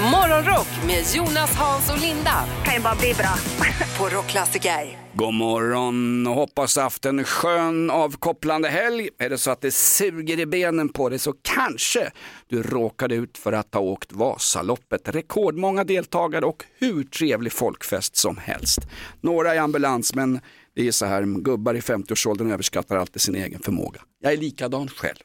Morgonrock 0.00 0.68
med 0.86 1.04
Jonas, 1.14 1.54
Hans 1.56 1.90
och 1.90 1.98
Linda 1.98 2.44
kan 2.64 2.74
ju 2.74 2.80
bara 2.80 2.94
bli 2.94 3.14
bra. 3.14 3.34
på 3.98 4.16
Rockklassiker. 4.16 4.98
God 5.14 5.34
morgon 5.34 6.26
och 6.26 6.34
hoppas 6.34 6.76
haft 6.76 7.04
en 7.04 7.24
skön 7.24 7.90
avkopplande 7.90 8.68
helg. 8.68 9.08
Är 9.18 9.30
det 9.30 9.38
så 9.38 9.50
att 9.50 9.60
det 9.60 9.74
suger 9.74 10.40
i 10.40 10.46
benen 10.46 10.88
på 10.88 11.08
dig 11.08 11.18
så 11.18 11.34
kanske 11.42 12.10
du 12.48 12.62
råkade 12.62 13.14
ut 13.14 13.38
för 13.38 13.52
att 13.52 13.74
ha 13.74 13.80
åkt 13.80 14.12
Vasaloppet. 14.12 15.08
Rekordmånga 15.08 15.84
deltagare 15.84 16.44
och 16.44 16.64
hur 16.78 17.04
trevlig 17.04 17.52
folkfest 17.52 18.16
som 18.16 18.36
helst. 18.36 18.80
Några 19.20 19.54
i 19.54 19.58
ambulans 19.58 20.14
men 20.14 20.40
det 20.74 20.88
är 20.88 20.92
så 20.92 21.06
här, 21.06 21.22
gubbar 21.22 21.74
i 21.74 21.80
50-årsåldern 21.80 22.50
överskattar 22.50 22.96
alltid 22.96 23.22
sin 23.22 23.34
egen 23.34 23.60
förmåga. 23.60 24.00
Jag 24.22 24.32
är 24.32 24.36
likadan 24.36 24.88
själv. 24.88 25.16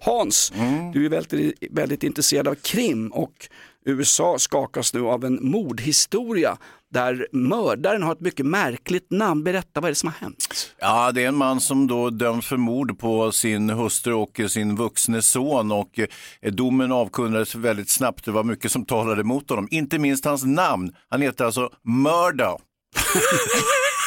Hans, 0.00 0.52
du 0.92 1.06
är 1.06 1.08
väldigt, 1.08 1.54
väldigt 1.70 2.02
intresserad 2.02 2.48
av 2.48 2.54
krim 2.54 3.08
och 3.08 3.48
USA 3.88 4.38
skakas 4.38 4.94
nu 4.94 5.06
av 5.06 5.24
en 5.24 5.38
mordhistoria 5.50 6.56
där 6.90 7.26
mördaren 7.32 8.02
har 8.02 8.12
ett 8.12 8.20
mycket 8.20 8.46
märkligt 8.46 9.10
namn. 9.10 9.44
Berätta, 9.44 9.80
vad 9.80 9.84
är 9.84 9.88
det 9.88 9.94
som 9.94 10.08
har 10.08 10.16
hänt? 10.20 10.74
Ja, 10.78 11.12
det 11.12 11.24
är 11.24 11.28
en 11.28 11.36
man 11.36 11.60
som 11.60 11.86
då 11.86 12.10
döms 12.10 12.46
för 12.46 12.56
mord 12.56 12.98
på 12.98 13.32
sin 13.32 13.70
hustru 13.70 14.12
och 14.12 14.40
sin 14.48 14.76
vuxne 14.76 15.22
son 15.22 15.72
och 15.72 15.98
eh, 16.42 16.52
domen 16.52 16.92
avkunnades 16.92 17.54
väldigt 17.54 17.90
snabbt. 17.90 18.24
Det 18.24 18.30
var 18.30 18.44
mycket 18.44 18.72
som 18.72 18.84
talade 18.84 19.20
emot 19.20 19.50
honom, 19.50 19.68
inte 19.70 19.98
minst 19.98 20.24
hans 20.24 20.44
namn. 20.44 20.92
Han 21.08 21.22
heter 21.22 21.44
alltså 21.44 21.70
Murder. 21.84 22.56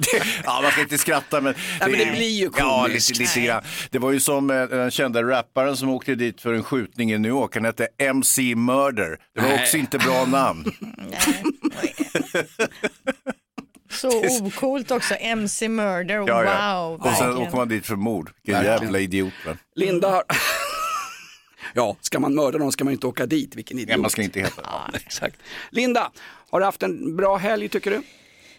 Det- 0.00 0.22
ja, 0.44 0.60
man 0.62 0.70
ska 0.72 0.80
inte 0.80 0.98
skratta 0.98 1.40
men... 1.40 1.54
Ja, 1.80 1.86
men 1.88 1.98
det 1.98 2.06
blir 2.12 2.30
ju 2.30 2.50
Ja, 2.56 2.82
komiskt. 2.84 3.10
lite, 3.10 3.22
lite 3.22 3.40
grann. 3.40 3.62
Det 3.90 3.98
var 3.98 4.12
ju 4.12 4.20
som 4.20 4.50
eh, 4.50 4.62
den 4.62 4.90
kända 4.90 5.22
rapparen 5.22 5.76
som 5.76 5.88
åkte 5.88 6.14
dit 6.14 6.40
för 6.40 6.52
en 6.52 6.64
skjutning 6.64 7.12
i 7.12 7.18
New 7.18 7.30
York. 7.30 7.54
Han 7.54 7.64
hette 7.64 7.88
MC 7.98 8.54
Murder. 8.54 9.18
Det 9.34 9.40
var 9.40 9.48
Nej. 9.48 9.62
också 9.62 9.76
inte 9.76 9.98
bra 9.98 10.24
namn. 10.26 10.64
Så 13.90 14.24
ocoolt 14.46 14.90
också, 14.90 15.14
MC 15.20 15.68
Murder, 15.68 16.14
Ja, 16.26 16.44
ja. 16.44 16.88
wow. 16.88 17.00
Och 17.00 17.16
sen 17.16 17.26
verkligen. 17.26 17.48
åker 17.48 17.56
man 17.56 17.68
dit 17.68 17.86
för 17.86 17.96
mord. 17.96 18.30
Vilken 18.44 18.64
jävla 18.64 18.98
idiot. 18.98 19.32
Va? 19.46 19.56
Linda 19.74 20.10
har... 20.10 20.22
Ja, 21.74 21.96
ska 22.00 22.18
man 22.20 22.34
mörda 22.34 22.58
någon 22.58 22.72
ska 22.72 22.84
man 22.84 22.90
ju 22.90 22.94
inte 22.94 23.06
åka 23.06 23.26
dit, 23.26 23.54
vilken 23.56 23.78
idiot. 23.78 23.88
Nej, 23.88 23.98
man 23.98 24.10
ska 24.10 24.22
inte 24.22 24.40
heta 24.40 24.62
det. 24.62 24.68
Ja, 24.70 24.90
exakt. 24.94 25.36
Linda, 25.70 26.10
har 26.50 26.60
du 26.60 26.66
haft 26.66 26.82
en 26.82 27.16
bra 27.16 27.36
helg 27.36 27.68
tycker 27.68 27.90
du? 27.90 28.02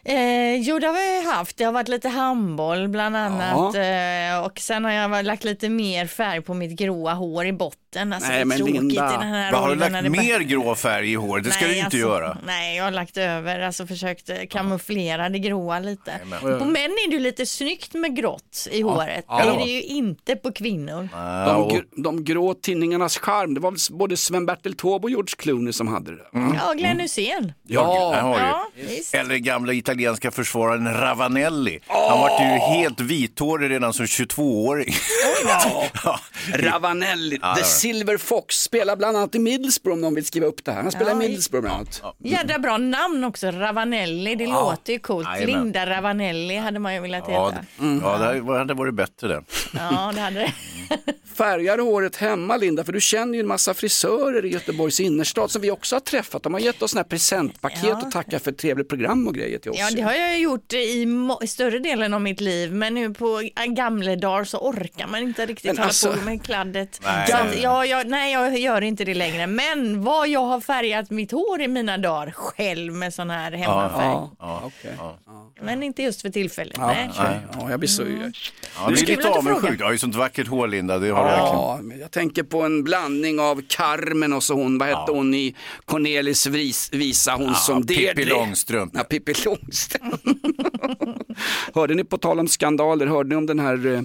Eh, 0.04 0.56
jo, 0.56 0.80
det 0.80 0.88
har 0.88 0.94
vi 0.94 1.30
haft. 1.30 1.58
Det 1.58 1.64
har 1.64 1.72
varit 1.72 1.88
lite 1.88 2.10
handboll 2.10 2.88
bland 2.88 3.18
annat. 3.18 3.76
Eh, 3.76 4.46
och 4.46 4.60
sen 4.60 4.86
har 4.86 4.92
jag 4.92 5.26
lagt 5.26 5.44
lite 5.44 5.70
mer 5.70 6.08
färg 6.08 6.42
på 6.42 6.54
mitt 6.54 6.80
gråa 6.80 7.14
hår 7.14 7.46
i 7.46 7.54
botten. 7.54 7.78
Alltså, 7.96 8.20
Nej, 8.30 8.30
det 8.38 8.42
är 8.42 8.46
men 8.46 8.58
tråkigt 8.58 8.76
Linda, 8.76 9.10
i 9.14 9.18
den 9.18 9.28
här 9.28 9.52
Vad, 9.52 9.62
har 9.62 9.70
du 9.70 9.76
lagt 9.76 10.12
mer 10.12 10.40
grå 10.40 10.76
färg 10.76 11.12
i 11.12 11.16
håret? 11.16 11.44
Det 11.44 11.52
ska 11.52 11.62
Nej, 11.66 11.70
du 11.70 11.76
inte 11.76 11.86
alltså, 11.86 11.98
göra. 11.98 12.38
Nej, 12.46 12.78
jag 12.78 12.84
har 12.84 12.92
lagt 12.92 13.18
över, 13.18 13.60
alltså 13.60 13.88
försökt 13.88 14.30
eh, 14.30 14.36
kamouflera 14.50 15.30
det 15.30 15.40
gråa 15.40 15.80
lite. 15.80 16.14
men- 16.26 16.60
På 16.60 16.66
män 16.66 16.76
är 16.92 17.10
det 17.10 17.16
ju 17.16 17.22
lite 17.22 17.46
snyggt 17.46 17.94
med 17.94 18.16
grått 18.16 18.68
i 18.72 18.82
håret. 18.82 19.26
Ja. 19.28 19.44
Det 19.46 19.50
är 19.52 19.66
det 19.66 19.72
ju 19.72 19.82
inte 19.82 20.36
på 20.36 20.52
kvinnor. 20.52 21.10
De, 21.46 21.70
gr- 21.70 22.04
de 22.04 22.24
grå 22.24 22.54
tidningarnas 22.54 23.18
charm, 23.18 23.54
det 23.54 23.60
var 23.60 23.72
väl 23.72 23.80
både 23.98 24.18
Sven-Bertil 24.18 24.76
Taube 24.78 25.04
och 25.04 25.10
George 25.10 25.34
Clooney 25.38 25.74
som 25.74 25.88
hade 25.88 26.12
det? 26.12 26.24
va? 26.34 26.56
Ja, 26.66 26.74
Glenn 26.74 27.00
Hysén. 27.00 27.54
Ja, 27.68 28.12
här 28.16 28.22
har 28.22 28.36
du. 28.40 28.42
Ja, 28.46 28.68
visst. 28.90 29.14
Eller 29.16 29.36
gamla 29.38 29.74
italienska 29.74 30.32
försvararen 30.32 30.94
Ravanelli. 30.94 31.80
Han 31.88 32.20
var 32.20 32.30
ju 32.42 32.46
helt 32.80 33.00
vithårig 33.00 33.70
redan 33.72 33.94
som 33.94 34.06
22-åring. 34.06 34.94
Ja. 36.04 36.20
Ravanelli, 36.54 37.40
Ja, 37.42 37.56
The. 37.56 37.64
Silver 37.88 38.18
Fox, 38.18 38.56
spelar 38.64 38.96
bland 38.96 39.18
annat 39.18 39.36
i 39.36 39.40
Middlesbrough 39.40 39.96
om 39.98 40.02
de 40.02 40.16
vill 40.16 40.26
skriva 40.26 40.46
upp 40.48 40.66
det 40.66 40.72
här. 40.72 40.82
Han 40.84 40.92
spelar 40.92 41.12
Ja, 41.12 41.16
i 41.16 41.28
Middlesbrough 41.28 41.62
bland 41.68 41.76
annat. 41.78 42.16
Jädra 42.20 42.60
bra 42.60 42.78
namn 42.78 43.24
också, 43.24 43.52
Ravanelli. 43.52 44.36
Det 44.36 44.48
låter 44.48 44.94
ju 44.94 45.00
coolt. 45.00 45.28
Jajamän. 45.28 45.64
Linda 45.64 45.86
Ravanelli 45.90 46.56
hade 46.58 46.80
man 46.80 46.94
ju 46.94 47.00
velat 47.00 47.24
Ja, 47.28 47.50
heta. 47.50 47.62
det, 47.78 48.00
ja, 48.04 48.18
det 48.52 48.58
hade- 48.58 48.74
varit 48.74 48.94
bättre 48.94 49.28
det. 49.28 49.44
Ja, 49.74 50.12
det 50.16 50.22
hade 50.22 50.40
det. 50.40 50.54
Färgar 51.38 51.78
du 51.78 51.84
håret 51.84 52.16
hemma 52.16 52.58
Linda? 52.58 52.84
För 52.84 52.92
du 52.94 53.02
känner 53.02 53.34
ju 53.34 53.40
en 53.40 53.48
massa 53.48 53.74
frisörer 53.74 54.46
i 54.46 54.50
Göteborgs 54.50 55.00
innerstad 55.00 55.52
som 55.52 55.62
vi 55.62 55.72
också 55.72 55.96
har 55.96 56.00
träffat. 56.00 56.44
De 56.44 56.54
har 56.54 56.62
gett 56.62 56.82
oss 56.82 56.92
såna 56.92 57.00
här 57.02 57.10
presentpaket 57.10 57.80
Ja. 57.84 58.02
och 58.06 58.12
tackat 58.12 58.44
för 58.44 58.52
ett 58.52 58.58
trevligt 58.58 58.90
program 58.90 59.28
och 59.28 59.36
grejer 59.36 59.60
till 59.60 59.72
oss. 59.72 59.78
Ja, 59.80 59.90
det 59.96 60.02
har 60.02 60.14
jag 60.14 60.40
gjort 60.40 60.74
i, 60.74 61.08
större 61.48 61.80
delen 61.80 62.14
av 62.14 62.22
mitt 62.22 62.42
liv, 62.42 62.74
men 62.74 62.94
nu 62.94 63.14
på 63.14 63.42
gamla 63.68 64.16
dagar 64.16 64.44
så 64.44 64.58
orkar 64.58 65.08
man 65.08 65.22
inte 65.22 65.46
riktigt 65.46 65.66
Men 65.66 65.78
hålla 65.78 65.88
alltså- 65.88 66.14
på 66.14 66.26
med 66.26 66.44
kladdet. 66.44 67.00
Nej, 67.04 67.28
ja, 67.68 67.86
jag, 67.86 68.08
nej, 68.10 68.34
jag 68.34 68.58
gör 68.60 68.82
inte 68.82 69.04
det 69.06 69.14
längre. 69.14 69.48
Men 69.48 70.04
vad 70.04 70.28
jag 70.30 70.40
har 70.46 70.62
färgat 70.62 71.10
mitt 71.10 71.32
hår 71.32 71.62
i 71.62 71.68
mina 71.68 71.98
dagar 71.98 72.32
själv 72.32 72.94
med 72.94 73.14
sån 73.14 73.30
här 73.30 73.52
hemmafärg. 73.52 74.06
Ja, 74.06 74.32
Ja. 74.40 74.62
okej. 74.66 74.98
Men 75.62 75.84
inte 75.84 76.04
just 76.04 76.22
för 76.22 76.30
tillfället. 76.30 76.78
Ja, 76.80 76.88
nej. 76.88 77.10
ja, 77.60 77.70
jag 77.70 77.80
blir 77.80 77.90
så... 77.90 78.02
Ja, 78.04 78.88
Du 78.90 78.94
är 78.94 79.06
lite 79.06 79.30
avundsjuk. 79.30 79.78
Du 79.78 79.84
har 79.84 79.92
ju 79.92 79.98
sånt 79.98 80.16
vackert 80.16 80.48
hår 80.48 80.68
Linda. 80.68 80.98
Det 81.00 81.10
har 81.10 81.24
du 81.24 81.30
verkligen. 81.30 81.54
Ja, 81.56 81.80
men 81.84 82.00
jag 82.00 82.12
tänker 82.12 82.44
på 82.44 82.62
en 82.62 82.84
blandning 82.84 83.40
av 83.40 83.62
Carmen 83.68 84.34
och 84.34 84.44
så 84.44 84.54
hon, 84.54 84.78
vad 84.78 84.88
hette 84.88 85.12
hon 85.12 85.34
i 85.34 85.56
Cornelis 85.86 86.48
vis, 86.48 86.90
visa, 86.94 87.36
hon 87.36 87.56
som 87.56 87.86
Pippi 87.86 88.04
Deirdre. 88.06 88.26
Långstrump. 88.26 88.92
Ja, 88.96 89.04
Pippi 89.04 89.34
Långstrump. 89.46 90.22
hörde 91.76 91.96
ni 91.96 92.04
på 92.04 92.18
tal 92.18 92.40
om 92.40 92.48
skandaler, 92.48 93.06
hörde 93.08 93.30
ni 93.30 93.36
om 93.36 93.46
den 93.46 93.60
här 93.60 93.94
eh, 93.96 94.02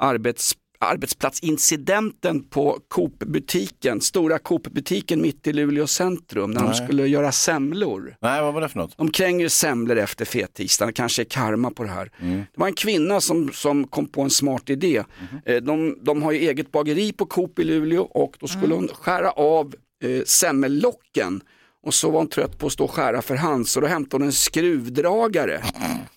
arbets, 0.00 0.52
arbetsplatsincidenten 0.78 2.42
på 2.42 2.78
Coop-butiken, 2.88 4.00
stora 4.00 4.38
Coop-butiken 4.38 5.22
mitt 5.22 5.46
i 5.46 5.52
Luleå 5.52 5.86
centrum 5.86 6.50
när 6.50 6.62
de 6.62 6.74
skulle 6.74 7.06
göra 7.06 7.32
semlor. 7.32 8.16
Nej, 8.20 8.42
vad 8.42 8.54
var 8.54 8.60
det 8.60 8.68
för 8.68 8.78
något? 8.78 8.96
De 8.96 9.10
kränger 9.10 9.48
semlor 9.48 9.96
efter 9.96 10.24
fettisdagen, 10.24 10.92
kanske 10.92 11.22
är 11.22 11.24
karma 11.24 11.70
på 11.70 11.82
det 11.82 11.88
här. 11.90 12.10
Mm. 12.20 12.38
Det 12.38 12.60
var 12.60 12.66
en 12.66 12.74
kvinna 12.74 13.20
som, 13.20 13.50
som 13.52 13.86
kom 13.86 14.06
på 14.08 14.22
en 14.22 14.30
smart 14.30 14.70
idé. 14.70 15.02
Eh, 15.44 15.56
De, 15.56 15.98
de 16.02 16.22
har 16.22 16.32
ju 16.32 16.38
eget 16.38 16.72
bageri 16.72 17.12
på 17.12 17.26
Coop 17.26 17.58
i 17.58 17.64
Luleå 17.64 18.02
och 18.02 18.36
då 18.40 18.46
skulle 18.46 18.74
hon 18.74 18.88
skära 18.88 19.30
av 19.30 19.74
eh, 20.04 20.22
semmellocken 20.24 21.40
och 21.86 21.94
så 21.94 22.10
var 22.10 22.18
hon 22.20 22.28
trött 22.28 22.58
på 22.58 22.66
att 22.66 22.72
stå 22.72 22.84
och 22.84 22.90
skära 22.90 23.22
för 23.22 23.34
hand 23.36 23.68
så 23.68 23.80
då 23.80 23.86
hämtade 23.86 24.22
hon 24.22 24.26
en 24.28 24.32
skruvdragare. 24.32 25.62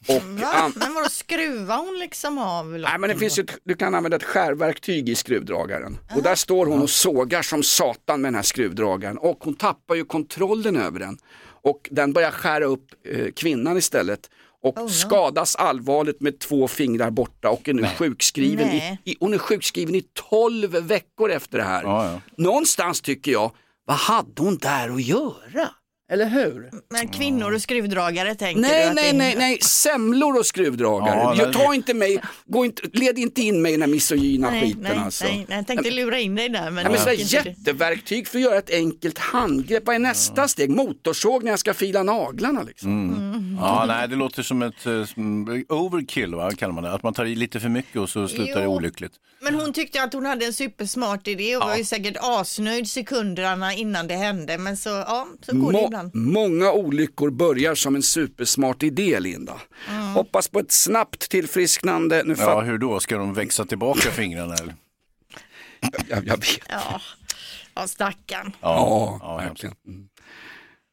Och 0.08 0.24
Va? 0.24 0.48
an- 0.54 0.74
Men 0.76 0.94
vadå, 0.94 1.10
skruvar 1.10 1.78
hon 1.78 2.00
liksom 2.00 2.38
av 2.38 2.66
Nej 2.66 3.00
men 3.00 3.10
det 3.10 3.16
finns 3.16 3.40
ju, 3.40 3.44
ett- 3.44 3.58
du 3.64 3.76
kan 3.76 3.96
använda 3.96 4.18
ett 4.18 4.24
skärverktyg 4.24 5.10
i 5.10 5.16
skruvdragaren. 5.16 5.98
Och 6.16 6.24
där 6.24 6.36
står 6.36 6.66
hon 6.66 6.82
och 6.82 6.90
sågar 6.90 7.42
som 7.42 7.64
satan 7.64 8.22
med 8.22 8.28
den 8.30 8.36
här 8.36 8.42
skruvdragaren. 8.44 9.18
Och 9.18 9.38
hon 9.44 9.54
tappar 9.56 9.96
ju 9.96 10.06
kontrollen 10.06 10.76
över 10.78 11.00
den. 11.00 11.18
Och 11.62 11.88
den 11.92 12.14
börjar 12.14 12.32
skära 12.32 12.66
upp 12.66 12.86
eh, 13.08 13.32
kvinnan 13.36 13.78
istället. 13.78 14.30
Och 14.64 14.92
skadas 14.92 15.56
allvarligt 15.56 16.22
med 16.22 16.40
två 16.40 16.68
fingrar 16.68 17.10
borta 17.10 17.50
och 17.50 17.70
är 17.70 17.74
nu 17.74 17.88
sjukskriven 17.98 18.68
i, 18.68 18.78
Nej. 18.78 19.02
i, 19.06 19.16
hon 19.20 19.34
är 19.34 19.38
sjukskriven 19.38 19.96
i 19.96 20.04
12 20.30 20.70
veckor 20.72 21.32
efter 21.32 21.58
det 21.58 21.64
här. 21.64 21.84
Ja, 21.84 22.12
ja. 22.12 22.22
Någonstans 22.38 23.02
tycker 23.02 23.32
jag, 23.32 23.52
vad 23.90 23.98
hade 23.98 24.42
hon 24.42 24.58
där 24.58 24.90
att 24.90 25.02
göra? 25.02 25.70
Eller 26.12 26.26
hur? 26.26 26.70
Men 26.90 27.08
kvinnor 27.08 27.54
och 27.54 27.62
skruvdragare 27.62 28.36
tänker 28.36 28.62
du 28.62 28.68
Nej, 28.68 28.88
att 28.88 28.96
nej, 28.96 29.12
det... 29.12 29.18
nej, 29.18 29.36
nej, 29.38 29.60
semlor 29.62 30.40
och 30.40 30.46
skruvdragare. 30.46 31.16
Ja, 31.20 31.36
jag 31.38 31.54
tar 31.54 31.74
inte 31.74 31.94
mig, 31.94 32.22
gå 32.46 32.66
inte, 32.66 32.82
led 32.94 33.18
inte 33.20 33.42
in 33.42 33.62
mig 33.62 33.72
i 33.72 33.76
den 33.76 33.82
här 33.82 33.90
misogyna 33.90 34.50
Nej, 34.50 34.62
skiten 34.62 34.82
nej, 34.82 34.98
alltså. 34.98 35.26
nej, 35.26 35.46
nej, 35.50 35.58
jag 35.58 35.68
tänkte 35.68 35.92
lura 35.92 36.20
in 36.20 36.36
dig 36.36 36.50
där 36.50 36.62
men... 36.64 36.74
Nej, 36.74 36.84
men 36.84 36.92
det 36.94 37.00
sådär 37.00 37.44
det. 37.44 37.50
jätteverktyg 37.50 38.28
för 38.28 38.38
att 38.38 38.44
göra 38.44 38.58
ett 38.58 38.70
enkelt 38.74 39.18
handgrepp. 39.18 39.84
Vad 39.86 39.96
är 39.96 40.00
nästa 40.00 40.48
steg? 40.48 40.70
Motorsåg 40.70 41.44
när 41.44 41.52
jag 41.52 41.60
ska 41.60 41.74
fila 41.74 42.04
naglarna 42.04 42.64
liksom. 42.64 42.92
Mm. 43.10 43.58
Ja, 43.62 43.86
nej, 43.88 44.08
det 44.08 44.16
låter 44.16 44.44
som 44.44 44.62
ett 44.62 44.86
eh, 44.86 45.06
som- 45.06 45.64
overkill, 45.70 46.36
va, 46.36 46.52
kallar 46.52 46.74
man 46.74 46.84
det. 46.84 46.92
Att 46.94 47.04
man 47.04 47.14
tar 47.14 47.26
i 47.26 47.36
lite 47.36 47.60
för 47.60 47.70
mycket 47.70 47.96
och 48.02 48.10
så 48.10 48.28
slutar 48.28 48.56
det 48.60 48.64
Jo. 48.64 48.76
olyckligt. 48.76 49.12
Men 49.42 49.56
hon 49.56 49.74
tyckte 49.74 50.04
att 50.04 50.14
hon 50.14 50.26
hade 50.26 50.46
en 50.46 50.54
supersmart 50.54 51.28
idé 51.28 51.58
och 51.58 51.64
var 51.64 51.76
ju 51.76 51.84
säkert 51.86 52.18
asnöjd 52.22 52.90
sekunderna 52.90 53.74
innan 53.74 54.08
det 54.08 54.16
hände. 54.16 54.58
Men 54.58 54.78
så, 54.78 54.90
ja, 54.90 55.28
så 55.42 55.56
går 55.56 55.72
det 55.72 55.78
Må- 55.82 55.90
ibland. 56.08 56.16
många 56.16 56.72
olyckor 56.72 57.30
börjar 57.30 57.76
som 57.76 57.96
en 57.96 58.04
supersmart 58.04 58.84
idé, 58.84 59.20
Linda. 59.20 59.62
Hoppas 60.16 60.48
på 60.48 60.60
ett 60.60 60.72
snabbt 60.72 61.30
tillfrisknande. 61.30 62.24
Nu 62.26 62.36
Ja, 62.38 62.62
hur 62.62 62.78
då? 62.78 63.00
Ska 63.00 63.18
de 63.18 63.34
växa 63.34 63.66
tillbaka 63.66 64.12
fingrarna 64.12 64.54
eller? 64.56 64.76
jag, 66.10 66.28
jag 66.28 66.38
vet. 66.38 66.60
Ja, 66.70 67.02
ja 67.76 67.88
stackarn. 67.88 68.52
Ja, 68.62 69.20
ja, 69.22 69.38
verkligen. 69.38 69.76
Mm. 69.88 70.08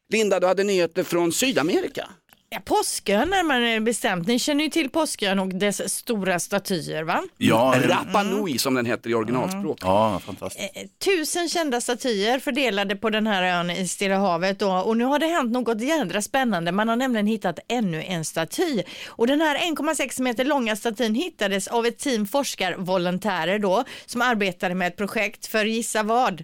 Linda, 0.09 0.39
du 0.39 0.47
hade 0.47 0.63
nyheter 0.63 1.03
från 1.03 1.31
Sydamerika. 1.31 2.09
Ja, 2.49 2.59
Påskön 2.65 3.29
närmare 3.29 3.79
bestämt. 3.79 4.27
Ni 4.27 4.39
känner 4.39 4.63
ju 4.63 4.69
till 4.69 4.89
Påskön 4.89 5.39
och 5.39 5.47
dess 5.47 5.93
stora 5.93 6.39
statyer 6.39 7.03
va? 7.03 7.23
Ja, 7.37 7.75
det- 7.81 7.87
Rapa 7.87 8.23
Nui 8.23 8.57
som 8.57 8.73
den 8.73 8.85
heter 8.85 9.09
i 9.09 9.13
originalspråk. 9.13 9.77
ja 9.81 10.19
fantastiskt. 10.25 10.71
Eh, 10.77 10.83
Tusen 11.05 11.49
kända 11.49 11.81
statyer 11.81 12.39
fördelade 12.39 12.95
på 12.95 13.09
den 13.09 13.27
här 13.27 13.43
ön 13.59 13.69
i 13.71 13.87
Stilla 13.87 14.17
havet 14.17 14.59
då. 14.59 14.71
och 14.71 14.97
nu 14.97 15.03
har 15.05 15.19
det 15.19 15.27
hänt 15.27 15.51
något 15.51 15.81
jädra 15.81 16.21
spännande. 16.21 16.71
Man 16.71 16.89
har 16.89 16.95
nämligen 16.95 17.27
hittat 17.27 17.59
ännu 17.67 18.03
en 18.03 18.25
staty 18.25 18.83
och 19.07 19.27
den 19.27 19.41
här 19.41 19.55
1,6 19.57 20.21
meter 20.21 20.45
långa 20.45 20.75
statyn 20.75 21.15
hittades 21.15 21.67
av 21.67 21.85
ett 21.85 21.97
team 21.99 22.25
forskarvolontärer 22.27 23.59
då 23.59 23.83
som 24.05 24.21
arbetade 24.21 24.75
med 24.75 24.87
ett 24.87 24.95
projekt 24.97 25.45
för 25.47 25.65
gissa 25.65 26.03
vad? 26.03 26.43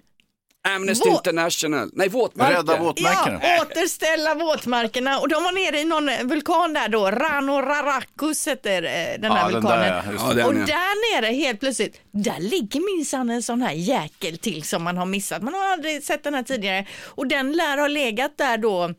Amnesty 0.68 1.08
Vå- 1.08 1.12
International, 1.12 1.90
nej 1.92 2.08
våtmarker. 2.08 2.56
Rädda 2.56 2.76
våtmarkerna. 2.78 3.40
Ja, 3.42 3.62
återställa 3.62 4.34
våtmarkerna 4.34 5.18
och 5.18 5.28
de 5.28 5.42
var 5.44 5.52
nere 5.52 5.80
i 5.80 5.84
någon 5.84 6.28
vulkan 6.28 6.72
där 6.72 6.88
då, 6.88 7.10
Rano 7.10 7.52
Rarakus 7.52 8.48
heter 8.48 8.82
eh, 8.82 9.20
den 9.20 9.32
här 9.32 9.38
Ja, 9.38 9.44
den 9.44 9.52
vulkanen. 9.52 9.80
där, 9.80 10.02
ja, 10.18 10.34
den 10.34 10.46
Och 10.46 10.52
är- 10.54 10.66
där 10.66 11.20
nere 11.20 11.32
helt 11.32 11.60
plötsligt, 11.60 12.00
där 12.12 12.40
ligger 12.40 12.96
minsann 12.96 13.30
en 13.30 13.42
sån 13.42 13.62
här 13.62 13.72
jäkel 13.72 14.38
till 14.38 14.62
som 14.64 14.82
man 14.84 14.96
har 14.96 15.06
missat. 15.06 15.42
Man 15.42 15.54
har 15.54 15.72
aldrig 15.72 16.02
sett 16.04 16.24
den 16.24 16.34
här 16.34 16.42
tidigare 16.42 16.86
och 17.04 17.26
den 17.28 17.52
lär 17.52 17.78
ha 17.78 17.86
legat 17.86 18.38
där 18.38 18.58
då 18.58 18.90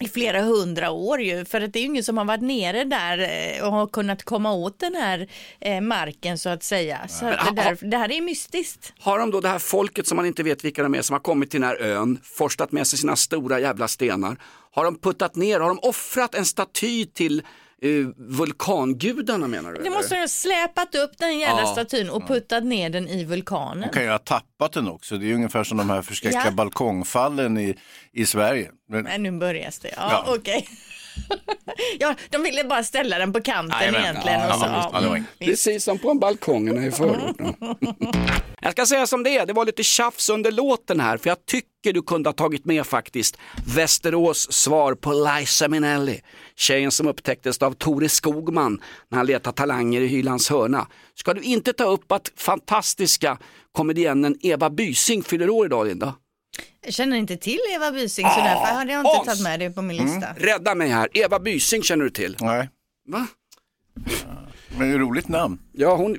i 0.00 0.08
flera 0.08 0.42
hundra 0.42 0.90
år 0.90 1.20
ju, 1.20 1.44
för 1.44 1.60
att 1.60 1.72
det 1.72 1.78
är 1.78 1.80
ju 1.80 1.86
ingen 1.86 2.04
som 2.04 2.18
har 2.18 2.24
varit 2.24 2.42
nere 2.42 2.84
där 2.84 3.18
eh, 3.18 3.66
och 3.66 3.72
har 3.72 3.86
kunnat 3.86 4.22
komma 4.22 4.52
åt 4.52 4.78
den 4.78 4.94
här 4.94 5.28
eh, 5.60 5.80
marken 5.80 6.38
så 6.38 6.48
att 6.48 6.62
säga. 6.62 7.08
Så 7.08 7.26
att 7.26 7.56
det, 7.56 7.62
där, 7.62 7.78
det 7.90 7.96
här 7.96 8.12
är 8.12 8.20
mystiskt. 8.20 8.92
Har 9.00 9.18
de 9.18 9.30
då 9.30 9.40
det 9.40 9.48
här 9.48 9.58
folket 9.58 10.06
som 10.06 10.16
man 10.16 10.26
inte 10.26 10.42
vet 10.42 10.64
vilka 10.64 10.82
de 10.82 10.94
är 10.94 11.02
som 11.02 11.14
har 11.14 11.20
kommit 11.20 11.50
till 11.50 11.60
den 11.60 11.68
här 11.68 11.82
ön, 11.82 12.18
forstat 12.22 12.72
med 12.72 12.86
sig 12.86 12.98
sina 12.98 13.16
stora 13.16 13.60
jävla 13.60 13.88
stenar. 13.88 14.36
Har 14.72 14.84
de 14.84 14.98
puttat 14.98 15.36
ner, 15.36 15.60
har 15.60 15.68
de 15.68 15.78
offrat 15.82 16.34
en 16.34 16.44
staty 16.44 17.06
till 17.06 17.42
eh, 17.82 18.06
vulkangudarna 18.16 19.46
menar 19.48 19.72
du? 19.72 19.82
Det 19.82 19.90
måste 19.90 20.16
ha 20.16 20.28
släpat 20.28 20.94
upp 20.94 21.18
den 21.18 21.38
jävla 21.38 21.60
Ja. 21.62 21.66
statyn 21.66 22.10
och 22.10 22.26
puttat 22.28 22.64
ner 22.64 22.90
den 22.90 23.08
i 23.08 23.24
vulkanen. 23.24 23.80
De 23.88 23.94
kan 23.94 24.02
ju 24.02 24.08
ha 24.10 24.18
tappat 24.18 24.72
den 24.72 24.88
också. 24.88 25.16
Det 25.18 25.30
är 25.30 25.34
ungefär 25.34 25.64
som 25.64 25.78
de 25.78 25.90
här 25.90 26.02
förskräckliga 26.02 26.44
Ja. 26.44 26.50
balkongfallen 26.50 27.58
i, 27.58 27.76
i 28.12 28.26
Sverige. 28.26 28.70
Men, 28.88 29.04
Men 29.04 29.22
nu 29.22 29.30
börjar 29.32 29.72
det. 29.82 29.88
Ja, 29.96 30.24
Ja. 30.26 30.34
okej. 30.34 30.68
Ja, 31.98 32.14
de 32.30 32.42
ville 32.42 32.64
bara 32.64 32.82
ställa 32.84 33.18
den 33.18 33.32
på 33.32 33.40
kanten 33.40 33.78
Jajamän. 33.80 34.02
egentligen. 34.02 34.40
Ja, 34.40 34.54
och 34.54 34.60
så, 34.60 34.66
ja, 34.66 34.76
visst. 34.76 34.88
Ja, 34.92 35.00
det 35.00 35.08
var 35.08 35.16
inget. 35.16 35.28
visst. 35.38 35.50
Precis 35.50 35.84
som 35.84 35.98
på 35.98 36.10
en 36.10 36.18
balkongerna 36.18 36.86
i 36.86 36.90
förorten. 36.90 37.54
Jag 38.62 38.72
ska 38.72 38.86
säga 38.86 39.06
som 39.06 39.22
det 39.22 39.36
är, 39.38 39.46
det 39.46 39.52
var 39.52 39.64
lite 39.64 39.82
tjafs 39.82 40.28
under 40.28 40.52
låten 40.52 41.00
här, 41.00 41.16
för 41.16 41.28
jag 41.30 41.46
tycker 41.46 41.92
du 41.92 42.02
kunde 42.02 42.28
ha 42.28 42.32
tagit 42.34 42.64
med 42.64 42.86
faktiskt 42.86 43.38
Västerås 43.74 44.52
svar 44.52 44.94
på 44.94 45.12
Liza 45.12 45.68
Minnelli, 45.68 46.20
tjejen 46.56 46.90
som 46.90 47.08
upptäcktes 47.08 47.58
av 47.58 47.72
Tore 47.72 48.08
Skogman 48.08 48.80
när 49.08 49.18
han 49.18 49.26
letade 49.26 49.56
talanger 49.56 50.00
i 50.00 50.06
Hylands 50.06 50.50
hörna. 50.50 50.86
Ska 51.14 51.34
du 51.34 51.40
inte 51.42 51.72
ta 51.72 51.84
upp 51.84 52.12
att 52.12 52.32
fantastiska 52.36 53.38
komedienen 53.72 54.36
Eva 54.40 54.70
Bysing 54.70 55.22
fyller 55.22 55.50
år 55.50 55.66
idag 55.66 55.86
Linda? 55.86 56.14
Jag 56.84 56.94
känner 56.94 57.16
inte 57.16 57.36
till 57.36 57.58
Eva 57.74 57.92
Bysing 57.92 58.26
så 58.26 58.40
därför 58.40 58.74
hade 58.74 58.92
jag 58.92 59.00
inte 59.00 59.10
Hans! 59.10 59.26
tagit 59.26 59.42
med 59.42 59.60
det 59.60 59.70
på 59.70 59.82
min 59.82 59.96
lista. 59.96 60.34
Rädda 60.36 60.74
mig 60.74 60.88
här, 60.88 61.08
Eva 61.12 61.38
Bysing 61.38 61.82
känner 61.82 62.04
du 62.04 62.10
till? 62.10 62.36
nej, 62.40 62.68
Va? 63.08 63.26
men 64.78 64.78
det 64.78 64.86
är 64.86 64.94
ett 64.94 65.00
roligt 65.00 65.28
namn. 65.28 65.58
Ja, 65.72 65.96
hon, 65.96 66.18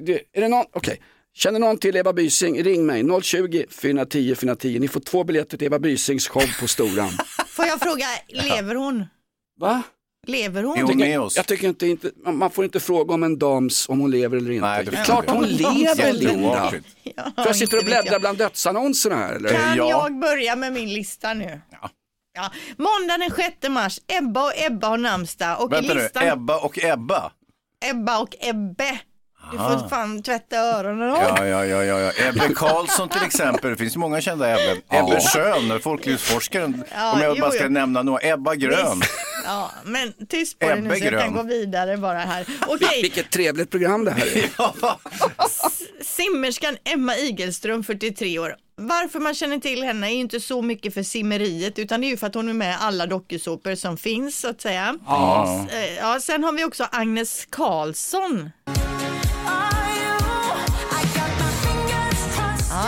det, 0.00 0.20
är 0.32 0.40
det 0.40 0.48
någon, 0.48 0.64
okej. 0.72 1.00
Känner 1.34 1.58
någon 1.60 1.78
till 1.78 1.96
Eva 1.96 2.12
Bysing, 2.12 2.62
ring 2.64 2.86
mig 2.86 3.04
020 3.22 3.66
410 3.70 4.34
410. 4.34 4.78
Ni 4.80 4.88
får 4.88 5.00
två 5.00 5.24
biljetter 5.24 5.58
till 5.58 5.66
Eva 5.66 5.78
Bysings 5.78 6.28
show 6.28 6.42
på 6.60 6.68
Storan. 6.68 7.10
Får 7.46 7.64
jag 7.66 7.80
fråga, 7.80 8.06
lever 8.28 8.74
hon? 8.74 9.04
Va? 9.60 9.82
Lever 10.26 10.60
Är 10.62 10.66
hon? 10.66 10.80
hon 10.82 10.96
med 10.98 11.20
oss? 11.20 11.36
Jag 11.36 11.46
tycker 11.46 11.68
inte, 11.68 11.86
inte, 11.86 12.10
man 12.24 12.50
får 12.50 12.64
inte 12.64 12.80
fråga 12.80 13.14
om 13.14 13.22
en 13.22 13.38
dams 13.38 13.88
om 13.88 14.00
hon 14.00 14.10
lever 14.10 14.36
eller 14.36 14.50
inte. 14.50 14.66
Nej, 14.66 14.84
det 14.84 14.96
är 14.96 15.04
klart 15.04 15.30
hon 15.30 15.44
lever 15.44 16.12
Linda. 16.12 16.72
Ja, 17.02 17.12
För 17.36 17.46
jag 17.46 17.56
sitter 17.56 17.78
och 17.78 17.84
bläddrar 17.84 18.12
jag. 18.12 18.20
bland 18.20 18.38
dödsannonserna 18.38 19.16
här 19.16 19.32
eller? 19.34 19.48
Kan 19.50 19.76
Ja. 19.76 19.90
jag 19.90 20.18
börja 20.20 20.56
med 20.56 20.72
min 20.72 20.88
lista 20.94 21.34
nu? 21.34 21.60
Ja. 22.32 22.50
Måndag 22.76 23.18
den 23.18 23.30
6 23.36 23.68
mars, 23.68 24.00
Ebba 24.06 24.42
och 24.44 24.52
Ebba 24.56 24.88
har 24.88 24.98
namnsdag 24.98 25.62
och 25.62 25.72
Vänta 25.72 25.92
i 25.92 25.96
nu, 25.96 26.02
listan 26.02 26.26
Ebba 26.28 26.58
och 26.58 26.84
Ebba. 26.84 27.32
Ebba 27.84 28.18
och 28.20 28.34
Ebbe. 28.40 29.00
Du 29.52 29.58
får 29.58 29.88
fan 29.88 30.22
tvätta 30.22 30.56
öronen. 30.56 31.08
Ja, 31.08 31.46
ja, 31.46 31.64
ja, 31.66 31.84
ja, 31.84 32.00
ja. 32.00 32.12
Ebbe 32.28 32.54
Karlsson 32.54 33.08
till 33.08 33.22
exempel. 33.26 33.70
Det 33.70 33.76
finns 33.76 33.96
många 33.96 34.20
kända 34.20 34.50
Ebbe. 34.52 34.80
Ebbe 34.88 35.20
Schön, 35.20 35.80
folklivsforskaren. 35.82 36.84
Ja, 36.94 37.12
Om 37.12 37.20
jag 37.20 37.36
jo, 37.36 37.40
bara 37.40 37.50
ska 37.50 37.62
jo. 37.62 37.68
nämna 37.70 38.02
några. 38.02 38.20
Ebba 38.28 38.54
Grön. 38.54 39.02
Ja, 39.44 39.70
men 39.84 40.12
tyst 40.28 40.58
på 40.58 40.68
dig 40.68 40.80
nu 40.80 40.96
så 40.96 41.04
jag 41.04 41.20
kan 41.22 41.32
gå 41.34 41.42
vidare 41.42 41.96
bara 41.96 42.18
här. 42.18 42.46
Okej, 42.66 43.02
Vilket 43.02 43.30
trevligt 43.30 43.70
program 43.70 44.04
det 44.04 44.10
här 44.10 44.26
är. 44.36 44.50
simmerskan 46.04 46.76
Emma 46.84 47.16
Igelström, 47.16 47.84
43 47.84 48.38
år. 48.38 48.56
Varför 48.76 49.20
man 49.20 49.34
känner 49.34 49.58
till 49.58 49.82
henne 49.82 50.06
är 50.06 50.10
ju 50.10 50.20
inte 50.20 50.40
så 50.40 50.62
mycket 50.62 50.94
för 50.94 51.02
simmeriet 51.02 51.78
utan 51.78 52.00
det 52.00 52.06
är 52.06 52.08
ju 52.08 52.16
för 52.16 52.26
att 52.26 52.34
hon 52.34 52.48
är 52.48 52.52
med 52.52 52.70
i 52.72 52.76
alla 52.80 53.06
dokusåpor 53.06 53.74
som 53.74 53.96
finns 53.96 54.40
så 54.40 54.48
att 54.48 54.60
säga. 54.60 54.96
Ja. 55.06 55.66
Eh, 55.72 55.94
Ja, 56.00 56.18
sen 56.20 56.44
har 56.44 56.52
vi 56.52 56.64
också 56.64 56.86
Agnes 56.92 57.46
Karlsson. 57.50 58.50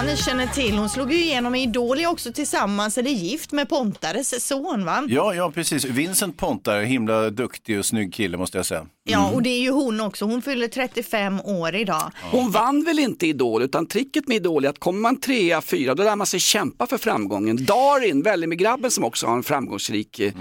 Ni 0.07 0.17
känner 0.17 0.47
till. 0.47 0.79
Hon 0.79 0.89
slog 0.89 1.13
ju 1.13 1.19
igenom 1.25 1.55
i 1.55 1.63
Idol 1.63 2.01
är 2.01 2.07
också 2.07 2.33
tillsammans, 2.33 2.99
eller 2.99 3.11
gift 3.11 3.53
med 3.53 3.69
Pontares 3.69 4.47
son 4.47 4.85
va? 4.85 5.07
Ja, 5.09 5.35
ja, 5.35 5.51
precis. 5.51 5.85
Vincent 5.85 6.37
Pontare, 6.37 6.85
himla 6.85 7.31
duktig 7.31 7.79
och 7.79 7.87
snygg 7.87 8.15
kille 8.15 8.37
måste 8.37 8.59
jag 8.59 8.67
säga. 8.67 8.87
Ja, 9.05 9.31
och 9.31 9.43
det 9.43 9.51
är 9.51 9.61
ju 9.61 9.71
hon 9.71 10.01
också. 10.01 10.25
Hon 10.25 10.43
fyller 10.43 10.69
35 10.69 11.41
år 11.41 11.75
idag. 11.75 12.11
Hon 12.31 12.51
vann 12.51 12.85
väl 12.85 12.99
inte 12.99 13.27
Idol, 13.27 13.63
utan 13.63 13.87
tricket 13.87 14.29
med 14.29 14.37
Idol 14.37 14.65
är 14.65 14.69
att 14.69 14.79
kommer 14.79 15.01
man 15.01 15.21
trea, 15.21 15.63
fyra, 15.63 15.95
då 15.95 16.03
lär 16.03 16.17
man 16.17 16.27
sig 16.27 16.41
kämpa 16.41 16.87
för 16.87 16.99
framgången. 16.99 17.65
Darin, 17.65 18.23
Vellinge-grabben 18.23 18.91
som 18.91 19.05
också 19.05 19.27
har 19.27 19.37
en 19.37 19.43
framgångsrik 19.43 20.19
eh, 20.21 20.33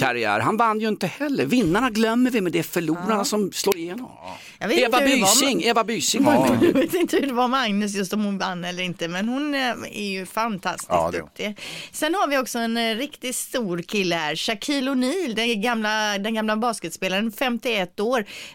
karriär, 0.00 0.40
han 0.40 0.56
vann 0.56 0.80
ju 0.80 0.88
inte 0.88 1.06
heller. 1.06 1.46
Vinnarna 1.46 1.90
glömmer 1.90 2.30
vi, 2.30 2.40
men 2.40 2.52
det 2.52 2.58
är 2.58 2.62
förlorarna 2.62 3.24
som 3.24 3.52
slår 3.52 3.76
igenom. 3.76 4.10
Jag 4.58 4.68
vet 4.68 4.78
Eva 4.78 5.00
Bysing, 5.00 5.62
Eva 5.62 5.84
Bysing 5.84 6.24
var 6.24 6.48
med. 6.48 6.62
Jag 6.62 6.72
vet 6.72 6.94
inte 6.94 7.16
hur 7.16 7.26
det 7.26 7.32
var 7.32 7.48
med 7.48 7.60
Agnes 7.60 7.94
just 7.94 8.12
om 8.12 8.24
hon 8.24 8.38
vann 8.38 8.64
eller 8.64 8.82
inte 8.82 9.08
men 9.08 9.28
hon 9.28 9.54
eh, 9.54 9.60
är 9.92 10.10
ju 10.10 10.26
fantastiskt 10.26 10.88
Ja, 10.90 11.10
duktig. 11.10 11.58
Sen 11.92 12.14
har 12.14 12.28
vi 12.28 12.38
också 12.38 12.58
en 12.58 12.76
eh, 12.76 12.94
riktigt 12.96 13.36
stor 13.36 13.78
kille 13.82 14.14
här, 14.14 14.36
Shaquille 14.36 14.90
O'Neal, 14.90 15.34
den 15.34 15.62
gamla, 15.62 16.18
den 16.18 16.34
gamla 16.34 16.56
basketspelaren, 16.56 17.32
51 17.32 18.00
år 18.00 18.07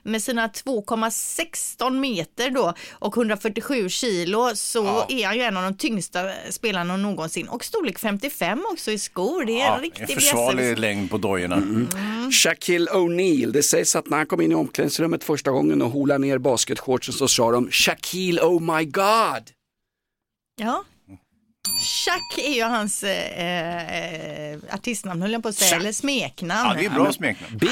med 0.04 0.24
sina 0.24 0.48
2,16 0.48 1.90
meter 2.00 2.50
då 2.50 2.74
och 2.92 3.18
147 3.18 3.90
kilo 3.90 4.52
så 4.56 5.06
är 5.10 5.26
han 5.26 5.36
ju 5.36 5.42
en 5.42 5.58
av 5.58 5.64
de 5.64 5.78
tyngsta 5.78 6.20
spelarna 6.50 6.98
någonsin 6.98 7.48
och 7.48 7.66
storlek 7.66 8.00
55 8.00 8.66
också 8.72 8.92
i 8.92 9.00
skor. 9.00 9.46
Det 9.46 9.62
är 9.62 9.66
Ja, 9.66 9.76
en 9.76 9.82
riktig 9.82 10.02
en 10.04 10.16
försvarlig 10.16 10.66
bjässe. 10.66 10.82
längd 10.82 11.10
på 11.10 11.18
dojorna. 11.18 11.62
Shaquille 12.32 12.92
O'Neal, 12.92 13.52
det 13.52 13.64
sägs 13.64 13.96
att 13.96 14.10
när 14.10 14.18
han 14.18 14.26
kom 14.28 14.42
in 14.42 14.52
i 14.52 14.56
omklädningsrummet 14.56 15.24
första 15.24 15.52
gången 15.52 15.82
och 15.82 15.90
holade 15.92 16.20
ner 16.20 16.38
basketshortsen 16.38 17.14
så 17.14 17.28
sa 17.28 17.52
de 17.52 17.72
Shaquille 17.72 18.42
oh 18.42 18.78
my 18.78 18.86
god. 18.86 19.52
Ja. 20.62 20.84
Chuck 21.72 22.38
är 22.46 22.54
ju 22.54 22.64
hans 22.64 23.04
eh, 23.04 24.52
eh, 24.54 24.60
artistnamn 24.72 25.22
höll 25.22 25.32
jag 25.32 25.44
på 25.44 25.50
att 25.50 25.56
säga, 25.56 25.70
Chuck. 25.72 25.80
eller 25.82 25.92
smeknamn. 25.92 26.70
Ja, 26.70 26.76
det 26.80 26.86
är 26.86 26.90
bra 26.90 27.14
smeknamn. 27.14 27.58
Big, 27.58 27.70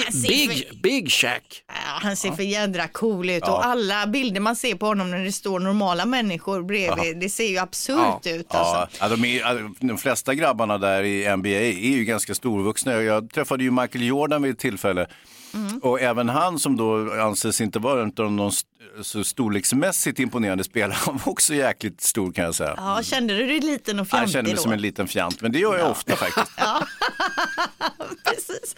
big, 0.50 0.80
big 0.84 1.12
Shaq. 1.12 1.64
Ja, 1.68 1.74
han 1.76 2.16
ser 2.16 2.32
för 2.32 2.44
jädra 2.44 2.88
cool 2.88 3.30
ut 3.30 3.44
och 3.44 3.66
alla 3.66 4.08
bilder 4.08 4.42
man 4.42 4.56
ser 4.56 4.76
på 4.76 4.86
honom 4.86 5.12
när 5.12 5.20
det 5.26 5.32
står 5.32 5.60
normala 5.60 6.06
människor 6.06 6.64
bredvid, 6.64 7.18
det 7.20 7.30
ser 7.30 7.48
ju 7.50 7.58
absurt 7.58 8.26
ut. 8.28 8.48
Ja, 8.50 8.60
Alltså. 8.60 8.98
ja, 9.04 9.10
de, 9.10 9.26
är, 9.26 9.86
de 9.88 9.98
flesta 9.98 10.34
grabbarna 10.36 10.78
där 10.78 11.04
i 11.04 11.36
NBA 11.38 11.50
är 11.50 11.72
ju 11.98 12.06
ganska 12.06 12.36
storvuxna. 12.36 13.02
Jag 13.02 13.32
träffade 13.34 13.64
ju 13.64 13.72
Michael 13.72 14.06
Jordan 14.06 14.42
vid 14.42 14.52
ett 14.52 14.60
tillfälle. 14.60 15.08
Mm. 15.54 15.80
Och 15.80 16.02
även 16.02 16.30
han 16.30 16.60
som 16.60 16.78
då 16.78 17.14
anses 17.22 17.62
inte 17.62 17.80
vara 17.80 18.06
de 18.06 18.48
st- 18.48 18.68
så 19.02 19.24
storleksmässigt 19.24 20.20
imponerande 20.20 20.64
spelare, 20.64 20.98
han 21.06 21.20
var 21.26 21.32
också 21.32 21.54
jäkligt 21.54 22.02
stor 22.02 22.32
kan 22.32 22.46
jag 22.46 22.56
säga. 22.56 22.74
Ja, 22.78 23.00
kände 23.04 23.38
du 23.38 23.48
dig 23.48 23.60
liten 23.60 24.00
och 24.00 24.04
jag 24.04 24.08
fjantig 24.10 24.32
kände 24.34 24.50
mig 24.50 24.56
då? 24.56 24.62
som 24.62 24.72
en 24.72 24.82
liten 24.82 25.08
fjant, 25.08 25.42
men 25.42 25.52
det 25.52 25.60
gör 25.60 25.78
jag 25.78 25.92
ofta 25.92 26.16
faktiskt. 26.16 26.52
Precis. 28.26 28.76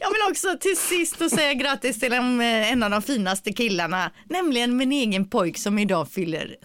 Jag 0.00 0.10
vill 0.10 0.20
också 0.30 0.48
till 0.60 0.76
sist 0.76 1.22
att 1.22 1.30
säga 1.30 1.54
grattis 1.54 2.00
till 2.00 2.12
en, 2.12 2.40
eh, 2.40 2.72
en 2.72 2.82
av 2.82 2.90
de 2.90 3.02
finaste 3.02 3.52
killarna, 3.52 4.10
nämligen 4.28 4.76
min 4.76 4.92
egen 4.92 5.28
pojk 5.28 5.58
som 5.58 5.78
idag 5.78 6.08
fyller 6.10 6.56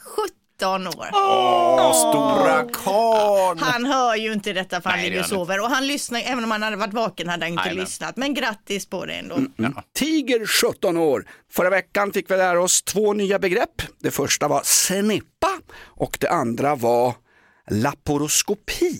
17 0.59 0.87
år. 0.87 1.09
Åh, 1.13 1.93
stora 1.93 2.63
karln! 2.73 3.59
Han 3.59 3.85
hör 3.85 4.15
ju 4.15 4.33
inte 4.33 4.53
detta 4.53 4.81
för 4.81 4.89
han 4.89 5.01
ligger 5.01 5.19
och 5.19 5.25
sover 5.25 5.59
och 5.61 5.69
han 5.69 5.87
lyssnar, 5.87 6.19
även 6.25 6.43
om 6.43 6.51
han 6.51 6.61
hade 6.63 6.75
varit 6.75 6.93
vaken 6.93 7.29
hade 7.29 7.45
han 7.45 7.51
inte 7.51 7.63
Nej, 7.65 7.75
men- 7.75 7.83
lyssnat. 7.83 8.17
Men 8.17 8.33
grattis 8.33 8.85
på 8.85 9.05
det 9.05 9.13
ändå. 9.13 9.37
Tiger 9.95 10.45
17 10.47 10.97
år. 10.97 11.25
Förra 11.51 11.69
veckan 11.69 12.13
fick 12.13 12.31
vi 12.31 12.37
lära 12.37 12.61
oss 12.61 12.81
två 12.81 13.13
nya 13.13 13.39
begrepp. 13.39 13.81
Det 14.01 14.11
första 14.11 14.47
var 14.47 14.61
snippa 14.63 15.47
och 15.83 16.17
det 16.21 16.29
andra 16.29 16.75
var 16.75 17.13
laporoskopi. 17.71 18.99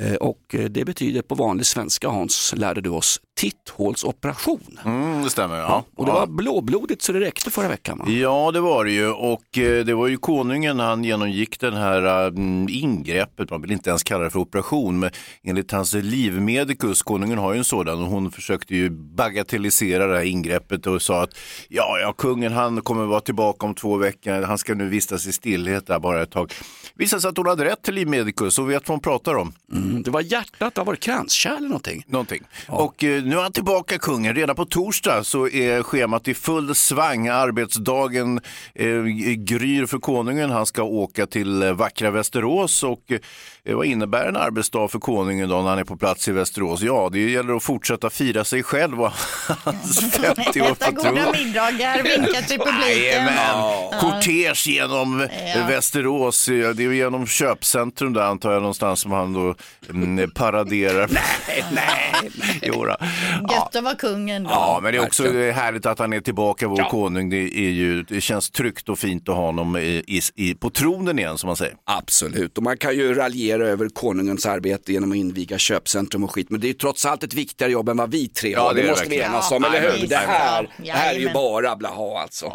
Eh, 0.00 0.14
Och 0.14 0.54
eh, 0.54 0.64
det 0.64 0.84
betyder 0.84 1.22
på 1.22 1.34
vanlig 1.34 1.66
svenska 1.66 2.08
Hans, 2.08 2.54
lärde 2.56 2.80
du 2.80 2.90
oss 2.90 3.20
titthålsoperation. 3.38 4.78
Mm, 4.84 5.22
det 5.22 5.30
stämmer. 5.30 5.56
Ja. 5.56 5.84
Och 5.96 6.04
det 6.04 6.10
ja. 6.10 6.18
var 6.18 6.26
blåblodigt 6.26 7.02
så 7.02 7.12
det 7.12 7.20
räckte 7.20 7.50
förra 7.50 7.68
veckan. 7.68 7.98
Va? 7.98 8.04
Ja, 8.08 8.50
det 8.52 8.60
var 8.60 8.84
det 8.84 8.90
ju. 8.90 9.10
Och 9.10 9.58
eh, 9.58 9.84
det 9.84 9.94
var 9.94 10.08
ju 10.08 10.16
konungen, 10.16 10.80
han 10.80 11.04
genomgick 11.04 11.60
den 11.60 11.74
här 11.74 12.28
mm, 12.28 12.68
ingreppet, 12.70 13.50
man 13.50 13.62
vill 13.62 13.72
inte 13.72 13.90
ens 13.90 14.02
kalla 14.02 14.24
det 14.24 14.30
för 14.30 14.38
operation, 14.38 14.98
men 14.98 15.10
enligt 15.42 15.72
hans 15.72 15.94
livmedikus, 15.94 17.02
konungen 17.02 17.38
har 17.38 17.52
ju 17.52 17.58
en 17.58 17.64
sådan, 17.64 18.02
och 18.02 18.08
hon 18.08 18.30
försökte 18.30 18.74
ju 18.74 18.90
bagatellisera 18.90 20.06
det 20.06 20.16
här 20.16 20.24
ingreppet 20.24 20.86
och 20.86 21.02
sa 21.02 21.22
att 21.22 21.38
ja, 21.68 21.98
ja, 22.02 22.12
kungen 22.12 22.52
han 22.52 22.80
kommer 22.80 23.04
vara 23.04 23.20
tillbaka 23.20 23.66
om 23.66 23.74
två 23.74 23.96
veckor, 23.96 24.42
han 24.42 24.58
ska 24.58 24.74
nu 24.74 24.88
vistas 24.88 25.26
i 25.26 25.32
stillhet 25.32 25.86
där 25.86 25.98
bara 25.98 26.22
ett 26.22 26.30
tag. 26.30 26.52
Visade 26.94 27.22
sig 27.22 27.28
att 27.28 27.36
hon 27.36 27.46
hade 27.46 27.64
rätt 27.64 27.82
till 27.82 27.94
livmedikus, 27.94 28.56
hon 28.56 28.68
vet 28.68 28.88
vad 28.88 28.94
hon 28.94 29.00
pratar 29.00 29.34
om. 29.34 29.52
Mm, 29.72 30.02
det 30.02 30.10
var 30.10 30.20
hjärtat, 30.20 30.74
det 30.74 30.82
var 30.82 30.94
kranskärl 30.94 31.56
eller 31.56 31.68
någonting. 31.68 32.04
Någonting. 32.06 32.42
Och 32.68 33.04
eh, 33.04 33.27
nu 33.28 33.36
är 33.36 33.42
han 33.42 33.52
tillbaka 33.52 33.98
kungen. 33.98 34.34
Redan 34.34 34.56
på 34.56 34.64
torsdag 34.64 35.24
så 35.24 35.48
är 35.48 35.82
schemat 35.82 36.28
i 36.28 36.34
full 36.34 36.74
svang. 36.74 37.28
Arbetsdagen 37.28 38.40
eh, 38.74 39.02
gryr 39.36 39.86
för 39.86 39.98
konungen. 39.98 40.50
Han 40.50 40.66
ska 40.66 40.82
åka 40.82 41.26
till 41.26 41.62
eh, 41.62 41.72
vackra 41.72 42.10
Västerås 42.10 42.82
och 42.82 43.12
eh, 43.12 43.18
vad 43.74 43.86
innebär 43.86 44.26
en 44.26 44.36
arbetsdag 44.36 44.88
för 44.88 44.98
konungen 44.98 45.48
då 45.48 45.56
när 45.62 45.68
han 45.70 45.78
är 45.78 45.84
på 45.84 45.96
plats 45.96 46.28
i 46.28 46.32
Västerås? 46.32 46.82
Ja, 46.82 47.08
det 47.12 47.30
gäller 47.30 47.54
att 47.56 47.62
fortsätta 47.62 48.10
fira 48.10 48.44
sig 48.44 48.62
själv 48.62 49.02
och 49.02 49.12
hans 49.64 50.00
50 50.12 50.60
år 50.60 50.74
på 50.74 50.90
goda 50.90 51.02
tron. 51.02 51.32
middagar, 51.32 52.02
vinka 52.02 52.42
till 52.42 52.58
publiken. 52.58 53.28
Kortege 54.00 54.70
genom 54.70 55.20
eh, 55.20 55.28
Ja. 55.56 55.66
Västerås. 55.66 56.48
Ja, 56.48 56.72
Det 56.72 56.82
är 56.82 56.88
ju 56.88 56.96
genom 56.96 57.26
köpcentrum 57.26 58.12
där 58.12 58.22
antar 58.22 58.52
jag 58.52 58.62
någonstans 58.62 59.00
som 59.00 59.12
han 59.12 59.32
då 59.32 59.54
mm, 59.90 60.30
paraderar. 60.30 61.08
nej, 61.10 61.64
nej. 61.72 62.30
Gött 63.50 63.76
att 63.76 63.84
vara 63.84 63.94
kungen 63.94 64.44
då. 64.44 64.50
Ja, 64.50 64.80
men 64.82 64.92
det 64.92 64.98
är 64.98 65.02
också 65.06 65.22
härligt 65.32 65.86
att 65.86 65.98
han 65.98 66.12
är 66.12 66.20
tillbaka, 66.20 66.68
vår 66.68 66.90
konung. 66.90 67.30
Det, 67.30 67.36
är 67.36 67.70
ju, 67.70 68.02
det 68.02 68.20
känns 68.20 68.50
tryggt 68.50 68.88
och 68.88 68.98
fint 68.98 69.28
att 69.28 69.34
ha 69.34 69.46
honom 69.46 69.76
i, 69.76 70.02
i, 70.06 70.20
i, 70.34 70.54
på 70.54 70.70
tronen 70.70 71.18
igen, 71.18 71.38
som 71.38 71.46
man 71.46 71.56
säger. 71.56 71.74
Absolut, 71.84 72.56
och 72.56 72.62
man 72.64 72.76
kan 72.76 72.94
ju 72.94 73.14
raljera 73.14 73.57
över 73.64 73.88
konungens 73.88 74.46
arbete 74.46 74.92
genom 74.92 75.10
att 75.12 75.16
inviga 75.16 75.58
köpcentrum 75.58 76.24
och 76.24 76.30
skit, 76.34 76.50
men 76.50 76.60
det 76.60 76.66
är 76.66 76.68
ju 76.68 76.74
trots 76.74 77.06
allt 77.06 77.22
ett 77.22 77.34
viktigare 77.34 77.72
jobb 77.72 77.88
än 77.88 77.96
vad 77.96 78.10
vi 78.10 78.28
tre 78.28 78.50
Ja, 78.52 78.60
har. 78.62 78.74
det 78.74 78.80
Det, 78.82 78.86
är 78.86 78.90
måste 78.90 79.04
det 79.04 79.10
vi 79.10 79.16
verkligen. 79.16 79.32
enas 79.34 79.52
om, 79.52 79.62
Ja, 79.62 79.74
eller 79.76 79.90
hur? 79.98 80.06
Det 80.06 80.16
här, 80.16 80.62
Ja, 80.76 80.84
det 80.84 80.90
här 80.98 81.14
är 81.14 81.18
ju 81.18 81.32
bara 81.32 81.76
blaha 81.76 82.18
alltså. 82.22 82.52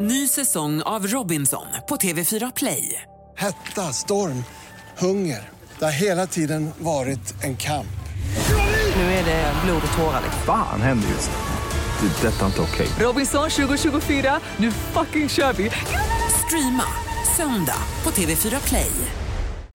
Ny 0.00 0.28
säsong 0.28 0.82
av 0.82 1.06
Robinson 1.06 1.66
på 1.88 1.96
TV4 1.96 2.52
Play. 2.56 3.02
Hetta, 3.36 3.82
storm, 3.92 4.44
hunger. 4.98 5.48
Det 5.78 5.84
har 5.84 5.92
hela 5.92 6.26
tiden 6.26 6.70
varit 6.78 7.34
en 7.44 7.56
kamp. 7.56 7.86
Nu 8.96 9.02
är 9.02 9.24
det 9.24 9.52
blod 9.64 9.82
och 9.92 9.98
tårar. 9.98 10.20
liksom. 10.24 10.42
Fan 10.46 10.80
händer 10.82 11.08
just 11.08 11.30
det. 11.30 11.36
Det 12.00 12.28
är 12.28 12.32
detta 12.32 12.46
inte 12.46 12.60
okej. 12.60 12.86
Robinson 13.00 13.50
2024, 13.50 14.40
nu 14.56 14.70
fucking 14.72 15.28
kör 15.28 15.52
vi! 15.52 15.70
Streama 16.46 16.84
söndag 17.36 17.76
på 18.02 18.10
TV4 18.10 18.68
Play. 18.68 18.90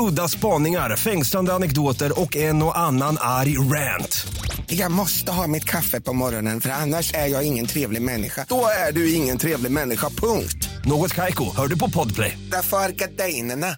Udda 0.00 0.28
spaningar, 0.28 0.96
fängslande 0.96 1.52
anekdoter 1.52 2.20
och 2.20 2.36
en 2.36 2.62
och 2.62 2.78
annan 2.78 3.16
arg 3.20 3.58
rant. 3.58 4.26
Jag 4.66 4.92
måste 4.92 5.32
ha 5.32 5.46
mitt 5.46 5.64
kaffe 5.64 6.00
på 6.00 6.12
morgonen 6.12 6.60
för 6.60 6.70
annars 6.70 7.14
är 7.14 7.26
jag 7.26 7.46
ingen 7.46 7.66
trevlig 7.66 8.02
människa. 8.02 8.46
Då 8.48 8.64
är 8.88 8.92
du 8.92 9.14
ingen 9.14 9.38
trevlig 9.38 9.72
människa, 9.72 10.08
punkt. 10.10 10.68
Något 10.84 11.14
Kaiko, 11.14 11.56
hör 11.56 11.66
du 11.68 11.78
på 11.78 11.90
Podplay. 11.90 12.38
Därför 12.50 12.76
är 12.76 12.88
gardinerna. 12.88 13.76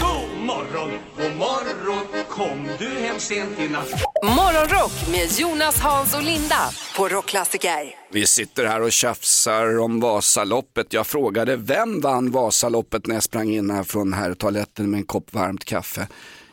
God 0.00 0.46
morgon, 0.46 0.90
god 1.16 1.36
morgon, 1.36 2.04
kom 2.30 2.68
du 2.78 2.88
hem 2.88 3.18
sent 3.18 3.58
i 3.58 3.68
natt? 3.68 4.04
Morgonrock 4.24 5.08
med 5.10 5.38
Jonas, 5.38 5.80
Hans 5.80 6.14
och 6.14 6.22
Linda 6.22 6.56
på 6.96 7.08
Rockklassiker. 7.08 7.94
Vi 8.10 8.26
sitter 8.26 8.64
här 8.64 8.82
och 8.82 8.92
tjafsar 8.92 9.78
om 9.78 10.00
Vasaloppet. 10.00 10.92
Jag 10.92 11.06
frågade 11.06 11.56
vem 11.56 12.00
vann 12.00 12.30
Vasaloppet 12.30 13.06
när 13.06 13.14
jag 13.14 13.22
sprang 13.22 13.50
in 13.50 13.70
här 13.70 13.82
från 13.82 14.12
herrtoaletten 14.12 14.90
med 14.90 14.98
en 14.98 15.06
kopp 15.06 15.32
varmt 15.32 15.64
kaffe. 15.64 16.08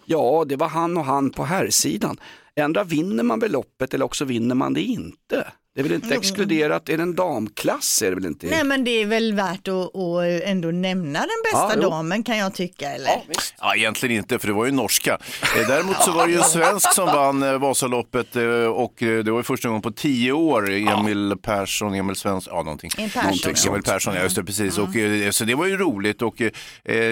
Ja, 0.06 0.46
det 0.48 0.56
var 0.56 0.68
han 0.68 0.98
och 0.98 1.06
han 1.06 1.30
på 1.30 1.44
herrsidan. 1.44 2.18
Ändra 2.56 2.84
vinner 2.84 3.24
man 3.24 3.40
väl 3.40 3.52
loppet 3.52 3.94
eller 3.94 4.06
också 4.06 4.26
vinner 4.26 4.56
man 4.56 4.74
det 4.74 4.82
inte. 4.82 5.48
Det 5.74 5.82
är 5.82 5.84
väl 5.84 5.94
inte 5.94 6.16
exkluderat, 6.16 6.90
är 6.90 6.98
det 6.98 7.04
en 7.04 7.16
damklass 7.16 8.02
är 8.02 8.10
det 8.10 8.16
väl 8.16 8.26
inte? 8.26 8.48
Nej 8.48 8.64
men 8.64 8.84
det 8.84 8.92
är 9.02 9.06
väl 9.06 9.34
värt 9.34 9.68
att, 9.68 9.96
att 9.96 10.42
ändå 10.44 10.72
nämna 10.72 11.20
den 11.20 11.30
bästa 11.44 11.72
Ja, 11.82 11.90
damen 11.90 12.24
kan 12.24 12.38
jag 12.38 12.54
tycka 12.54 12.90
eller? 12.92 13.12
Ja, 13.60 13.76
egentligen 13.76 14.18
inte, 14.18 14.40
för 14.40 14.48
det 14.48 14.54
var 14.54 14.66
ju 14.66 14.72
norska. 14.72 15.18
Eh, 15.58 15.68
Däremot 15.68 16.04
så 16.04 16.12
var 16.12 16.26
det 16.28 16.32
ju 16.34 16.38
en 16.38 16.44
svensk 16.50 16.94
som 16.94 17.06
vann 17.06 17.44
eh, 17.44 17.58
Vasaloppet 17.60 18.36
eh, 18.36 18.44
och 18.66 18.94
det 18.98 19.24
var 19.32 19.40
ju 19.40 19.44
första 19.44 19.68
gången 19.68 19.82
på 19.82 19.92
tio 19.92 20.32
år. 20.32 20.70
Emil 20.72 21.36
Persson, 21.42 21.94
Emil 21.94 22.16
Svensson, 22.16 22.54
ja 22.56 22.64
någonting. 22.64 22.92
En 22.98 23.10
Persson. 23.10 23.24
Någonting. 23.24 23.72
Emil 23.72 23.84
Persson, 23.84 24.16
ja 24.16 24.22
just 24.24 24.36
det, 24.36 24.44
precis. 24.44 24.78
Och, 24.78 24.96
eh, 24.96 25.32
så 25.32 25.44
det 25.46 25.56
var 25.56 25.66
ju 25.66 25.78
roligt 25.78 26.22
och 26.22 26.42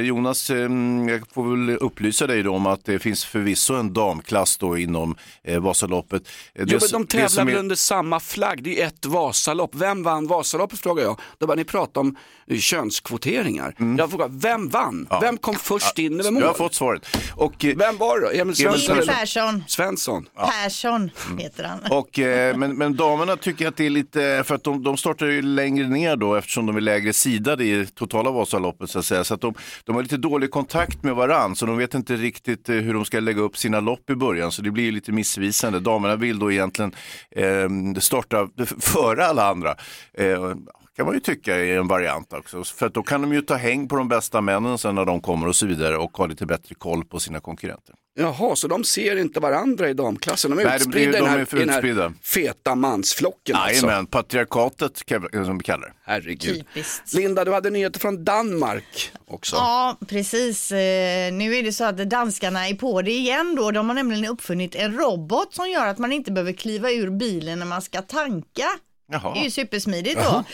Jonas, 0.04 0.50
jag 0.50 1.24
får 1.34 1.56
väl 1.56 1.78
upplysa 1.78 2.28
dig 2.28 2.44
då 2.44 2.56
om 2.56 2.66
att 2.66 2.86
det 2.86 3.00
finns 3.00 3.26
förvisso 3.26 3.74
en 3.74 3.94
damklass 3.94 4.58
då 4.58 4.78
inom 4.78 5.16
Vasaloppet. 5.60 6.22
Jo, 6.56 6.66
det- 6.66 6.72
men 6.82 6.90
de 6.92 7.08
tävlar 7.08 7.46
väl 7.46 7.54
är- 7.56 7.60
under 7.60 7.76
samma 7.76 8.20
flagg, 8.20 8.49
det 8.56 8.82
är 8.82 8.88
ett 8.88 9.06
Vasalopp. 9.06 9.76
Vem 9.76 10.04
vann 10.04 10.28
Vasaloppet 10.28 10.80
frågar 10.80 11.04
jag. 11.04 11.20
Då 11.38 11.48
börjar 11.48 11.58
ni 11.58 11.64
prata 11.64 12.00
om 12.00 12.16
eh, 12.48 12.58
könskvoteringar. 12.58 13.76
Jag 13.98 14.10
frågar, 14.10 14.28
vem 14.30 14.70
vann? 14.70 15.08
Vem 15.22 15.38
kom 15.38 15.56
först 15.56 16.00
in 16.00 16.20
över 16.20 16.32
mål? 16.32 16.42
Jag 16.42 16.50
har 16.50 16.54
fått 16.54 16.76
svaret. 16.76 17.08
Och, 17.36 17.66
eh, 17.66 17.76
Vem 17.78 17.98
var 17.98 18.20
det 18.20 18.26
då? 18.26 18.42
Emil 18.42 18.56
Svensson? 18.56 18.96
Emil 18.96 19.08
Persson. 19.08 19.64
Svensson. 19.68 20.26
Persson 20.64 21.10
heter 21.38 21.64
han. 21.64 21.80
Och, 21.92 22.20
eh, 22.20 22.58
men, 22.58 22.78
men 22.78 22.96
damerna 22.96 23.38
tycker 23.38 23.68
att 23.68 23.78
det 23.78 23.86
är 23.86 23.90
lite, 23.90 24.44
för 24.46 24.56
att 24.56 24.64
de, 24.64 24.84
de 24.84 24.98
startar 24.98 25.26
ju 25.26 25.42
längre 25.42 25.88
ner 25.88 26.16
då 26.16 26.36
eftersom 26.36 26.66
de 26.66 26.78
är 26.78 26.82
lägre 26.82 27.14
sidade 27.14 27.64
i 27.64 27.86
totala 27.86 28.32
Vasaloppet 28.32 28.90
så 28.90 29.00
att 29.00 29.06
säga. 29.06 29.24
Så 29.24 29.34
att 29.34 29.42
de, 29.42 29.54
de 29.84 29.96
har 29.96 30.04
lite 30.04 30.18
dålig 30.18 30.52
kontakt 30.52 31.04
med 31.04 31.16
varann 31.16 31.56
så 31.56 31.66
de 31.66 31.78
vet 31.78 31.94
inte 31.94 32.16
riktigt 32.16 32.70
hur 32.70 32.94
de 32.94 33.06
ska 33.06 33.20
lägga 33.20 33.42
upp 33.42 33.58
sina 33.58 33.80
lopp 33.80 34.10
i 34.10 34.16
början 34.16 34.52
så 34.52 34.62
det 34.62 34.72
blir 34.72 34.84
ju 34.84 34.92
lite 34.92 35.12
missvisande. 35.12 35.80
Damerna 35.80 36.16
vill 36.16 36.40
då 36.40 36.52
egentligen 36.52 36.96
eh, 37.32 38.00
starta 38.00 38.39
före 38.80 39.26
alla 39.26 39.50
andra. 39.50 39.76
Eh, 40.14 40.54
kan 40.96 41.06
man 41.06 41.16
ju 41.16 41.20
tycka 41.20 41.56
är 41.56 41.78
en 41.78 41.88
variant 41.88 42.34
också. 42.34 42.64
För 42.64 42.86
att 42.86 42.94
då 42.94 43.04
kan 43.04 43.22
de 43.22 43.34
ju 43.34 43.42
ta 43.42 43.56
häng 43.56 43.88
på 43.88 43.96
de 43.96 44.08
bästa 44.08 44.42
männen 44.42 44.78
sen 44.78 44.96
när 44.96 45.06
de 45.06 45.22
kommer 45.22 45.48
och 45.48 45.56
så 45.56 45.66
vidare 45.66 45.98
och 45.98 46.18
ha 46.18 46.26
lite 46.26 46.46
bättre 46.46 46.76
koll 46.76 47.06
på 47.06 47.20
sina 47.20 47.40
konkurrenter. 47.40 47.96
Jaha, 48.20 48.56
så 48.56 48.68
de 48.68 48.84
ser 48.84 49.16
inte 49.16 49.40
varandra 49.40 49.90
i 49.90 49.94
damklassen? 49.94 50.52
De 50.52 50.60
är 50.60 50.64
Nej, 50.66 50.72
de 50.80 50.84
utspridda 50.84 51.10
i 51.10 51.12
den 51.12 51.24
de 51.24 51.30
här, 51.30 51.40
är 51.40 51.46
för 51.46 51.58
i 51.58 51.60
den 51.60 51.70
utspridda. 51.70 52.02
här 52.04 52.14
feta 52.24 52.76
mansflocken 52.76 53.56
alltså. 53.56 53.86
Jajamän, 53.86 54.06
patriarkatet 54.06 55.04
som 55.46 55.58
vi 55.58 55.64
kallar 55.64 55.88
det. 55.88 55.94
Herregud. 56.04 56.56
Typiskt. 56.74 57.14
Linda, 57.14 57.46
du 57.46 57.54
hade 57.54 57.70
nyheter 57.70 58.00
från 58.00 58.24
Danmark 58.24 59.12
också. 59.28 59.56
Ja, 59.56 59.98
precis. 60.08 60.72
Eh, 60.72 61.32
Nu 61.34 61.56
är 61.56 61.64
det 61.64 61.74
så 61.74 61.84
att 61.84 61.98
danskarna 61.98 62.68
är 62.68 62.74
på 62.74 63.02
det 63.02 63.12
igen 63.12 63.56
då. 63.56 63.72
De 63.72 63.88
har 63.90 63.96
nämligen 63.96 64.26
uppfunnit 64.26 64.76
en 64.76 64.94
robot 64.98 65.54
som 65.54 65.70
gör 65.70 65.88
att 65.88 65.98
man 65.98 66.12
inte 66.12 66.32
behöver 66.32 66.54
kliva 66.54 66.92
ur 66.92 67.10
bilen 67.10 67.60
när 67.60 67.66
man 67.66 67.82
ska 67.82 68.02
tanka. 68.02 68.66
Jaha. 69.12 69.34
Det 69.34 69.40
är 69.40 69.44
ju 69.44 69.52
supersmidigt 69.52 70.16
då. 70.16 70.36
Eh, 70.38 70.46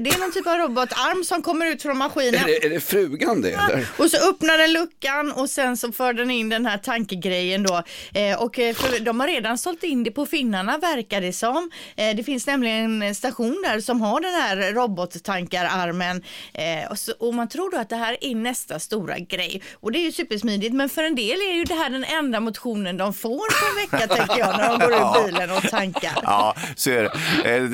Det 0.00 0.10
är 0.10 0.18
någon 0.20 0.32
typ 0.32 0.46
av 0.46 0.54
robotarm 0.56 1.24
som 1.24 1.42
kommer 1.42 1.66
ut 1.66 1.82
från 1.82 1.96
maskinen. 1.98 2.40
Är, 2.40 2.44
det, 2.46 2.64
är 2.66 2.70
det 2.70 2.80
frugan 2.80 3.42
det 3.42 3.50
eller? 3.50 3.86
Och 3.98 4.10
så 4.10 4.30
öppnar 4.30 4.58
den 4.58 4.72
luckan 4.72 5.32
och 5.32 5.50
sen 5.50 5.76
så 5.76 5.92
för 5.92 6.12
den 6.12 6.30
in 6.30 6.48
den 6.48 6.66
här 6.66 6.78
tankegrejen 6.78 7.62
då. 7.62 7.82
Eh, 8.14 8.42
och 8.42 8.58
eh, 8.58 8.74
för 8.74 9.00
de 9.00 9.20
har 9.20 9.26
redan 9.26 9.58
sålt 9.58 9.82
in 9.82 10.04
det 10.04 10.10
på 10.10 10.26
finnarna 10.26 10.78
verkar 10.78 11.20
det 11.20 11.32
som. 11.32 11.70
Eh, 11.96 12.16
det 12.16 12.24
finns 12.24 12.46
nämligen 12.46 13.02
en 13.02 13.14
station 13.14 13.62
där 13.66 13.80
som 13.80 14.00
har 14.00 14.20
den 14.20 14.34
här 14.34 14.72
robottankararmen. 14.72 16.22
Eh, 16.54 16.90
och, 16.90 16.98
så, 16.98 17.12
och 17.18 17.34
man 17.34 17.48
tror 17.48 17.70
då 17.70 17.78
att 17.78 17.88
det 17.88 17.96
här 17.96 18.16
är 18.20 18.34
nästa 18.34 18.78
stora 18.78 19.18
grej. 19.18 19.62
Och 19.80 19.92
det 19.92 19.98
är 19.98 20.02
ju 20.02 20.12
supersmidigt 20.12 20.74
men 20.74 20.88
för 20.88 21.02
en 21.04 21.14
del 21.14 21.40
är 21.40 21.52
ju 21.54 21.64
det 21.64 21.74
här 21.74 21.90
den 21.90 22.04
enda 22.04 22.40
motionen 22.40 22.96
de 22.96 23.14
får 23.14 23.30
på 23.60 23.66
en 23.80 23.90
vecka 24.00 24.14
tänker 24.14 24.38
jag 24.38 24.58
när 24.58 24.68
de 24.68 24.78
går 24.78 24.92
ur 24.92 25.26
bilen 25.26 25.50
och 25.50 25.62
tankar. 25.62 26.18
Ja, 26.22 26.56
så 26.76 26.90
är 26.90 27.02
det. 27.02 27.10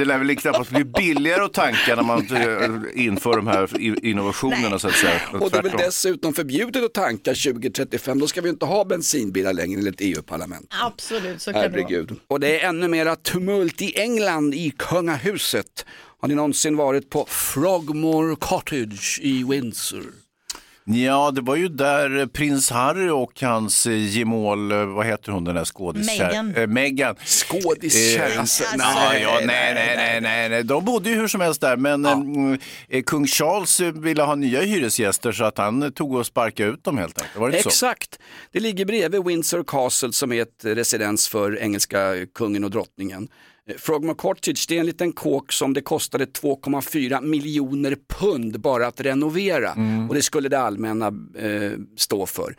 Det 0.02 0.06
lär 0.06 0.18
väl 0.18 0.36
knappast 0.36 0.70
bli 0.70 0.84
billigare 0.84 1.44
att 1.44 1.52
tanka 1.52 1.96
när 1.96 2.02
man 2.02 2.18
eh, 2.18 3.04
inför 3.06 3.36
de 3.36 3.46
här 3.46 3.80
innovationerna 4.06 4.78
så 4.78 4.88
att 4.88 4.94
säga. 4.94 5.20
Och 5.32 5.50
det 5.50 5.58
är 5.58 5.62
väl 5.62 5.72
dessutom 5.78 6.32
förbjudet 6.32 6.84
att 6.84 6.94
tanka 6.94 7.30
2035, 7.30 8.18
då 8.18 8.26
ska 8.26 8.40
vi 8.40 8.48
inte 8.48 8.66
ha 8.66 8.84
bensinbilar 8.84 9.52
längre 9.52 9.78
enligt 9.78 10.00
EU-parlamentet. 10.00 10.68
Absolut, 10.82 11.42
så 11.42 11.52
kan 11.52 11.62
det 11.62 11.68
vara. 11.68 11.80
Herregud. 11.80 12.20
Och 12.28 12.40
det 12.40 12.60
är 12.60 12.68
ännu 12.68 12.88
mera 12.88 13.16
tumult 13.16 13.82
i 13.82 14.00
England, 14.00 14.54
i 14.54 14.72
kungahuset. 14.78 15.86
Har 16.20 16.28
ni 16.28 16.34
någonsin 16.34 16.76
varit 16.76 17.10
på 17.10 17.26
Frogmore 17.28 18.36
Cottage 18.36 19.20
i 19.22 19.44
Windsor? 19.44 20.21
Ja, 20.84 21.30
det 21.30 21.40
var 21.40 21.56
ju 21.56 21.68
där 21.68 22.18
eh, 22.18 22.26
prins 22.26 22.70
Harry 22.70 23.08
och 23.08 23.40
hans 23.40 23.86
eh, 23.86 23.92
gemål, 24.16 24.72
eh, 24.72 24.84
vad 24.84 25.06
heter 25.06 25.32
hon 25.32 25.44
den 25.44 25.54
där 25.54 25.64
skådisen? 25.64 26.26
Meghan. 26.26 26.54
Eh, 26.56 26.66
Meghan. 26.66 27.16
Eh, 28.08 28.38
Alltså, 28.40 28.64
nej, 28.76 29.22
ja, 29.22 29.38
nej, 29.46 29.74
nej, 29.74 29.96
nej, 29.96 30.20
nej, 30.20 30.48
nej, 30.48 30.62
de 30.64 30.84
bodde 30.84 31.10
ju 31.10 31.16
hur 31.16 31.28
som 31.28 31.40
helst 31.40 31.60
där, 31.60 31.76
men 31.76 32.04
eh, 32.88 33.02
kung 33.02 33.26
Charles 33.26 33.80
eh, 33.80 33.92
ville 33.92 34.22
ha 34.22 34.34
nya 34.34 34.60
hyresgäster 34.62 35.32
så 35.32 35.44
att 35.44 35.58
han 35.58 35.82
eh, 35.82 35.90
tog 35.90 36.14
och 36.14 36.26
sparkade 36.26 36.68
ut 36.70 36.84
dem 36.84 36.98
helt 36.98 37.18
enkelt. 37.22 37.36
Var 37.40 37.48
det 37.50 37.56
inte 37.56 37.62
så? 37.62 37.68
Exakt. 37.86 38.18
Det 38.52 38.60
ligger 38.60 38.84
bredvid 38.84 39.24
Windsor 39.24 39.64
Castle 39.66 40.12
som 40.12 40.32
är 40.32 40.42
ett 40.42 40.64
residens 40.64 41.28
för 41.28 41.58
engelska 41.58 42.12
kungen 42.34 42.64
och 42.64 42.70
drottningen. 42.70 43.28
Frogmore 43.78 44.14
Cottage 44.14 44.66
det 44.68 44.76
är 44.76 44.80
en 44.80 44.86
liten 44.86 45.12
kåk 45.12 45.52
som 45.52 45.72
det 45.74 45.80
kostade 45.80 46.24
2,4 46.24 47.22
miljoner 47.22 47.96
pund 48.08 48.60
bara 48.60 48.86
att 48.86 49.00
renovera. 49.00 49.72
Och 50.08 50.14
det 50.14 50.22
skulle 50.22 50.48
det 50.48 50.58
allmänna 50.58 51.06
eh, 51.38 51.72
stå 51.96 52.26
för. 52.26 52.56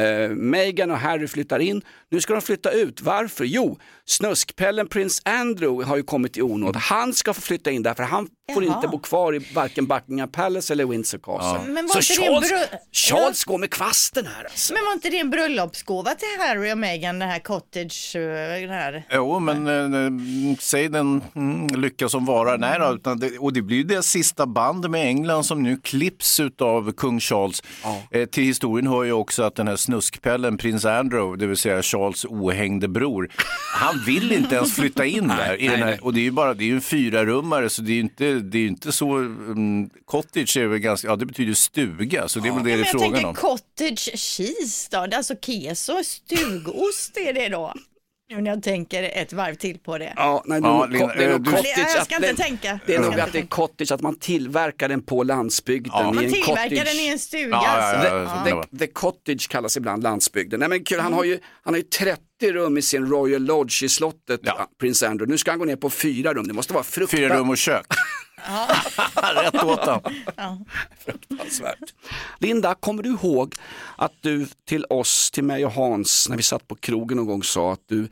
Eh, 0.00 0.28
Meghan 0.30 0.90
och 0.90 0.98
Harry 0.98 1.28
flyttar 1.28 1.58
in, 1.58 1.82
nu 2.10 2.20
ska 2.20 2.32
de 2.32 2.42
flytta 2.42 2.70
ut. 2.70 3.00
Varför? 3.00 3.44
Jo, 3.44 3.78
snuskpellen 4.06 4.88
prins 4.88 5.22
Andrew 5.24 5.88
har 5.88 5.96
ju 5.96 6.02
kommit 6.02 6.36
i 6.36 6.42
onåd. 6.42 6.76
Han 6.76 7.14
ska 7.14 7.34
få 7.34 7.40
flytta 7.40 7.70
in 7.70 7.82
där 7.82 7.94
för 7.94 8.02
han 8.02 8.28
får 8.54 8.64
Jaha. 8.64 8.76
inte 8.76 8.88
bo 8.88 8.98
kvar 8.98 9.34
i 9.34 9.38
varken 9.54 9.86
Buckingham 9.86 10.28
Palace 10.28 10.72
eller 10.72 10.86
Windsor 10.86 11.18
Castle. 11.18 11.72
Men 11.72 11.86
var 11.86 12.00
Så 12.00 12.12
det 12.14 12.20
Charles, 12.28 12.68
Charles 12.92 13.44
går 13.44 13.58
med 13.58 13.70
kvasten 13.70 14.26
här 14.26 14.44
alltså. 14.44 14.74
Men 14.74 14.84
var 14.84 14.92
inte 14.92 15.08
det 15.10 15.18
en 15.18 15.30
bröllopsgåva 15.30 16.14
till 16.14 16.28
Harry 16.38 16.72
och 16.72 16.78
Meghan, 16.78 17.18
det 17.18 17.24
här 17.26 17.38
cottage, 17.38 18.16
eh, 18.16 18.20
det 18.68 18.74
här? 18.74 19.04
Jo, 19.12 19.38
men 19.38 19.66
eh, 19.66 20.56
säg 20.60 20.88
den 20.88 21.22
mm, 21.34 21.66
lycka 21.80 22.08
som 22.08 22.24
varar. 22.24 22.58
Nej 22.58 22.78
då, 22.78 22.94
utan 22.94 23.18
det, 23.18 23.38
och 23.38 23.52
det 23.52 23.62
blir 23.62 23.76
ju 23.76 23.82
deras 23.84 24.06
sista 24.06 24.46
band 24.46 24.90
med 24.90 25.06
England 25.06 25.44
som 25.44 25.62
nu 25.62 25.76
klipps 25.76 26.40
av 26.60 26.92
kung 26.92 27.20
Charles. 27.20 27.62
Eh, 28.10 28.24
till 28.24 28.44
historien 28.44 28.86
hör 28.86 29.04
ju 29.04 29.12
också 29.12 29.42
att 29.42 29.54
den 29.54 29.68
här 29.68 29.76
snuskpellen, 29.82 30.56
prins 30.58 30.84
Andrew, 30.84 31.36
det 31.40 31.46
vill 31.46 31.56
säga 31.56 31.82
Charles 31.82 32.24
ohängde 32.24 32.88
bror, 32.88 33.28
han 33.74 34.02
vill 34.06 34.32
inte 34.32 34.54
ens 34.54 34.74
flytta 34.74 35.04
in 35.06 35.28
där. 35.38 35.60
I 35.60 35.68
nej, 35.68 35.76
den 35.76 35.78
här, 35.78 35.90
nej. 35.90 35.98
och 36.02 36.14
det 36.14 36.20
är 36.20 36.24
ju 36.24 36.30
bara, 36.30 36.54
det 36.54 36.64
är 36.64 36.66
ju 36.66 36.74
en 36.74 36.80
fyrarummare 36.80 37.70
så 37.70 37.82
det 37.82 37.90
är 37.92 37.94
ju 37.94 38.00
inte, 38.00 38.24
det 38.34 38.58
är 38.58 38.66
inte 38.66 38.92
så, 38.92 39.16
mm, 39.16 39.90
cottage 40.04 40.56
är 40.56 40.66
väl 40.66 40.78
ganska, 40.78 41.08
ja 41.08 41.16
det 41.16 41.26
betyder 41.26 41.54
stuga, 41.54 42.28
så 42.28 42.40
det 42.40 42.48
är 42.48 42.52
väl 42.52 42.64
det 42.64 42.70
det 42.70 42.76
Men 42.76 42.80
är 42.80 42.84
jag 42.84 42.90
frågan 42.90 43.12
tänker 43.12 43.28
om. 43.28 43.34
cottage 43.34 44.10
cheese 44.16 44.88
då, 44.90 45.06
det 45.06 45.14
är 45.14 45.18
alltså 45.18 45.34
keso, 45.42 45.92
stugost 46.04 47.16
är 47.16 47.32
det 47.32 47.48
då? 47.48 47.74
Nu 48.30 48.40
när 48.40 48.50
jag 48.50 48.62
tänker 48.62 49.02
ett 49.02 49.32
varv 49.32 49.54
till 49.54 49.78
på 49.78 49.98
det. 49.98 50.12
Ja, 50.16 50.42
nej, 50.46 50.60
Ja, 50.62 50.86
det, 50.90 50.92
Lina, 50.98 51.14
det 51.14 51.24
är 51.24 51.30
nog 51.32 51.44
cottage. 51.46 51.66
Jag 51.76 51.98
att 51.98 52.04
ska 52.04 52.14
inte 52.16 52.28
det- 52.28 52.36
tänka. 52.36 52.78
Det 52.86 52.94
är 52.94 53.00
nog 53.00 53.20
att 53.20 53.32
det 53.32 53.38
är 53.38 53.46
cottage, 53.46 53.92
att 53.92 54.00
man 54.00 54.18
tillverkar 54.18 54.88
den 54.88 55.02
på 55.02 55.22
landsbygden. 55.22 55.92
Ja. 55.94 56.00
i 56.00 56.04
Man 56.14 56.24
en 56.24 56.32
tillverkar 56.32 56.68
cottage. 56.68 56.84
den 56.84 56.96
i 57.04 57.08
en 57.08 57.18
stuga 57.18 57.48
Ja, 57.50 57.62
ja, 57.64 57.70
alltså. 57.82 58.08
ja, 58.14 58.22
Ja. 58.22 58.48
ja. 58.48 58.62
The, 58.62 58.78
the 58.78 58.86
cottage 58.86 59.48
kallas 59.50 59.76
ibland 59.76 60.02
landsbygden. 60.02 60.60
Nej, 60.60 60.68
men 60.68 60.84
kul, 60.84 61.00
han, 61.00 61.12
har 61.12 61.24
ju, 61.24 61.38
han 61.62 61.74
har 61.74 61.78
ju 61.78 61.82
30 61.84 62.22
rum 62.50 62.78
i 62.78 62.82
sin 62.82 63.06
Royal 63.06 63.42
Lodge 63.44 63.82
i 63.82 63.88
slottet, 63.88 64.40
Ja. 64.42 64.68
prins 64.80 65.02
Andrew. 65.02 65.32
Nu 65.32 65.38
ska 65.38 65.50
han 65.50 65.58
gå 65.58 65.64
ner 65.64 65.76
på 65.76 65.90
fyra 65.90 66.34
rum, 66.34 66.46
det 66.48 66.54
måste 66.54 66.72
vara 66.72 66.84
Fyra 66.84 67.06
fruktansvärt. 67.06 67.38
rum 67.38 67.50
och 67.50 67.56
kök. 67.58 67.86
Rätt 69.34 69.62
åt 69.64 69.80
han. 69.86 70.00
fruktansvärt. 71.04 71.94
Linda, 72.38 72.74
kommer 72.74 73.02
du 73.02 73.08
ihåg 73.10 73.54
att 73.96 74.12
du 74.20 74.46
till 74.68 74.84
oss, 74.90 75.30
till 75.30 75.44
mig 75.44 75.66
och 75.66 75.72
Hans, 75.72 76.28
när 76.28 76.36
vi 76.36 76.42
satt 76.42 76.68
på 76.68 76.74
krogen 76.74 77.16
någon 77.16 77.26
gång 77.26 77.42
sa 77.42 77.72
att 77.72 77.82
du 77.88 78.08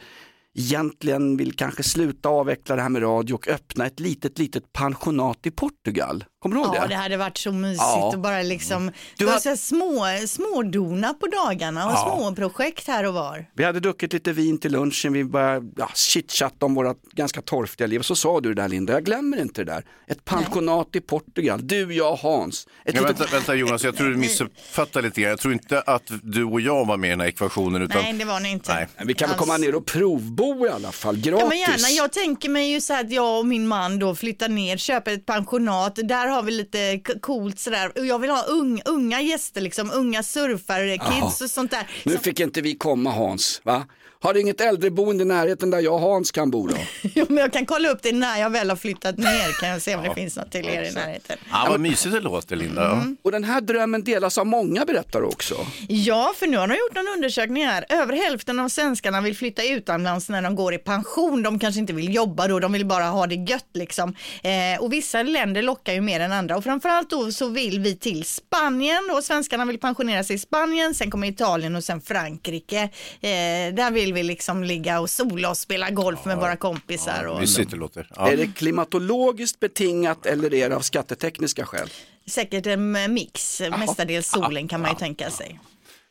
egentligen 0.58 1.36
vill 1.36 1.52
kanske 1.56 1.82
sluta 1.82 2.28
avveckla 2.28 2.76
det 2.76 2.82
här 2.82 2.88
med 2.88 3.02
radio 3.02 3.34
och 3.34 3.48
öppna 3.48 3.86
ett 3.86 4.00
litet, 4.00 4.38
litet 4.38 4.72
pensionat 4.72 5.38
i 5.46 5.50
Portugal. 5.50 6.24
Kommer 6.42 6.56
du 6.56 6.62
ihåg 6.62 6.74
Ja, 6.76 6.82
det? 6.82 6.88
det 6.88 6.94
hade 6.94 7.16
varit 7.16 7.38
så 7.38 7.52
mysigt 7.52 7.78
Ja. 7.82 8.10
att 8.14 8.20
bara 8.20 8.42
liksom, 8.42 8.90
Du 9.18 9.24
bara 9.24 9.32
har- 9.32 9.40
så 9.40 9.48
här 9.48 9.56
små, 9.56 10.06
smådona 10.26 11.14
på 11.14 11.26
dagarna 11.26 11.86
och 11.86 11.98
små 11.98 12.34
projekt 12.34 12.86
här 12.88 13.04
och 13.06 13.14
var. 13.14 13.46
Vi 13.54 13.64
hade 13.64 13.80
druckit 13.80 14.12
lite 14.12 14.32
vin 14.32 14.58
till 14.58 14.72
lunchen, 14.72 15.12
vi 15.12 15.24
började 15.24 15.66
ja, 15.76 15.90
chitchatta 15.94 16.66
om 16.66 16.74
våra 16.74 16.94
ganska 17.12 17.42
torftiga 17.42 17.86
liv. 17.86 17.98
Och 17.98 18.06
så 18.06 18.16
sa 18.16 18.40
du 18.40 18.54
det 18.54 18.62
där 18.62 18.68
Linda, 18.68 18.92
jag 18.92 19.04
glömmer 19.04 19.40
inte 19.40 19.64
det 19.64 19.72
där. 19.72 19.84
Ett 20.06 20.24
pensionat 20.24 20.88
i 20.96 21.00
Portugal, 21.00 21.66
du, 21.66 21.94
jag, 21.94 22.16
Hans. 22.16 22.66
Ett 22.84 22.94
Ja, 22.94 23.00
litet... 23.00 23.20
vänta, 23.20 23.36
vänta 23.36 23.54
Jonas, 23.54 23.84
jag 23.84 23.96
tror 23.96 24.08
du 24.08 24.16
missuppfattar 24.50 25.02
lite 25.02 25.20
grann. 25.20 25.30
Jag 25.30 25.40
tror 25.40 25.52
inte 25.54 25.80
att 25.80 26.10
du 26.22 26.44
och 26.44 26.60
jag 26.60 26.86
var 26.86 26.96
med 26.96 27.08
i 27.08 27.10
den 27.10 27.20
här 27.20 27.28
ekvationen. 27.28 27.82
Utan... 27.82 28.02
Nej, 28.02 28.12
det 28.12 28.24
var 28.24 28.40
ni 28.40 28.50
inte. 28.50 28.74
Nej. 28.74 28.86
Vi 29.06 29.14
kan 29.14 29.28
väl 29.28 29.38
komma 29.38 29.56
ner 29.56 29.74
och 29.74 29.86
provbo 29.86 30.49
i 30.66 30.68
alla 30.68 30.92
fall, 30.92 31.16
gratis. 31.16 31.40
Ja 31.40 31.48
men 31.48 31.58
gärna, 31.58 31.88
jag 31.90 32.12
tänker 32.12 32.48
mig 32.48 32.70
ju 32.72 32.80
så 32.80 32.92
här 32.92 33.04
att 33.04 33.10
jag 33.12 33.38
och 33.38 33.46
min 33.46 33.68
man 33.68 33.98
då 33.98 34.14
flyttar 34.14 34.48
ner, 34.48 34.76
köper 34.76 35.12
ett 35.12 35.26
pensionat, 35.26 35.98
där 36.04 36.26
har 36.26 36.42
vi 36.42 36.52
lite 36.52 37.00
coolt 37.20 37.58
sådär 37.58 37.98
och 37.98 38.06
jag 38.06 38.18
vill 38.18 38.30
ha 38.30 38.42
ung, 38.42 38.82
unga 38.84 39.20
gäster 39.20 39.60
liksom, 39.60 39.90
unga 39.94 40.22
surfare, 40.22 40.98
kids 40.98 41.40
och 41.40 41.50
sånt 41.50 41.70
där. 41.70 41.90
Nu 42.04 42.18
fick 42.18 42.40
inte 42.40 42.60
vi 42.60 42.74
komma 42.74 43.10
Hans, 43.10 43.60
va? 43.64 43.84
Har 44.22 44.34
du 44.34 44.40
inget 44.40 44.60
äldreboende 44.60 45.22
i 45.22 45.26
närheten 45.26 45.70
där 45.70 45.80
jag 45.80 45.94
och 45.94 46.00
Hans 46.00 46.30
kan 46.30 46.50
bo 46.50 46.66
då? 46.66 46.76
Jo, 47.14 47.26
men 47.28 47.36
jag 47.36 47.52
kan 47.52 47.66
kolla 47.66 47.88
upp 47.88 48.02
det 48.02 48.12
när 48.12 48.40
jag 48.40 48.50
väl 48.50 48.70
har 48.70 48.76
flyttat 48.76 49.18
ner 49.18 49.60
kan 49.60 49.68
jag 49.68 49.82
se 49.82 49.96
om 49.96 50.02
det 50.02 50.14
finns 50.14 50.36
något 50.36 50.52
till 50.52 50.68
er 50.68 50.82
i 50.82 50.92
närheten. 50.92 51.38
Ja, 51.50 51.66
vad 51.68 51.80
mysigt 51.80 52.14
det 52.14 52.20
låter 52.20 52.56
Linda. 52.56 52.92
Mm. 52.92 53.16
Och 53.22 53.32
den 53.32 53.44
här 53.44 53.60
drömmen 53.60 54.04
delas 54.04 54.38
av 54.38 54.46
många 54.46 54.84
berättar 54.84 55.22
också. 55.22 55.54
Ja, 55.88 56.32
för 56.36 56.46
nu 56.46 56.56
har 56.56 56.68
de 56.68 56.74
gjort 56.74 56.96
en 56.96 57.08
undersökning 57.16 57.66
här. 57.66 57.84
Över 57.88 58.12
hälften 58.12 58.60
av 58.60 58.68
svenskarna 58.68 59.20
vill 59.20 59.36
flytta 59.36 59.64
utomlands 59.64 60.28
när 60.28 60.42
de 60.42 60.54
går 60.56 60.74
i 60.74 60.78
pension. 60.78 61.42
De 61.42 61.58
kanske 61.58 61.80
inte 61.80 61.92
vill 61.92 62.14
jobba 62.14 62.48
då, 62.48 62.60
de 62.60 62.72
vill 62.72 62.86
bara 62.86 63.04
ha 63.04 63.26
det 63.26 63.34
gött 63.34 63.70
liksom. 63.74 64.14
Eh, 64.42 64.82
och 64.82 64.92
vissa 64.92 65.22
länder 65.22 65.62
lockar 65.62 65.92
ju 65.92 66.00
mer 66.00 66.20
än 66.20 66.32
andra 66.32 66.56
och 66.56 66.64
framförallt 66.64 67.10
då 67.10 67.32
så 67.32 67.48
vill 67.48 67.80
vi 67.80 67.96
till 67.96 68.24
Spanien 68.24 69.10
och 69.16 69.24
svenskarna 69.24 69.64
vill 69.64 69.78
pensionera 69.78 70.24
sig 70.24 70.36
i 70.36 70.38
Spanien, 70.38 70.94
sen 70.94 71.10
kommer 71.10 71.26
Italien 71.28 71.76
och 71.76 71.84
sen 71.84 72.00
Frankrike. 72.00 72.80
Eh, 73.20 73.74
där 73.74 73.90
vill 73.90 74.09
vi 74.12 74.22
liksom 74.22 74.64
ligga 74.64 75.00
och 75.00 75.10
sola 75.10 75.50
och 75.50 75.58
spela 75.58 75.90
golf 75.90 76.24
med 76.24 76.36
våra 76.36 76.56
kompisar. 76.56 77.24
Och 77.24 77.40
Mysigt 77.40 77.70
det 77.70 77.76
låter. 77.76 78.06
Ja. 78.16 78.32
Är 78.32 78.36
det 78.36 78.46
klimatologiskt 78.46 79.60
betingat 79.60 80.26
eller 80.26 80.54
är 80.54 80.68
det 80.70 80.76
av 80.76 80.80
skattetekniska 80.80 81.66
skäl? 81.66 81.88
säkert 82.26 82.66
en 82.66 83.12
mix, 83.14 83.62
mestadels 83.78 84.28
solen 84.28 84.68
kan 84.68 84.80
man 84.80 84.90
ju 84.90 84.96
tänka 84.96 85.30
sig. 85.30 85.60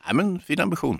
Nej, 0.05 0.15
men 0.15 0.39
fin 0.39 0.61
ambition. 0.61 0.99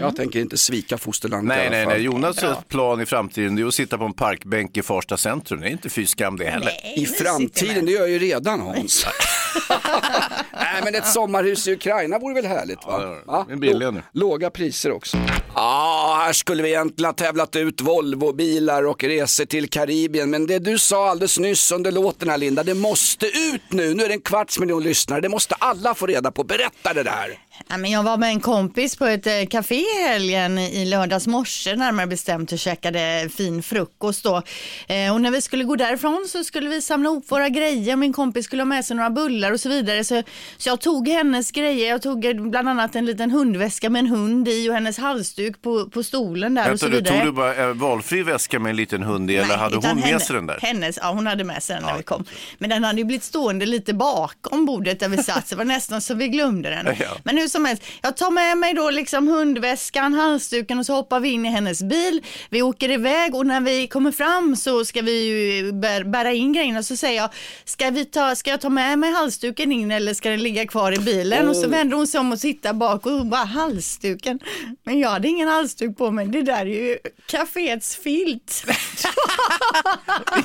Jag 0.00 0.16
tänker 0.16 0.40
inte 0.40 0.56
svika 0.56 0.98
fosterlandet 0.98 1.48
Nej, 1.48 1.64
i 1.64 1.66
alla 1.66 1.76
nej, 1.76 1.84
fall. 1.84 1.94
nej. 1.94 2.02
Jonas 2.02 2.44
plan 2.68 3.00
i 3.00 3.06
framtiden 3.06 3.56
det 3.56 3.62
är 3.62 3.66
att 3.66 3.74
sitta 3.74 3.98
på 3.98 4.04
en 4.04 4.12
parkbänk 4.12 4.76
i 4.76 4.82
Farsta 4.82 5.16
centrum. 5.16 5.60
Det 5.60 5.66
är 5.66 5.70
inte 5.70 5.90
fy 5.90 6.06
skam 6.06 6.36
det 6.36 6.44
heller. 6.44 6.72
Nej, 6.84 6.94
I 6.96 7.06
framtiden, 7.06 7.74
med. 7.74 7.86
det 7.86 7.92
gör 7.92 8.00
jag 8.00 8.10
ju 8.10 8.18
redan 8.18 8.60
Hans. 8.60 9.06
Nej 10.52 10.80
men 10.84 10.94
ett 10.94 11.06
sommarhus 11.06 11.68
i 11.68 11.72
Ukraina 11.72 12.18
vore 12.18 12.34
väl 12.34 12.46
härligt 12.46 12.84
va? 12.86 13.18
Ja, 13.26 13.46
är 13.50 13.56
billiga 13.56 13.90
nu. 13.90 14.02
Låga 14.12 14.50
priser 14.50 14.92
också. 14.92 15.16
Ja, 15.54 16.20
här 16.24 16.32
skulle 16.32 16.62
vi 16.62 16.68
egentligen 16.68 17.08
ha 17.08 17.12
tävlat 17.12 17.56
ut 17.56 17.80
Volvo-bilar 17.80 18.86
och 18.86 19.04
resor 19.04 19.44
till 19.44 19.68
Karibien. 19.70 20.30
Men 20.30 20.46
det 20.46 20.58
du 20.58 20.78
sa 20.78 21.08
alldeles 21.10 21.38
nyss 21.38 21.72
under 21.72 21.92
låten 21.92 22.28
här 22.28 22.38
Linda, 22.38 22.62
det 22.62 22.74
måste 22.74 23.26
ut 23.26 23.62
nu. 23.72 23.94
Nu 23.94 24.04
är 24.04 24.08
det 24.08 24.14
en 24.14 24.20
kvarts 24.20 24.58
miljon 24.58 24.82
lyssnare. 24.82 25.20
Det 25.20 25.28
måste 25.28 25.54
alla 25.54 25.94
få 25.94 26.06
reda 26.06 26.30
på. 26.30 26.44
Berätta 26.44 26.92
det 26.94 27.02
där. 27.02 27.38
Ja, 27.68 27.76
men 27.76 27.90
jag 27.90 28.02
var 28.02 28.16
med 28.16 28.28
en 28.28 28.40
kompis 28.40 28.96
på 28.96 29.06
ett 29.06 29.26
eh, 29.26 29.46
café 29.50 29.74
i 29.74 30.02
helgen 30.08 30.58
i 30.58 30.84
lördags 30.84 31.26
morse 31.26 31.76
närmare 31.76 32.06
bestämt 32.06 32.52
och 32.52 32.58
käkade 32.58 33.28
fin 33.36 33.62
frukost 33.62 34.22
då. 34.24 34.42
Eh, 34.88 35.12
och 35.14 35.20
när 35.20 35.30
vi 35.30 35.40
skulle 35.40 35.64
gå 35.64 35.76
därifrån 35.76 36.26
så 36.28 36.44
skulle 36.44 36.68
vi 36.70 36.82
samla 36.82 37.08
ihop 37.08 37.30
våra 37.30 37.48
grejer. 37.48 37.96
Min 37.96 38.12
kompis 38.12 38.44
skulle 38.44 38.62
ha 38.62 38.66
med 38.66 38.84
sig 38.84 38.96
några 38.96 39.10
bullar 39.10 39.52
och 39.52 39.60
så 39.60 39.68
vidare. 39.68 40.04
Så, 40.04 40.22
så 40.56 40.68
jag 40.68 40.80
tog 40.80 41.08
hennes 41.08 41.50
grejer. 41.50 41.88
Jag 41.88 42.02
tog 42.02 42.50
bland 42.50 42.68
annat 42.68 42.96
en 42.96 43.06
liten 43.06 43.30
hundväska 43.30 43.90
med 43.90 44.00
en 44.00 44.06
hund 44.06 44.48
i 44.48 44.68
och 44.70 44.74
hennes 44.74 44.98
halsduk 44.98 45.62
på, 45.62 45.90
på 45.90 46.02
stolen 46.02 46.54
där 46.54 46.72
och 46.72 46.80
så 46.80 46.86
Vänta, 46.88 46.98
vidare. 46.98 47.16
tog 47.18 47.26
du 47.28 47.32
bara 47.32 47.54
en 47.54 47.78
valfri 47.78 48.22
väska 48.22 48.58
med 48.58 48.70
en 48.70 48.76
liten 48.76 49.02
hund 49.02 49.30
i 49.30 49.36
eller 49.36 49.48
Nej, 49.48 49.56
hade 49.56 49.76
utan 49.76 49.90
hon 49.90 50.00
med 50.00 50.08
henne- 50.08 50.20
sig 50.20 50.36
den 50.36 50.46
där? 50.46 50.58
Hennes, 50.62 50.98
ja 51.02 51.10
hon 51.12 51.26
hade 51.26 51.44
med 51.44 51.62
sig 51.62 51.76
den 51.76 51.84
när 51.84 51.96
vi 51.96 52.02
kom. 52.02 52.24
Men 52.58 52.70
den 52.70 52.84
hade 52.84 52.98
ju 52.98 53.04
blivit 53.04 53.24
stående 53.24 53.66
lite 53.66 53.94
bakom 53.94 54.66
bordet 54.66 55.00
där 55.00 55.08
vi 55.08 55.16
satt, 55.22 55.48
så 55.48 55.54
det 55.54 55.58
var 55.58 55.64
nästan 55.64 56.00
så 56.00 56.14
vi 56.14 56.28
glömde 56.28 56.70
den. 56.70 56.86
Ja. 57.00 57.10
Men 57.24 57.38
hur 57.44 57.48
som 57.48 57.64
helst, 57.64 57.82
jag 58.02 58.16
tar 58.16 58.30
med 58.30 58.58
mig 58.58 58.74
då 58.74 58.90
liksom 58.90 59.28
hundväskan, 59.28 60.14
halsduken 60.14 60.78
och 60.78 60.86
så 60.86 60.94
hoppar 60.94 61.20
vi 61.20 61.28
in 61.28 61.46
i 61.46 61.48
hennes 61.48 61.82
bil. 61.82 62.22
Vi 62.50 62.62
åker 62.62 62.90
iväg 62.90 63.34
och 63.34 63.46
när 63.46 63.60
vi 63.60 63.86
kommer 63.88 64.12
fram 64.12 64.56
så 64.56 64.84
ska 64.84 65.02
vi 65.02 65.22
ju 65.24 65.72
bär, 65.72 66.04
bära 66.04 66.32
in 66.32 66.52
grejerna 66.52 66.82
så 66.82 66.96
säger 66.96 67.20
jag, 67.20 67.30
ska, 67.64 67.90
vi 67.90 68.04
ta, 68.04 68.34
ska 68.36 68.50
jag 68.50 68.60
ta 68.60 68.68
med 68.68 68.98
mig 68.98 69.12
halsduken 69.12 69.72
in 69.72 69.90
eller 69.90 70.14
ska 70.14 70.30
den 70.30 70.42
ligga 70.42 70.66
kvar 70.66 70.92
i 70.92 70.98
bilen? 70.98 71.48
Och 71.48 71.56
så 71.56 71.68
vänder 71.68 71.96
hon 71.96 72.06
sig 72.06 72.20
om 72.20 72.32
och 72.32 72.40
tittar 72.40 72.72
bak 72.72 73.06
och 73.06 73.26
bara 73.26 73.44
halsduken. 73.44 74.38
Men 74.84 74.98
jag 74.98 75.08
hade 75.10 75.28
ingen 75.28 75.48
halsduk 75.48 75.96
på 75.98 76.10
mig, 76.10 76.26
det 76.26 76.42
där 76.42 76.60
är 76.60 76.64
ju 76.66 76.98
kaféets 77.26 77.96
filt. 77.96 78.64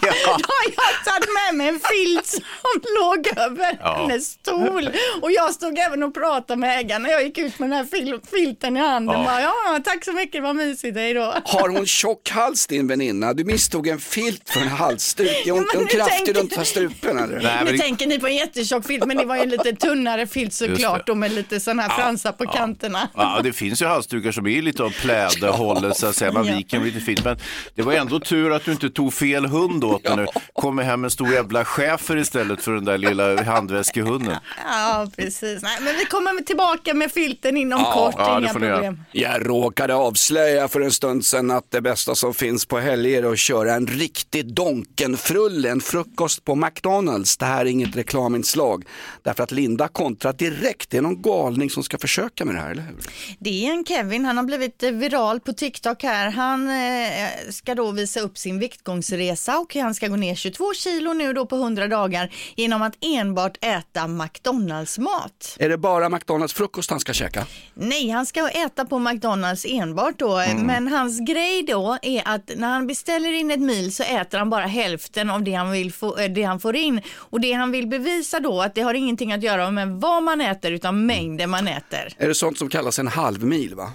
Ja. 0.02 0.14
Då 0.26 0.46
har 0.48 0.66
jag 0.76 1.06
tagit 1.06 1.30
med 1.46 1.56
mig 1.58 1.68
en 1.68 1.80
filt 1.80 2.26
som 2.26 2.82
låg 3.02 3.28
över 3.38 3.78
Ja. 3.82 3.98
hennes 4.02 4.26
stol. 4.32 4.90
Och 5.22 5.32
jag 5.32 5.54
stod 5.54 5.78
även 5.80 6.04
och 6.04 6.14
pratade 6.14 6.60
med 6.60 6.70
kollegan 6.90 7.04
när 7.04 7.10
jag 7.10 7.24
gick 7.24 7.38
ut 7.38 7.60
med 7.60 7.70
den 7.70 7.78
här 7.78 7.86
fil 7.86 8.20
filten 8.32 8.78
i 8.78 8.80
handen. 8.80 9.20
Ja. 9.20 9.26
Bara, 9.26 9.42
ja, 9.42 9.80
tack 9.86 10.06
så 10.06 10.12
mycket, 10.14 10.44
vad 10.44 10.56
mysigt, 10.56 10.98
hej 10.98 11.14
då. 11.14 11.22
Har 11.46 11.70
hon 11.70 11.86
tjock 11.86 12.30
hals 12.30 12.68
din 12.68 12.88
väninna? 12.88 13.34
Du 13.34 13.44
misstog 13.44 13.88
en 13.88 14.00
filt 14.00 14.50
för 14.50 14.62
en 14.62 14.68
halsduk. 14.68 15.28
Är 15.46 15.52
hon, 15.52 15.58
Ja, 15.60 15.66
men 15.66 15.66
hon 15.76 15.84
nu 15.84 15.90
kraftig 15.90 16.26
tänker- 16.36 16.58
runt 16.58 16.68
strupen 16.68 17.18
eller? 17.18 17.64
nu 17.72 17.78
tänker 17.78 18.08
ni 18.08 18.20
på 18.20 18.28
en 18.28 18.36
jättetjock 18.36 18.86
filt, 18.86 19.06
men 19.06 19.18
det 19.18 19.26
var 19.26 19.36
ju 19.36 19.42
en 19.42 19.50
lite 19.50 19.74
tunnare 19.76 20.28
filt 20.28 20.54
såklart 20.54 21.10
och 21.10 21.18
med 21.18 21.32
lite 21.32 21.60
sådana 21.60 21.82
här 21.82 21.90
fransar 21.90 22.32
på 22.32 22.46
kanterna. 22.48 23.10
Ja, 23.16 23.40
det 23.44 23.54
finns 23.54 23.82
ju 23.82 23.86
halsdukar 23.86 24.32
som 24.32 24.48
är 24.48 24.62
lite 24.62 24.84
av 24.84 24.90
plädehållet 25.02 25.98
så 25.98 26.08
att 26.08 26.16
säga. 26.16 26.32
Man 26.32 26.46
Ja. 26.48 26.56
viker 26.56 26.80
lite 26.80 27.00
fint. 27.00 27.24
Men 27.24 27.38
det 27.76 27.82
var 27.82 27.94
ändå 27.94 28.20
tur 28.20 28.52
att 28.52 28.66
du 28.66 28.72
inte 28.72 28.90
tog 28.90 29.14
fel 29.14 29.46
hund 29.46 29.84
åt 29.84 30.04
den 30.04 30.18
nu. 30.20 30.26
Kommer 30.54 30.84
hem 30.84 31.04
en 31.04 31.10
stor 31.12 31.34
jävla 31.34 31.66
schäfer 31.66 32.18
istället 32.18 32.62
för 32.62 32.72
den 32.72 32.86
där 32.86 32.98
lilla 32.98 33.44
handväskehunden. 33.44 34.36
Ja, 34.70 35.08
precis. 35.18 35.62
Nej, 35.64 35.78
men 35.82 35.96
vi 35.96 36.06
kommer 36.06 36.42
tillbaka 36.44 36.79
med 36.94 37.12
filten 37.12 37.58
inom 37.58 37.80
Ja, 37.80 37.94
kort, 37.94 38.16
ja, 38.18 38.34
det 38.34 38.40
inga 38.40 38.54
problem. 38.54 39.04
Jag 39.12 39.50
råkade 39.50 39.96
avslöja 39.96 40.68
för 40.68 40.82
en 40.82 40.92
stund 40.92 41.26
sedan 41.26 41.52
att 41.52 41.72
det 41.72 41.82
bästa 41.82 42.16
som 42.16 42.34
finns 42.34 42.66
på 42.66 42.80
helger 42.80 43.24
är 43.24 43.32
att 43.32 43.40
köra 43.40 43.74
en 43.74 43.88
riktig 43.88 44.54
Donkenfrulle, 44.54 45.70
en 45.70 45.82
frukost 45.82 46.46
på 46.46 46.56
McDonalds. 46.56 47.38
Det 47.38 47.46
här 47.46 47.66
är 47.66 47.70
inget 47.70 47.96
reklaminslag. 47.96 48.84
Därför 49.24 49.44
att 49.44 49.52
Linda 49.52 49.88
kontrar 49.88 50.34
direkt, 50.34 50.90
det 50.90 50.98
är 50.98 51.02
någon 51.02 51.22
galning 51.22 51.70
som 51.70 51.84
ska 51.84 51.98
försöka 51.98 52.46
med 52.46 52.56
det 52.56 52.62
här, 52.62 52.72
eller 52.72 52.84
hur? 52.84 52.98
Det 53.40 53.66
är 53.66 53.72
en 53.72 53.86
Kevin, 53.86 54.26
han 54.26 54.38
har 54.38 54.44
blivit 54.44 54.84
eh, 54.84 54.92
viral 54.92 55.40
på 55.40 55.54
TikTok 55.54 56.04
här. 56.04 56.32
Han 56.32 56.70
eh, 56.70 57.30
ska 57.50 57.76
då 57.76 57.92
visa 57.92 58.20
upp 58.20 58.38
sin 58.38 58.60
viktgångsresa 58.60 59.60
och 59.60 59.76
han 59.76 59.96
ska 59.96 60.08
gå 60.08 60.16
ner 60.16 60.36
22 60.36 60.74
kilo 60.74 61.14
nu 61.14 61.34
då 61.34 61.46
på 61.46 61.56
100 61.56 61.88
dagar 61.88 62.30
genom 62.56 62.82
att 62.82 62.94
enbart 63.02 63.58
äta 63.62 64.08
McDonalds-mat. 64.08 65.56
Är 65.60 65.70
det 65.70 65.78
bara 65.78 66.10
McDonalds 66.10 66.54
frukost 66.54 66.69
han 66.90 67.00
ska 67.00 67.14
käka? 67.14 67.46
Nej, 67.74 68.10
han 68.10 68.26
ska 68.26 68.50
äta 68.50 68.86
på 68.86 69.00
McDonalds 69.00 69.66
enbart 69.70 70.20
då, 70.20 70.38
Mm. 70.38 70.66
men 70.68 70.88
hans 70.88 71.20
grej 71.20 71.64
då 71.64 71.98
är 72.02 72.22
att 72.26 72.52
när 72.56 72.68
han 72.70 72.88
beställer 72.88 73.34
in 73.34 73.52
ett 73.52 73.60
mil 73.60 73.96
så 73.96 74.04
äter 74.04 74.38
han 74.38 74.50
bara 74.50 74.66
hälften 74.66 75.30
av 75.30 75.44
det 75.44 75.54
han, 75.54 75.72
vill 75.72 75.94
få, 75.94 76.18
eh, 76.18 76.32
det 76.32 76.44
han 76.44 76.60
får 76.60 76.76
in. 76.76 77.02
Och 77.16 77.42
det 77.42 77.54
han 77.54 77.72
vill 77.72 77.88
bevisa 77.88 78.40
då 78.40 78.62
att 78.62 78.76
det 78.76 78.82
har 78.82 78.94
ingenting 78.94 79.34
att 79.34 79.44
göra 79.44 79.72
med 79.72 79.88
vad 79.90 80.24
man 80.24 80.42
äter 80.42 80.72
utan 80.72 81.06
mängden 81.06 81.50
man 81.50 81.68
äter. 81.68 82.14
Är 82.18 82.28
det 82.28 82.36
sånt 82.36 82.58
som 82.58 82.70
kallas 82.70 83.00
en 83.00 83.08
halvmil 83.08 83.76
va? 83.76 83.92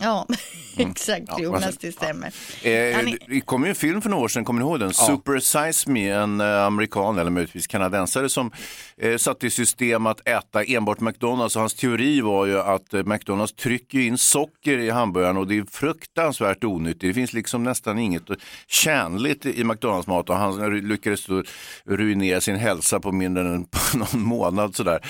Ja, 0.00 0.26
exakt 0.76 1.24
Ja, 1.28 1.40
Jonas, 1.40 1.76
det 1.80 1.92
stämmer. 1.92 2.26
Eh, 2.62 2.70
är- 2.72 3.18
Det 3.28 3.40
kom 3.40 3.62
ju 3.64 3.68
en 3.68 3.74
film 3.74 4.02
för 4.02 4.10
några 4.10 4.24
år 4.24 4.28
sedan, 4.28 4.44
kommer 4.44 4.60
ni 4.60 4.66
ihåg 4.68 4.80
den? 4.80 4.94
Super 4.94 5.38
Size 5.38 5.90
Me, 5.90 6.08
en 6.10 6.40
eh, 6.40 6.64
amerikan 6.64 7.18
eller 7.18 7.30
möjligtvis 7.30 7.66
kanadensare 7.66 8.28
som 8.28 8.50
eh, 8.96 9.16
satte 9.16 9.46
i 9.46 9.50
system 9.50 10.06
att 10.06 10.28
äta 10.28 10.62
enbart 10.64 11.00
McDonalds. 11.00 11.56
Och 11.56 11.60
hans 11.62 11.74
teori 11.74 12.20
var 12.20 12.46
ju 12.46 12.58
att 12.60 12.94
eh, 12.94 13.02
McDonalds 13.04 13.52
trycker 13.52 13.98
in 13.98 14.18
socker 14.18 14.78
i 14.78 14.90
hamburgaren 14.90 15.36
och 15.36 15.46
det 15.46 15.58
är 15.58 15.64
fruktansvärt 15.70 16.64
onyttigt. 16.64 17.00
Det 17.00 17.14
finns 17.14 17.32
liksom 17.32 17.64
nästan 17.64 17.98
inget 17.98 18.22
tjänligt 18.66 19.46
i 19.46 19.64
McDonalds-mat 19.64 20.30
och 20.30 20.36
han 20.36 20.78
lyckades 20.88 21.26
ruinera 21.84 22.40
sin 22.40 22.56
hälsa 22.56 23.00
på 23.00 23.12
mindre 23.12 23.42
än 23.48 23.64
på 23.70 23.98
någon 23.98 24.22
månad 24.22 24.76
sådär. 24.76 25.00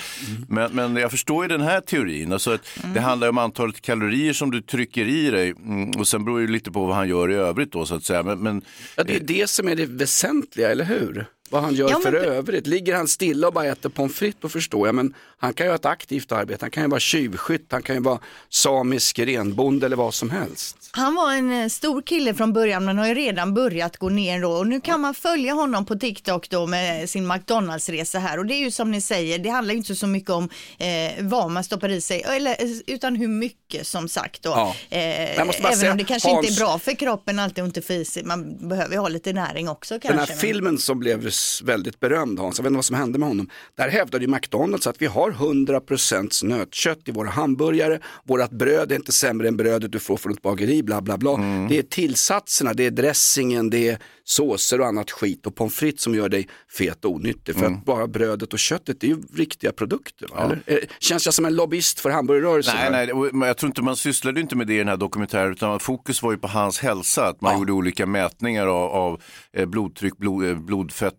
Men, 0.49 0.73
men 0.73 0.97
jag 0.97 1.11
förstår 1.11 1.45
ju 1.45 1.49
den 1.49 1.61
här 1.61 1.81
teorin. 1.81 2.33
Alltså 2.33 2.51
att 2.55 2.61
Det 2.95 3.01
handlar 3.01 3.29
om 3.29 3.39
antalet 3.39 3.81
kalorier 3.81 4.33
som 4.33 4.51
du 4.51 4.61
trycker 4.63 4.78
i 5.09 5.31
dig 5.31 5.51
mm, 5.51 5.91
och 5.91 6.09
sen 6.09 6.25
beror 6.25 6.41
det 6.41 6.47
lite 6.47 6.71
på 6.71 6.87
vad 6.87 6.97
han 6.97 7.09
gör 7.09 7.31
i 7.31 7.35
övrigt 7.35 7.73
då 7.73 7.87
så 7.87 7.95
att 7.95 8.05
säga. 8.05 8.23
Men, 8.23 8.39
men, 8.39 8.63
Ja, 8.97 9.05
det 9.05 9.17
är 9.17 9.21
det 9.21 9.51
som 9.51 9.69
är 9.69 9.77
det 9.77 9.87
väsentliga, 9.87 10.71
eller 10.71 10.85
hur? 10.85 11.27
Vad 11.51 11.63
han 11.63 11.75
gör 11.75 11.91
Ja, 11.91 12.01
för 12.03 12.13
övrigt. 12.13 12.67
Ligger 12.67 12.95
han 12.95 13.09
stilla 13.09 13.47
och 13.47 13.53
bara 13.53 13.65
äter 13.67 13.89
pommes 13.89 14.15
frites, 14.17 14.41
då 14.41 14.49
förstår 14.49 14.89
jag. 14.89 14.95
Men 14.95 15.15
han 15.39 15.53
kan 15.55 15.67
ju 15.67 15.71
ha 15.71 15.77
ett 15.77 15.85
aktivt 15.87 16.33
arbete. 16.33 16.59
Han 16.65 16.71
kan 16.71 16.83
ju 16.83 16.89
vara 16.89 17.01
tjuvskytt, 17.01 17.67
han 17.71 17.83
kan 17.83 17.97
ju 17.97 18.03
vara 18.03 18.19
samisk 18.49 19.19
renbonde 19.19 19.87
eller 19.87 19.97
vad 19.97 20.15
som 20.15 20.31
helst. 20.31 20.75
Han 20.91 21.15
var 21.15 21.33
en 21.33 21.63
eh, 21.63 21.69
stor 21.69 22.03
kille 22.03 22.35
från 22.35 22.53
början 22.53 22.85
men 22.85 22.99
har 22.99 23.07
ju 23.07 23.15
redan 23.15 23.55
börjat 23.55 23.97
gå 23.97 24.09
ner 24.09 24.41
då 24.41 24.51
och 24.51 24.67
nu 24.67 24.81
kan 24.81 25.01
man 25.01 25.15
följa 25.15 25.53
honom 25.53 25.85
på 25.87 25.97
TikTok 25.97 26.49
då 26.51 26.67
med 26.67 27.11
sin 27.11 27.27
McDonalds-resa 27.33 28.19
här 28.19 28.39
och 28.39 28.47
det 28.47 28.55
är 28.55 28.59
ju 28.59 28.71
som 28.71 28.91
ni 28.91 29.01
säger, 29.01 29.39
det 29.39 29.49
handlar 29.49 29.75
ju 29.75 29.79
inte 29.79 29.95
så 29.95 30.07
mycket 30.07 30.31
om 30.31 30.49
eh, 30.79 30.89
vad 31.25 31.51
man 31.51 31.65
stoppar 31.65 31.89
i 31.89 32.01
sig 32.01 32.23
eller, 32.23 32.51
eh, 32.51 32.71
utan 32.87 33.17
hur 33.17 33.29
mycket 33.29 33.87
som 33.87 34.09
sagt 34.09 34.43
då. 34.43 34.51
Ja. 34.51 34.75
Eh, 34.91 35.41
även 35.41 35.53
säga, 35.53 35.93
om 35.93 35.99
det 35.99 36.05
kanske 36.05 36.29
Hans- 36.29 36.47
inte 36.49 36.61
är 36.63 36.65
bra 36.65 36.79
för 36.79 36.93
kroppen 36.95 37.39
alltid 37.39 37.63
och 37.65 37.69
inte 37.69 37.83
för 37.83 37.95
is, 37.95 38.19
man 38.25 38.69
behöver 38.69 38.95
ju 38.95 39.01
ha 39.01 39.09
lite 39.09 39.33
näring 39.33 39.69
också 39.69 39.95
kanske. 39.95 40.09
Den 40.09 40.19
här 40.19 40.27
men- 40.29 40.39
filmen 40.39 40.79
som 40.79 40.99
blev 40.99 41.31
väldigt 41.65 42.01
berömd, 42.01 42.39
Hans, 42.39 42.59
jag 42.59 42.63
vet 42.63 42.71
inte 42.71 42.77
vad 42.77 42.85
som 42.85 42.97
hände 42.97 43.19
med 43.19 43.29
honom. 43.29 43.49
Där 43.77 43.89
hävdade 43.89 44.25
ju 44.25 44.31
McDonalds 44.31 44.87
att 44.87 45.03
vi 45.03 45.07
har 45.07 45.31
100% 45.31 46.45
nötkött 46.45 46.99
i 47.05 47.11
våra 47.13 47.29
hamburgare, 47.29 48.01
vårat 48.25 48.51
bröd 48.51 48.93
är 48.93 48.97
inte 48.97 49.13
sämre 49.13 49.49
än 49.49 49.57
brödet 49.57 49.93
du 49.93 49.99
får 49.99 50.17
från 50.17 50.33
ett 50.33 50.43
bageri, 50.43 50.83
bla 50.83 51.01
bla 51.01 51.19
bla. 51.19 51.37
Det 51.69 51.79
är 51.79 51.83
tillsatserna, 51.83 52.73
det 52.73 52.87
är 52.87 52.91
dressingen, 52.91 53.71
det 53.71 53.89
är 53.89 53.99
såser 54.25 54.81
och 54.81 54.87
annat 54.87 55.11
skit 55.11 55.47
och 55.47 55.55
pommes 55.55 55.75
frites 55.75 56.03
som 56.03 56.15
gör 56.15 56.29
dig 56.29 56.49
fet 56.79 57.05
och 57.05 57.11
onyttig. 57.13 57.55
För 57.55 57.67
att 57.67 57.85
bara 57.85 58.07
brödet 58.07 58.53
och 58.53 58.59
köttet, 58.59 59.05
är 59.05 59.09
ju 59.09 59.23
riktiga 59.35 59.73
produkter. 59.73 60.29
Eller? 60.45 60.63
Eh, 60.67 60.77
Känns 60.99 61.25
jag 61.25 61.35
som 61.35 61.45
en 61.45 61.57
lobbyist 61.57 62.01
för 62.01 62.11
hamburgerrörelsen? 62.11 62.75
Nej, 62.77 63.07
nej, 63.07 63.31
men 63.33 63.47
jag 63.49 63.57
tror 63.57 63.69
inte 63.69 63.83
man 63.83 63.97
sysslade 63.97 64.41
inte 64.41 64.57
med 64.57 64.67
det 64.67 64.75
i 64.75 64.79
den 64.79 64.89
här 64.89 64.97
dokumentären 64.97 65.53
utan 65.53 65.81
fokus 65.81 66.23
var 66.23 66.33
ju 66.33 66.39
på 66.39 66.49
hans 66.49 66.79
hälsa. 66.79 67.27
Att 67.29 67.41
man 67.41 67.59
gjorde 67.59 67.73
olika 67.73 68.07
mätningar 68.07 68.67
av, 68.67 68.91
av 68.91 69.21
eh, 69.53 69.67
blodtryck, 69.67 70.17
blod, 70.17 70.45
eh, 70.45 70.59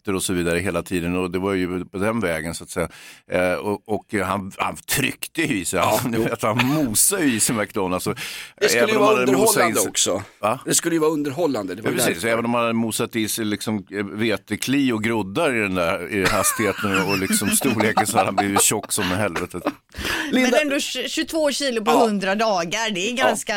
blodfetter 0.10 0.16
och 0.16 0.24
så 0.24 0.34
vidare 0.34 0.60
hela 0.60 0.84
tiden 0.84 1.16
och 1.16 1.32
det 1.32 1.40
var 1.40 1.54
ju 1.54 1.86
på 1.86 1.98
den 1.98 2.20
vägen 2.20 2.54
så 2.56 2.64
att 2.64 2.70
säga. 2.70 2.90
Eh, 3.32 3.54
och 3.54 3.80
och 3.90 4.14
han, 4.26 4.52
han 4.58 4.76
tryckte 4.76 5.42
ju 5.42 5.60
i 5.62 5.66
sig, 5.66 5.80
han, 5.80 6.12
vet, 6.24 6.42
han 6.42 6.66
mosade 6.66 7.24
ju 7.24 7.36
i 7.36 7.40
sig 7.40 7.56
McDonalds. 7.56 8.08
Och, 8.08 8.16
Det 8.62 8.68
skulle 8.70 8.84
även 8.84 8.94
ju 8.96 9.00
vara 9.00 9.16
han 9.16 9.20
underhållande 9.30 9.80
sig- 9.80 9.90
också. 9.90 10.24
Va? 10.42 10.60
Det 10.66 10.74
skulle 10.76 10.96
ju 10.96 11.00
vara 11.02 11.12
underhållande. 11.12 11.76
Det 11.76 11.82
var 11.82 11.92
Ja, 11.92 11.98
precis, 11.98 12.24
även 12.24 12.46
om 12.46 12.52
man 12.52 12.62
hade 12.62 12.74
mosat 12.74 13.16
i 13.16 13.28
sig 13.28 13.46
liksom 13.46 13.86
eh, 13.92 14.06
vetekli 14.06 14.92
och 14.92 15.04
groddar 15.04 15.56
i 15.56 15.60
den 15.60 15.76
där 15.76 16.14
i 16.14 16.26
hastigheten 16.26 17.02
och 17.10 17.18
liksom 17.18 17.50
storleken 17.50 18.08
så 18.08 18.18
hade 18.18 18.28
han 18.28 18.36
blivit 18.36 18.62
tjock 18.62 18.92
som 18.92 19.04
helvetet. 19.04 19.64
Men 20.32 20.54
ändå 20.62 20.76
tj- 20.76 21.08
22 21.08 21.52
kilo 21.52 21.86
på 21.86 21.92
100 21.92 22.36
dagar, 22.36 22.90
det 22.90 23.10
är 23.12 23.14
ganska 23.14 23.54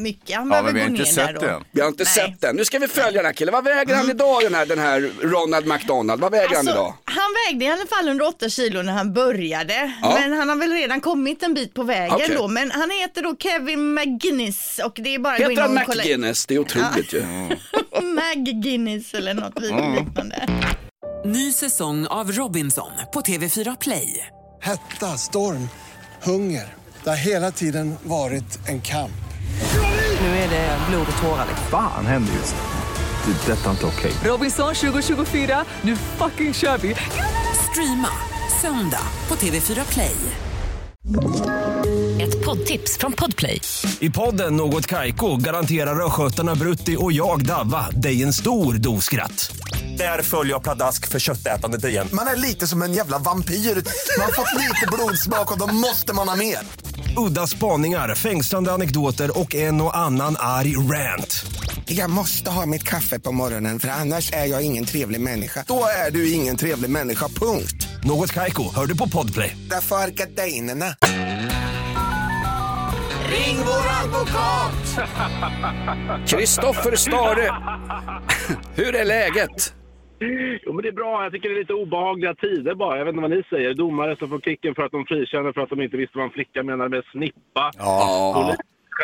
mycket 0.00 0.36
han 0.36 0.48
behöver 0.48 0.72
gå 0.72 0.78
ner 0.78 1.16
där 1.16 1.32
då. 1.40 1.62
Vi 1.70 1.80
har 1.80 1.88
inte 1.88 2.04
sett 2.04 2.40
den. 2.40 2.56
Nu 2.56 2.64
ska 2.64 2.78
vi 2.78 2.88
följa 2.88 3.12
den 3.12 3.24
här 3.26 3.32
killen. 3.32 3.52
Vad 3.54 3.64
väger 3.64 3.94
han 3.94 4.10
idag 4.10 4.42
den 4.42 4.54
här, 4.54 4.66
den 4.66 4.78
här 4.78 5.10
Ronald 5.22 5.66
McDonald? 5.66 5.87
Vad 5.88 6.30
väger 6.32 6.48
han 6.48 6.56
Alltså, 6.56 6.72
idag? 6.72 6.94
han 7.04 7.24
vägde 7.46 7.64
i 7.64 7.68
alla 7.68 7.86
fall 7.86 8.08
108 8.08 8.48
kilo 8.48 8.82
när 8.82 8.92
han 8.92 9.12
började. 9.12 9.92
Ja. 10.02 10.18
Men 10.20 10.32
han 10.38 10.48
har 10.48 10.56
väl 10.56 10.72
redan 10.72 11.00
kommit 11.00 11.42
en 11.42 11.54
bit 11.54 11.74
på 11.74 11.82
vägen 11.82 12.14
Okej. 12.14 12.34
då. 12.36 12.48
Men 12.48 12.70
han 12.70 12.90
heter 12.90 13.22
då 13.22 13.36
Kevin 13.38 13.94
McGuinness 13.94 14.80
och 14.84 14.92
det 15.02 15.14
är 15.14 15.18
bara 15.18 15.34
att 15.34 15.38
gå 15.38 15.44
in 15.44 15.50
Heter 15.50 15.70
och 15.70 15.76
han 15.76 15.86
kolla. 15.86 16.02
McGuinness? 16.02 16.46
Det 16.46 16.54
är 16.54 16.58
otroligt 16.58 17.12
ju. 17.12 17.22
McGuinness 18.02 19.14
eller 19.14 19.34
något 19.34 19.60
liknande. 19.60 20.46
Ny 21.24 21.52
säsong 21.52 22.06
av 22.06 22.32
Robinson 22.32 22.90
på 23.12 23.20
TV4 23.20 23.76
Play. 23.80 24.26
Hetta, 24.62 25.06
storm, 25.06 25.68
hunger. 26.22 26.74
Det 27.04 27.10
har 27.10 27.16
hela 27.16 27.50
tiden 27.50 27.94
varit 28.02 28.68
en 28.68 28.80
kamp. 28.80 29.10
Nu 30.20 30.26
är 30.28 30.48
det 30.50 30.78
blod 30.90 31.06
och 31.16 31.22
tårar. 31.22 31.46
liksom. 31.48 31.66
Fan 31.70 32.06
händer 32.06 32.32
just 32.34 32.54
det. 32.54 32.77
Det 33.28 33.52
är 33.52 33.56
detta 33.56 33.70
inte 33.70 33.86
okej. 33.86 34.12
Robinson 34.24 34.74
2024, 34.74 35.64
nu 35.82 35.96
fucking 35.96 36.54
kör 36.54 36.78
vi! 36.78 36.94
Streama 37.70 38.08
söndag 38.62 39.02
på 39.28 39.34
TV4 39.34 39.92
Play. 39.92 40.16
Ett 42.20 42.44
poddtips 42.44 42.98
från 42.98 43.12
Podplay. 43.12 43.60
I 44.00 44.10
podden 44.10 44.56
Något 44.56 44.86
Kaiko 44.86 45.36
garanterar 45.36 46.06
östgötarna 46.06 46.54
Brutti 46.54 46.96
och 46.98 47.12
jag, 47.12 47.46
Davva, 47.46 47.90
dig 47.90 48.22
en 48.22 48.32
stor 48.32 48.74
dos 48.74 49.04
skratt. 49.04 49.56
Där 49.98 50.22
följer 50.22 50.52
jag 50.52 50.62
pladask 50.62 51.06
för 51.06 51.18
köttätandet 51.18 51.84
igen. 51.84 52.08
Man 52.12 52.26
är 52.26 52.36
lite 52.36 52.66
som 52.66 52.82
en 52.82 52.92
jävla 52.92 53.18
vampyr. 53.18 53.54
Man 53.54 54.24
har 54.24 54.32
fått 54.32 54.54
lite 54.54 54.86
blodsmak 54.92 55.52
och 55.52 55.58
då 55.58 55.66
måste 55.66 56.12
man 56.12 56.28
ha 56.28 56.36
mer. 56.36 56.58
Udda 57.16 57.46
spaningar, 57.46 58.14
fängslande 58.14 58.72
anekdoter 58.72 59.38
och 59.38 59.54
en 59.54 59.80
och 59.80 59.96
annan 59.96 60.36
arg 60.38 60.76
rant. 60.76 61.46
Jag 61.84 62.10
måste 62.10 62.50
ha 62.50 62.66
mitt 62.66 62.82
kaffe 62.82 63.18
på 63.18 63.32
morgonen 63.32 63.78
för 63.80 63.88
annars 63.88 64.32
är 64.32 64.44
jag 64.44 64.62
ingen 64.62 64.84
trevlig 64.84 65.20
människa. 65.20 65.64
Då 65.66 65.84
är 66.06 66.10
du 66.10 66.32
ingen 66.32 66.56
trevlig 66.56 66.90
människa, 66.90 67.28
punkt. 67.28 67.88
Något 68.04 68.32
Kaiko, 68.32 68.74
hör 68.74 68.86
du 68.86 68.96
på 68.96 69.08
Podplay. 69.08 69.56
Därför 69.70 69.96
är 69.96 70.08
gardinerna. 70.08 70.94
Ring 73.30 73.58
vår 73.58 73.84
advokat! 74.04 75.08
Kristoffer 76.28 76.96
Stare, 76.96 77.50
hur 78.74 78.94
är 78.94 79.04
läget? 79.04 79.74
Jo, 80.20 80.72
men 80.72 80.82
det 80.82 80.88
är 80.88 80.92
bra. 80.92 81.22
Jag 81.22 81.32
tycker 81.32 81.48
det 81.48 81.54
är 81.54 81.58
lite 81.58 81.74
obehagliga 81.74 82.34
tider 82.34 82.74
bara. 82.74 82.98
Jag 82.98 83.04
vet 83.04 83.12
inte 83.12 83.22
vad 83.22 83.30
ni 83.30 83.42
säger. 83.50 83.74
Domare 83.74 84.16
som 84.16 84.28
får 84.28 84.40
kicken 84.40 84.74
för 84.74 84.82
att 84.82 84.92
de 84.92 85.04
frikänner 85.04 85.52
för 85.52 85.60
att 85.60 85.70
de 85.70 85.82
inte 85.82 85.96
visste 85.96 86.18
vad 86.18 86.24
en 86.24 86.30
flicka 86.30 86.62
menar 86.62 86.88
med 86.88 87.04
snippa. 87.12 87.70
Ja. 87.78 88.56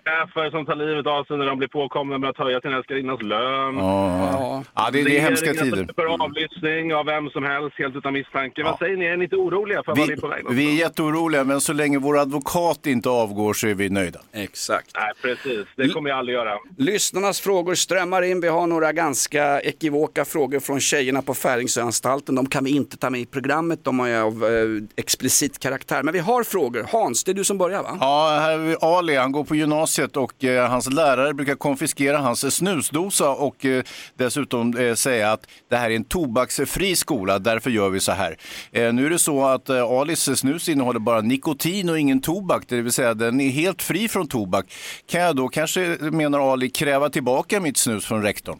Chefer 0.05 0.51
som 0.51 0.67
tar 0.67 0.75
livet 0.75 1.07
av 1.07 1.25
sig 1.25 1.37
när 1.37 1.47
de 1.47 1.59
blir 1.59 1.69
påkomna 1.69 2.19
med 2.19 2.31
att 2.31 2.39
höja 2.39 2.61
sin 2.61 2.73
älskarinnas 2.73 3.23
lön. 3.23 3.77
Ja, 3.77 4.65
ja 4.75 4.91
det, 4.93 5.03
det 5.03 5.17
är 5.17 5.21
hemska 5.21 5.53
tider. 5.53 5.89
För 5.95 6.25
avlyssning 6.25 6.95
av 6.95 7.07
vem 7.07 7.31
som 7.31 7.45
helst 7.45 7.79
helt 7.79 7.97
utan 7.97 8.13
misstanke. 8.13 8.63
Vad 8.63 8.79
säger 8.79 8.97
ni? 8.97 9.07
Är 9.07 9.17
ni 9.17 9.25
inte 9.25 9.37
oroliga 9.37 9.83
för 9.83 9.95
vad 9.95 10.09
ni 10.09 10.13
är 10.13 10.17
på 10.17 10.29
väg 10.29 10.45
någonstans? 10.45 10.59
Vi 10.59 10.75
är 10.75 10.79
jätteoroliga, 10.87 11.45
men 11.45 11.61
så 11.61 11.73
länge 11.73 11.99
vår 11.99 12.19
advokat 12.19 12.87
inte 12.87 13.09
avgår 13.09 13.53
så 13.55 13.67
är 13.67 13.75
vi 13.75 13.89
nöjda. 13.91 14.21
Exakt. 14.33 14.91
Nej, 14.95 15.13
precis. 15.23 15.67
Det 15.77 15.89
kommer 15.89 16.11
jag 16.11 16.19
aldrig 16.19 16.37
göra. 16.37 16.59
Lyssnarnas 16.79 17.41
frågor 17.41 17.75
strömmar 17.75 18.23
in. 18.23 18.41
Vi 18.41 18.49
har 18.49 18.67
några 18.67 18.93
ganska 18.93 19.61
ekivoka 19.61 20.25
frågor 20.25 20.61
från 20.61 20.81
tjejerna 20.81 21.23
på 21.23 21.35
Färingsöanstalten. 21.35 22.35
De 22.35 22.47
kan 22.47 22.65
vi 22.65 22.77
inte 22.77 22.97
ta 22.97 23.11
med 23.11 23.21
i 23.21 23.27
programmet. 23.27 23.85
De 23.85 24.01
är 24.01 24.21
av 24.21 24.45
eh, 24.45 24.85
explicit 24.97 25.59
karaktär. 25.59 26.03
Men 26.03 26.13
vi 26.15 26.21
har 26.21 26.43
frågor. 26.43 26.87
Hans, 26.93 27.25
det 27.25 27.33
är 27.33 27.35
du 27.35 27.45
som 27.45 27.59
börjar 27.59 27.83
va? 27.83 27.99
Ja, 28.01 28.39
här 28.41 28.59
har 28.59 28.59
vi 28.59 28.77
Ali, 28.81 29.17
han 29.17 29.33
går 29.33 29.45
på 29.45 29.55
gymnasiet 29.55 29.94
och 29.99 30.45
eh, 30.45 30.71
hans 30.71 30.93
lärare 30.93 31.35
brukar 31.35 31.55
konfiskera 31.55 32.19
hans 32.19 32.55
snusdosa 32.57 33.31
och 33.31 33.65
eh, 33.65 33.83
dessutom 34.17 34.77
eh, 34.77 34.95
säga 34.95 35.33
att 35.33 35.47
det 35.71 35.77
här 35.77 35.91
är 35.91 35.97
en 35.97 36.05
tobaksfri 36.05 36.97
skola, 36.97 37.39
därför 37.39 37.71
gör 37.71 37.89
vi 37.89 38.01
så 38.01 38.13
här. 38.13 38.37
Eh, 38.73 38.93
nu 38.93 39.07
är 39.07 39.11
det 39.11 39.19
så 39.19 39.45
att 39.47 39.69
eh, 39.69 39.83
Alis 39.85 40.39
snus 40.39 40.69
innehåller 40.69 41.01
bara 41.01 41.21
nikotin 41.21 41.89
och 41.89 41.99
ingen 41.99 42.21
tobak, 42.21 42.65
det 42.69 42.83
vill 42.83 42.93
säga 42.93 43.15
den 43.15 43.41
är 43.41 43.51
helt 43.51 43.83
fri 43.83 44.09
från 44.09 44.29
tobak. 44.29 44.67
Kan 45.07 45.21
jag 45.21 45.37
då 45.37 45.49
kanske, 45.49 45.97
menar 46.01 46.53
Ali, 46.53 46.71
kräva 46.71 47.09
tillbaka 47.09 47.61
mitt 47.61 47.77
snus 47.77 48.05
från 48.05 48.23
rektorn? 48.23 48.59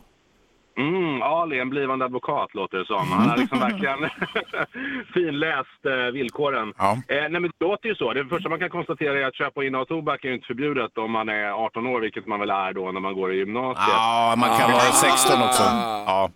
Mm, 0.77 1.23
Ali, 1.23 1.59
en 1.59 1.71
blivande 1.71 2.05
advokat 2.05 2.55
låter 2.55 2.79
det 2.79 2.87
som. 2.87 3.09
Han 3.13 3.29
har 3.31 3.37
liksom 3.37 3.59
verkligen 3.69 3.99
finläst 5.15 5.87
eh, 5.87 6.13
villkoren. 6.13 6.73
Ja. 6.79 6.93
Eh, 7.09 7.17
nej, 7.17 7.31
men 7.31 7.43
det 7.43 7.65
låter 7.67 7.89
ju 7.89 7.95
så. 7.95 8.13
Det 8.13 8.25
första 8.27 8.49
man 8.49 8.59
kan 8.59 8.71
konstatera 8.71 9.21
är 9.21 9.25
att 9.25 9.37
köpa 9.37 9.61
och 9.61 9.65
inneha 9.65 9.85
tobak 9.85 10.25
är 10.25 10.29
ju 10.29 10.35
inte 10.35 10.47
förbjudet 10.47 10.99
om 10.99 11.11
man 11.11 11.29
är 11.29 11.51
18 11.51 11.87
år, 11.87 12.01
vilket 12.01 12.27
man 12.27 12.41
väl 12.41 12.51
är 12.51 12.73
då 12.73 12.93
när 12.93 13.01
man 13.01 13.15
går 13.15 13.33
i 13.33 13.37
gymnasiet. 13.37 13.89
Ja, 13.89 14.35
man 14.39 14.59
kan 14.59 14.73
vara 14.73 14.81
16 14.83 15.43
också. 15.43 15.63
Ja. 15.63 16.31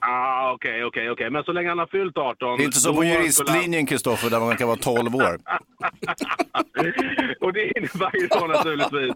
Ah, 0.00 0.34
Okej, 0.54 0.84
okej, 0.84 1.10
okej. 1.10 1.30
Men 1.30 1.44
så 1.44 1.52
länge 1.52 1.68
han 1.68 1.78
har 1.78 1.86
fyllt 1.86 2.18
18... 2.18 2.56
Det 2.56 2.62
är 2.62 2.64
inte 2.64 2.78
så 2.78 2.90
då 2.90 2.96
på 2.96 3.04
juristlinjen, 3.04 3.86
Kristoffer, 3.86 4.30
där 4.30 4.40
man 4.40 4.56
kan 4.56 4.68
vara 4.68 4.78
12 4.78 5.14
år. 5.14 5.38
och 7.40 7.52
det 7.52 7.78
innebär 7.78 8.16
ju 8.20 8.28
så 8.28 8.46
naturligtvis 8.46 9.14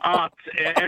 att 0.00 0.38
eh, 0.58 0.84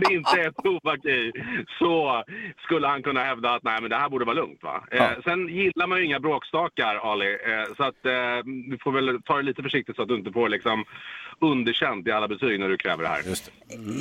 det 0.00 0.14
inte 0.14 0.30
är 0.30 0.50
tobak 0.50 1.04
i 1.04 1.32
så 1.78 2.24
skulle 2.64 2.86
han 2.86 3.02
kunna 3.02 3.24
hävda 3.24 3.50
att 3.54 3.62
nej 3.62 3.80
men 3.80 3.90
det 3.90 3.96
här 3.96 4.08
borde 4.08 4.24
vara 4.24 4.36
lugnt 4.36 4.62
va. 4.62 4.84
Eh, 4.90 4.98
Ja. 4.98 5.10
Sen 5.24 5.48
gillar 5.48 5.86
man 5.86 5.98
ju 5.98 6.04
inga 6.04 6.20
bråkstakar 6.20 7.12
Ali, 7.12 7.26
eh, 7.32 7.74
så 7.76 7.82
att 7.84 8.06
eh, 8.06 8.44
du 8.70 8.78
får 8.82 8.92
väl 8.92 9.22
ta 9.22 9.36
det 9.36 9.42
lite 9.42 9.62
försiktigt 9.62 9.96
så 9.96 10.02
att 10.02 10.08
du 10.08 10.14
inte 10.14 10.32
får 10.32 10.48
liksom 10.48 10.84
underkänt 11.40 12.06
i 12.06 12.10
alla 12.12 12.28
betyg 12.28 12.60
när 12.60 12.68
du 12.68 12.76
kräver 12.76 13.02
det 13.02 13.08
här. 13.08 13.22
Just 13.26 13.44
det. 13.46 13.52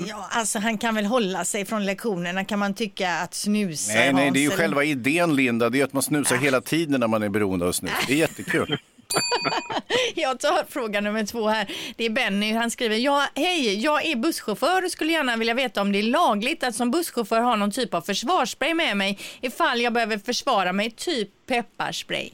Ja, 0.07 0.27
alltså 0.31 0.59
han 0.59 0.77
kan 0.77 0.95
väl 0.95 1.05
hålla 1.05 1.45
sig 1.45 1.65
från 1.65 1.85
lektionerna 1.85 2.45
kan 2.45 2.59
man 2.59 2.73
tycka 2.73 3.09
att 3.11 3.33
snusa 3.33 3.93
Nej, 3.93 4.13
nej, 4.13 4.31
det 4.31 4.39
är 4.39 4.43
ju 4.43 4.49
själva 4.49 4.83
idén, 4.83 5.35
Linda. 5.35 5.69
Det 5.69 5.79
är 5.79 5.83
att 5.83 5.93
man 5.93 6.03
snusar 6.03 6.35
hela 6.35 6.61
tiden 6.61 6.99
när 6.99 7.07
man 7.07 7.23
är 7.23 7.29
beroende 7.29 7.65
av 7.67 7.71
snus. 7.71 7.91
Det 8.07 8.13
är 8.13 8.17
jättekul. 8.17 8.77
Jag 10.15 10.39
tar 10.39 10.71
fråga 10.71 11.01
nummer 11.01 11.25
två 11.25 11.47
här. 11.47 11.67
Det 11.97 12.05
är 12.05 12.09
Benny, 12.09 12.53
han 12.53 12.71
skriver, 12.71 12.95
ja, 12.95 13.23
hej, 13.35 13.83
jag 13.83 14.05
är 14.05 14.15
busschaufför 14.15 14.85
och 14.85 14.91
skulle 14.91 15.11
gärna 15.11 15.37
vilja 15.37 15.53
veta 15.53 15.81
om 15.81 15.91
det 15.91 15.99
är 15.99 16.03
lagligt 16.03 16.63
att 16.63 16.75
som 16.75 16.91
busschaufför 16.91 17.41
ha 17.41 17.55
någon 17.55 17.71
typ 17.71 17.93
av 17.93 18.01
försvarsspray 18.01 18.73
med 18.73 18.97
mig 18.97 19.19
ifall 19.41 19.81
jag 19.81 19.93
behöver 19.93 20.17
försvara 20.17 20.73
mig, 20.73 20.91
typ 20.91 21.29
pepparspray. 21.47 22.29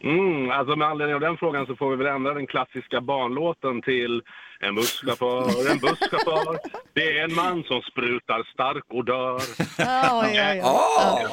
Mm, 0.00 0.50
alltså 0.50 0.76
med 0.76 0.88
anledning 0.88 1.14
av 1.14 1.20
den 1.20 1.36
frågan 1.36 1.66
så 1.66 1.76
får 1.76 1.90
vi 1.90 1.96
väl 1.96 2.14
ändra 2.14 2.34
den 2.34 2.46
klassiska 2.46 3.00
barnlåten 3.00 3.82
till 3.82 4.22
en 4.60 4.74
busschaufför, 4.74 5.70
en 5.70 5.78
busschaufför. 5.78 6.58
Det 6.92 7.18
är 7.18 7.24
en 7.24 7.34
man 7.34 7.62
som 7.64 7.82
sprutar 7.82 8.42
stark 8.52 8.84
och 8.88 9.04
dör. 9.04 9.40
Ja, 9.78 10.28
ja, 10.30 10.54
ja. 10.54 10.64
Ah, 10.64 11.28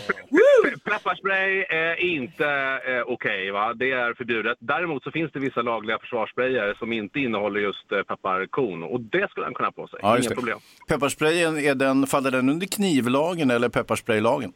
Pe- 0.66 0.80
Pepparspray 0.92 1.66
är 1.70 1.96
inte 2.00 2.46
eh, 2.88 3.02
okej, 3.08 3.52
va? 3.52 3.74
det 3.74 3.92
är 3.92 4.14
förbjudet. 4.14 4.58
Däremot 4.60 5.04
så 5.04 5.12
finns 5.12 5.32
det 5.32 5.40
vissa 5.40 5.62
lagliga 5.62 5.98
försvarssprayer 6.00 6.76
som 6.80 6.94
inte 6.94 7.20
innehåller 7.20 7.60
just 7.60 7.92
eh, 7.92 8.02
pepparkorn 8.04 8.84
och 8.84 9.02
det 9.02 9.30
skulle 9.30 9.46
han 9.46 9.54
kunna 9.54 9.68
ha 9.68 9.72
på 9.74 9.88
sig. 9.88 10.00
Ja, 10.02 10.16
just 10.18 10.26
Inga 10.26 10.30
det. 10.30 10.36
problem. 10.36 10.60
Pepparsprayen, 10.88 11.58
är 11.58 11.76
den, 11.76 12.08
faller 12.08 12.32
den 12.32 12.50
under 12.50 12.68
knivlagen 12.68 13.52
eller 13.52 13.70
pepparspraylagen? 13.70 14.54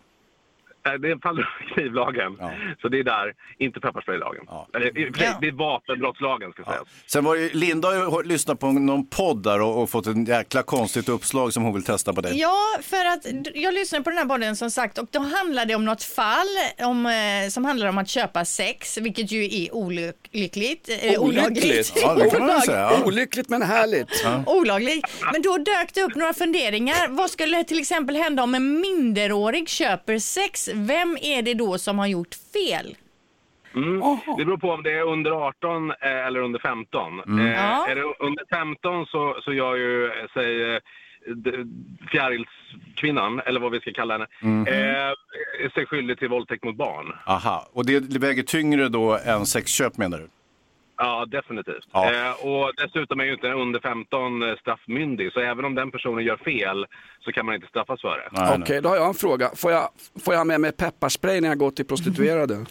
Eh, 0.93 1.00
Det 1.00 1.19
faller 1.21 1.50
under 1.62 1.73
knivlagen, 1.73 2.36
Ja. 2.39 2.52
så 2.82 2.88
det 2.88 3.00
är 3.00 3.04
där, 3.04 3.34
inte 3.60 3.80
pepparspraylagen. 3.80 4.43
Ja. 4.47 4.67
Eller, 4.76 4.91
sig, 5.17 5.30
det 5.41 5.47
är 5.47 5.52
vapenbrottslagen 5.52 6.52
ska 6.52 6.63
sägas. 6.63 6.84
Sen 7.06 7.23
var 7.26 7.36
ju, 7.36 7.50
Linda 7.54 7.88
har 8.10 8.23
ju 8.23 8.30
lyssnat 8.30 8.60
på 8.60 8.71
någon 8.71 9.08
podd 9.08 9.43
där 9.43 9.62
och, 9.62 9.82
och 9.82 9.89
fått 9.89 10.08
en 10.08 10.26
jäkla 10.26 10.63
konstigt 10.63 11.10
uppslag 11.10 11.54
som 11.54 11.63
hon 11.63 11.73
vill 11.73 11.84
testa 11.84 12.13
på 12.13 12.21
dig. 12.21 12.39
Ja, 12.39 12.58
för 12.82 13.06
att 13.06 13.26
jag 13.54 13.73
lyssnade 13.73 14.04
på 14.04 14.10
den 14.10 14.17
här 14.19 14.26
podden 14.26 14.56
som 14.56 14.71
sagt 14.71 14.97
och 14.97 15.08
då 15.12 15.19
handlade 15.19 15.65
det 15.67 15.76
om 15.76 15.86
något 15.86 16.04
fall 16.04 16.47
om, 16.80 17.06
eh, 17.06 17.50
som 17.50 17.65
handlar 17.65 17.88
om 17.88 17.97
att 17.97 18.10
köpa 18.10 18.45
sex, 18.45 18.97
vilket 18.97 19.32
ju 19.32 19.43
är 19.63 19.76
olyckligt. 19.76 20.89
Eh, 21.02 21.19
olagligt. 21.21 21.93
Ja, 21.95 22.13
det 22.13 22.30
kan 22.30 22.47
man 22.47 22.62
säga. 22.62 22.78
Ja. 22.80 23.04
Olyckligt 23.06 23.50
men 23.50 23.62
härligt. 23.62 24.26
Olagligt. 24.45 25.06
Men 25.34 25.41
då 25.41 25.58
dök 25.58 25.93
det 25.93 26.02
upp 26.04 26.15
några 26.15 26.34
funderingar. 26.34 27.08
Vad 27.10 27.30
skulle 27.30 27.63
till 27.63 27.80
exempel 27.80 28.15
hända 28.15 28.43
om 28.43 28.56
en 28.56 28.80
minderårig 28.82 29.69
köper 29.69 30.19
sex? 30.19 30.69
Vem 30.78 31.18
är 31.22 31.42
det 31.42 31.54
då 31.54 31.78
som 31.78 32.00
har 32.00 32.08
gjort 32.08 32.36
fel? 32.54 32.96
Mm. 33.76 34.00
Det 34.38 34.46
beror 34.46 34.58
på 34.58 34.72
om 34.72 34.84
det 34.84 34.92
är 34.94 35.02
under 35.04 35.32
18 35.32 35.92
eh, 35.92 35.98
eller 36.28 36.40
under 36.40 36.60
15. 36.60 37.20
Eh, 37.40 37.52
Ja. 37.52 37.88
Är 37.90 37.96
det 37.96 38.04
under 38.20 38.44
15 38.50 39.06
så, 39.06 39.38
så 39.44 39.54
gör 39.54 39.76
ju, 39.76 40.06
eh, 40.06 40.12
säg, 40.34 40.74
eh, 40.76 40.80
fjärilskvinnan, 42.12 43.40
eller 43.46 43.60
vad 43.60 43.72
vi 43.72 43.80
ska 43.80 43.92
kalla 43.92 44.13
henne, 44.13 44.28
eh, 44.70 45.70
sig 45.70 45.86
skyldig 45.86 46.20
till 46.20 46.30
våldtäkt 46.30 46.63
mot 46.63 46.76
barn. 46.76 47.13
Aha, 47.26 47.68
och 47.74 47.86
det 47.86 48.18
väger 48.18 48.44
tyngre 48.44 48.90
då 48.90 49.18
än 49.26 49.46
sexköp 49.46 49.98
menar 49.98 50.18
du? 50.18 50.28
Ja, 50.98 51.26
definitivt. 51.26 51.86
Ja. 51.94 52.14
Eh, 52.14 52.32
och 52.32 52.72
dessutom 52.78 53.20
är 53.20 53.24
ju 53.26 53.34
inte 53.34 53.48
under 53.48 53.80
15 53.80 54.44
eh, 54.44 54.56
straffmyndig, 54.62 55.34
så 55.34 55.40
även 55.40 55.66
om 55.66 55.76
den 55.76 55.92
personen 55.92 56.26
gör 56.26 56.38
fel 56.38 56.86
så 57.26 57.32
kan 57.32 57.46
man 57.46 57.56
inte 57.56 57.68
straffas 57.68 58.02
för 58.02 58.18
det. 58.18 58.58
Okej, 58.64 58.82
då 58.82 58.90
har 58.90 58.96
jag 58.96 59.08
en 59.08 59.14
fråga. 59.14 59.52
Får 59.56 59.72
jag, 59.72 59.90
får 60.26 60.34
jag 60.34 60.48
med 60.48 60.62
mig 60.62 60.72
pepparspray 60.72 61.42
när 61.42 61.48
jag 61.48 61.58
går 61.58 61.72
till 61.72 61.86
prostituerade? 61.86 62.56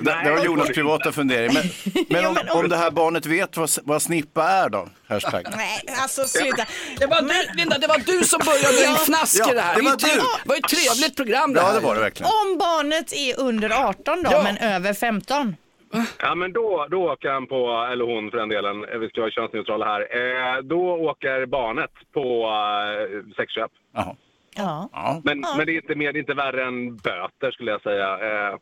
Det, 0.00 0.20
det 0.24 0.30
var 0.30 0.44
Jonas 0.44 0.68
privata 0.68 1.12
fundering. 1.12 1.50
Men, 1.54 1.62
men, 2.08 2.22
Ja, 2.22 2.28
om, 2.28 2.58
om- 2.60 2.68
det 2.68 2.76
här 2.76 2.90
barnet 2.90 3.26
vet 3.26 3.56
vad, 3.56 3.70
vad 3.84 4.02
snippa 4.02 4.42
är 4.48 4.68
då? 4.68 4.88
Hashtag. 5.08 5.46
Nej, 5.56 5.80
alltså 6.02 6.24
sluta. 6.24 6.64
Det 6.98 7.06
var 7.06 7.22
du, 7.22 7.56
Linda, 7.58 7.78
det 7.78 7.86
var 7.86 7.98
du 7.98 8.24
som 8.24 8.40
började 8.46 8.86
din 8.86 8.94
fnask 8.96 9.40
Ja, 9.40 9.50
i 9.50 9.54
det 9.54 9.60
här. 9.60 9.76
det 9.76 9.82
var 9.82 9.96
du. 9.96 10.06
Det 10.06 10.48
var 10.48 10.56
ett 10.56 10.62
trevligt 10.68 11.16
program 11.16 11.52
det 11.54 11.60
Ja, 11.60 11.66
här. 11.66 11.74
det 11.74 11.80
var 11.80 11.94
det 11.94 12.00
verkligen. 12.00 12.32
Om 12.32 12.58
barnet 12.58 13.12
är 13.12 13.40
under 13.40 13.70
18 13.88 14.22
då, 14.22 14.30
Ja. 14.32 14.42
men 14.42 14.56
över 14.58 14.94
15. 14.94 15.56
Ja, 16.18 16.34
men 16.34 16.52
då, 16.52 16.86
då 16.90 17.10
åker 17.12 17.28
han 17.30 17.46
på, 17.46 17.88
eller 17.92 18.04
hon 18.04 18.30
för 18.30 18.38
den 18.38 18.48
delen, 18.48 18.84
eh, 18.84 18.98
vi 18.98 19.08
ska 19.08 19.20
vara 19.20 19.30
könsneutrala 19.30 19.84
här, 19.86 20.00
eh, 20.56 20.62
då 20.62 20.80
åker 20.80 21.46
barnet 21.46 21.90
på 22.12 22.44
eh, 22.44 23.34
sexköp. 23.36 23.70
Jaha. 23.94 24.16
Ja. 24.56 24.88
Ja. 24.92 25.20
Men, 25.24 25.40
men 25.56 25.66
det, 25.66 25.72
är 25.72 25.76
inte 25.76 25.94
mer, 25.94 26.12
det 26.12 26.18
är 26.18 26.20
inte 26.20 26.34
värre 26.34 26.64
än 26.64 26.96
böter 26.96 27.50
skulle 27.50 27.70
jag 27.70 27.82
säga. 27.82 28.18
Eh, 28.18 28.56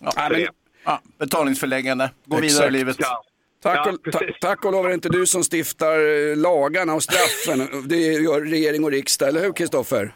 Ja, 0.00 0.10
för 0.10 0.30
men- 0.30 0.40
det. 0.40 0.48
ja, 0.84 1.00
betalningsförläggande. 1.18 2.10
Gå 2.24 2.36
vidare 2.36 2.46
Exakt. 2.46 2.68
i 2.68 2.72
livet. 2.72 2.96
Ja. 2.98 3.24
Tack, 3.62 3.76
Ja, 3.86 3.92
och, 3.92 4.12
ta, 4.12 4.18
precis. 4.18 4.36
tack 4.40 4.64
och 4.64 4.72
lov 4.72 4.84
är 4.84 4.88
det 4.88 4.94
inte 4.94 5.08
du 5.08 5.26
som 5.26 5.42
stiftar 5.42 6.30
eh, 6.30 6.36
lagarna 6.36 6.94
och 6.94 7.02
straffen. 7.02 7.88
Det 7.88 7.96
gör 7.96 8.40
regering 8.40 8.84
och 8.84 8.90
riksdag, 8.90 9.28
eller 9.28 9.40
hur 9.40 9.52
Kristoffer? 9.52 10.12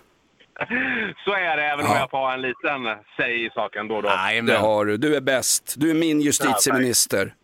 Så 1.25 1.33
är 1.33 1.57
det, 1.57 1.63
även 1.65 1.87
om 1.87 1.93
Ja. 1.93 1.99
jag 1.99 2.11
får 2.11 2.19
ha 2.19 2.35
en 2.35 2.41
liten 2.43 3.05
säg 3.17 3.47
i 3.47 3.51
saken 3.55 3.89
då 3.89 3.95
och 3.97 4.03
då. 4.03 4.09
Nej, 4.09 4.43
Det 4.43 4.57
har 4.57 4.85
du. 4.85 4.97
Du 4.97 5.17
är 5.17 5.21
bäst. 5.21 5.75
Du 5.77 5.91
är 5.91 5.95
min 5.95 6.21
justitieminister. 6.21 7.35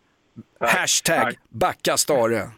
Hashtag 0.59 1.23
Tack. 1.23 1.35
backa 1.49 1.97
Stare. 1.97 2.49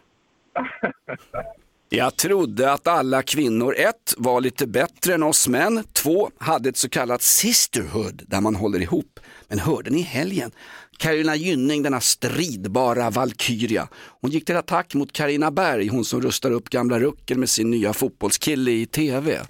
Jag 1.90 2.16
trodde 2.16 2.72
att 2.72 2.86
alla 2.86 3.22
kvinnor 3.22 3.74
ett 3.78 4.14
var 4.16 4.40
lite 4.40 4.66
bättre 4.66 5.14
än 5.14 5.22
oss 5.22 5.48
män, 5.48 5.84
två 5.92 6.30
hade 6.38 6.68
ett 6.68 6.76
så 6.76 6.88
kallat 6.88 7.22
sisterhood 7.22 8.22
där 8.26 8.40
man 8.40 8.54
håller 8.54 8.80
ihop. 8.82 9.20
Men 9.48 9.58
hörde 9.58 9.90
ni 9.90 9.98
i 9.98 10.02
helgen? 10.02 10.50
Carolina 10.98 11.36
Gynning, 11.36 11.82
denna 11.82 12.00
stridbara 12.00 13.10
valkyria. 13.10 13.88
Hon 14.20 14.30
gick 14.30 14.44
till 14.44 14.56
attack 14.56 14.94
mot 14.94 15.12
Karina 15.12 15.50
Berg, 15.50 15.88
hon 15.88 16.04
som 16.04 16.20
rustar 16.22 16.50
upp 16.50 16.68
gamla 16.68 16.98
ruckel 17.00 17.38
med 17.38 17.48
sin 17.48 17.70
nya 17.70 17.92
fotbollskille 17.92 18.70
i 18.70 18.86
tv. 18.86 19.40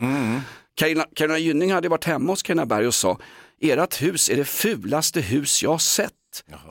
Carina, 0.79 1.05
Carina 1.15 1.39
Gynning 1.39 1.73
hade 1.73 1.89
varit 1.89 2.05
hemma 2.05 2.33
hos 2.33 2.43
Carina 2.43 2.67
Berg 2.67 2.87
och 2.87 2.95
sa, 2.95 3.19
ert 3.61 4.03
hus 4.03 4.31
är 4.31 4.37
det 4.37 4.45
fulaste 4.45 5.21
hus 5.21 5.63
jag 5.63 5.71
har 5.71 5.79
sett. 5.79 6.13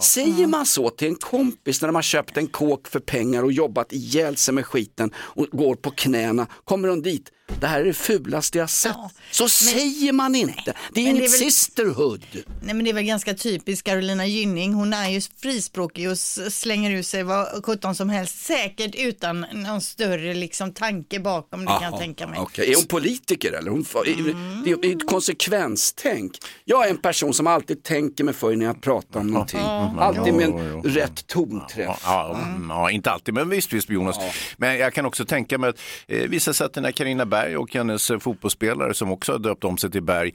Säger 0.01 0.47
man 0.47 0.65
så 0.65 0.89
till 0.89 1.07
en 1.07 1.15
kompis 1.15 1.81
när 1.81 1.87
de 1.87 1.95
har 1.95 2.01
köpt 2.01 2.37
en 2.37 2.47
kåk 2.47 2.87
för 2.87 2.99
pengar 2.99 3.43
och 3.43 3.51
jobbat 3.51 3.93
ihjäl 3.93 4.37
sig 4.37 4.53
med 4.53 4.65
skiten 4.65 5.13
och 5.17 5.45
går 5.51 5.75
på 5.75 5.91
knäna, 5.91 6.47
kommer 6.63 6.87
hon 6.87 7.01
dit, 7.01 7.31
det 7.59 7.67
här 7.67 7.79
är 7.81 7.85
det 7.85 7.93
fulaste 7.93 8.57
jag 8.57 8.69
sett. 8.69 8.95
Så 9.31 9.49
säger 9.49 10.13
man 10.13 10.35
inte. 10.35 10.53
Det 10.65 10.71
är 10.71 10.73
men 10.93 10.93
det 10.93 11.01
inget 11.01 11.23
är 11.23 11.39
väl- 11.43 11.51
sisterhood. 11.51 12.25
Nej 12.61 12.73
men 12.75 12.83
det 12.83 12.89
är 12.89 12.93
väl 12.93 13.03
ganska 13.03 13.33
typiskt 13.33 13.87
Carolina 13.87 14.25
Gynning, 14.25 14.73
hon 14.73 14.93
är 14.93 15.09
ju 15.09 15.21
frispråkig 15.41 16.09
och 16.11 16.17
slänger 16.53 16.91
ur 16.91 17.01
sig 17.03 17.23
vad 17.23 17.65
sjutton 17.65 17.95
som 17.95 18.09
helst, 18.09 18.45
säkert 18.45 18.95
utan 18.95 19.45
någon 19.53 19.81
större 19.81 20.33
liksom 20.33 20.73
tanke 20.73 21.19
bakom 21.19 21.59
det 21.65 21.65
kan 21.67 21.81
jag 21.91 21.99
tänka 21.99 22.27
mig. 22.27 22.39
okej. 22.39 22.71
Är 22.71 22.75
hon 22.75 22.85
politiker 22.85 23.51
eller? 23.53 23.71
Hon, 23.71 23.85
Mm. 24.07 24.63
Det 24.65 24.71
är 24.87 24.95
ett 24.95 25.07
konsekvenstänk. 25.09 26.31
Jag 26.65 26.85
är 26.85 26.89
en 26.89 26.97
person 26.97 27.33
som 27.33 27.47
alltid 27.47 27.83
tänker 27.83 28.23
mig 28.23 28.33
för 28.33 28.55
när 28.55 28.65
jag 28.65 28.81
pratar 28.81 29.19
om 29.19 29.27
någonting. 29.27 29.59
Alltid 29.99 30.33
med 30.33 30.45
en 30.47 30.83
rätt 30.83 31.27
tonträff. 31.27 32.01
Ja, 32.03 32.39
mm, 32.55 32.69
ja, 32.69 32.91
inte 32.91 33.11
alltid, 33.11 33.33
men 33.33 33.49
visst, 33.49 33.73
visst 33.73 33.89
Jonas. 33.89 34.17
Men 34.57 34.77
jag 34.77 34.93
kan 34.93 35.05
också 35.05 35.25
tänka 35.25 35.57
mig 35.57 35.69
att 35.69 35.79
eh, 36.07 36.17
vissa 36.29 36.53
sätt 36.53 36.75
när 36.75 36.91
Carina 36.91 37.25
Berg 37.25 37.36
och 37.57 37.73
hennes 37.73 38.11
eh, 38.11 38.19
fotbollsspelare 38.19 38.93
som 38.93 39.11
också 39.11 39.31
har 39.31 39.39
döpt 39.39 39.63
om 39.63 39.77
sig 39.77 39.91
till 39.91 40.03
Berg, 40.03 40.33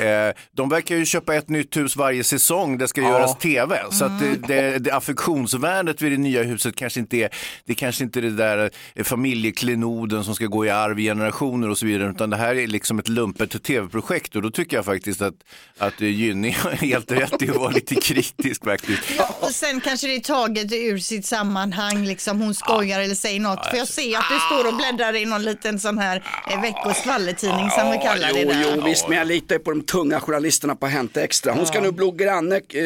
eh, 0.00 0.34
de 0.56 0.68
verkar 0.68 0.96
ju 0.96 1.04
köpa 1.04 1.34
ett 1.34 1.48
nytt 1.48 1.76
hus 1.76 1.96
varje 1.96 2.24
säsong, 2.24 2.78
det 2.78 2.88
ska 2.88 3.00
göras 3.00 3.38
tv. 3.38 3.82
Så 3.90 4.04
att 4.04 4.20
det, 4.20 4.48
det, 4.48 4.78
det 4.78 4.94
affektionsvärdet 4.94 6.02
vid 6.02 6.12
det 6.12 6.18
nya 6.18 6.42
huset 6.42 6.76
kanske 6.76 7.00
inte 7.00 7.16
är, 7.16 7.28
det 7.64 7.74
kanske 7.74 8.04
inte 8.04 8.20
är 8.20 8.22
det 8.22 8.30
där 8.30 8.70
eh, 8.94 9.04
familjeklenoden 9.04 10.24
som 10.24 10.34
ska 10.34 10.46
gå 10.46 10.66
i 10.66 10.70
arv 10.70 11.00
i 11.00 11.02
generationer 11.02 11.70
och 11.70 11.78
så 11.78 11.86
vidare, 11.86 12.10
utan 12.10 12.30
det 12.30 12.36
här 12.36 12.54
är 12.54 12.66
liksom 12.66 12.98
ett 12.98 13.08
lumpet 13.08 13.62
tv-projekt 13.62 14.36
och 14.36 14.42
då 14.42 14.50
tycker 14.50 14.76
jag 14.76 14.84
faktiskt 14.84 15.22
att, 15.22 15.34
att 15.78 16.00
eh, 16.00 16.08
Gynning 16.08 16.54
har 16.54 16.70
helt 16.70 17.12
rätt 17.12 17.42
i 17.42 17.50
att 17.50 17.56
vara 17.56 17.70
lite 17.70 17.94
kritisk 17.94 18.64
faktiskt. 18.64 19.02
Och 19.40 19.50
sen 19.50 19.80
kanske 19.80 20.06
det 20.06 20.14
är 20.14 20.20
taget 20.20 20.72
ur 20.72 20.98
sitt 20.98 21.26
sammanhang, 21.26 22.04
liksom. 22.04 22.40
Hon 22.40 22.54
skojar 22.54 23.00
eller 23.00 23.14
säger 23.14 23.40
något. 23.40 23.66
För 23.66 23.76
jag 23.76 23.88
ser 23.88 24.18
att 24.18 24.24
du 24.30 24.38
står 24.38 24.68
och 24.68 24.76
bläddrar 24.76 25.16
i 25.16 25.24
någon 25.24 25.42
liten 25.42 25.80
sån 25.80 25.98
här 25.98 26.22
eh, 26.50 26.60
veckors 26.60 26.96
skvallertidning 26.96 27.70
som 27.70 27.90
vi 27.90 27.98
kallar 27.98 28.32
det 28.32 28.40
jo, 28.40 28.48
där. 28.48 28.74
jo, 28.76 28.82
visst, 28.84 29.08
men 29.08 29.18
jag 29.18 29.26
litar 29.26 29.58
på 29.58 29.70
de 29.70 29.82
tunga 29.82 30.20
journalisterna 30.20 30.74
på 30.76 30.86
Hänt 30.86 31.16
Extra. 31.16 31.52
Hon 31.52 31.66
ska 31.66 31.80
nu 31.80 31.92
bli 31.92 32.10
granne 32.10 32.56
eh, 32.56 32.82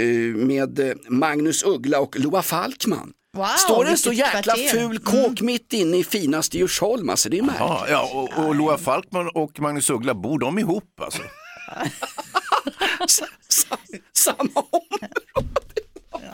eh, 0.00 0.06
med 0.34 0.98
Magnus 1.08 1.62
Uggla 1.64 2.00
och 2.00 2.18
Loa 2.18 2.42
Falkman. 2.42 3.12
Wow, 3.36 3.46
Står 3.46 3.88
en 3.88 3.98
så 3.98 4.12
jäkla 4.12 4.42
kvarter. 4.42 4.68
ful 4.68 4.98
kåk 4.98 5.40
mitt 5.40 5.72
inne 5.72 5.96
i 5.96 6.04
finaste 6.04 6.58
Djursholm, 6.58 7.10
alltså 7.10 7.28
det 7.28 7.38
är 7.38 7.42
märkligt. 7.42 7.60
Ja, 7.60 7.86
ja 7.88 8.10
och, 8.12 8.44
och 8.44 8.54
Loa 8.54 8.78
Falkman 8.78 9.28
och 9.34 9.60
Magnus 9.60 9.90
Uggla, 9.90 10.14
bor 10.14 10.38
de 10.38 10.58
ihop 10.58 11.00
alltså? 11.00 11.22
Samma 14.12 14.62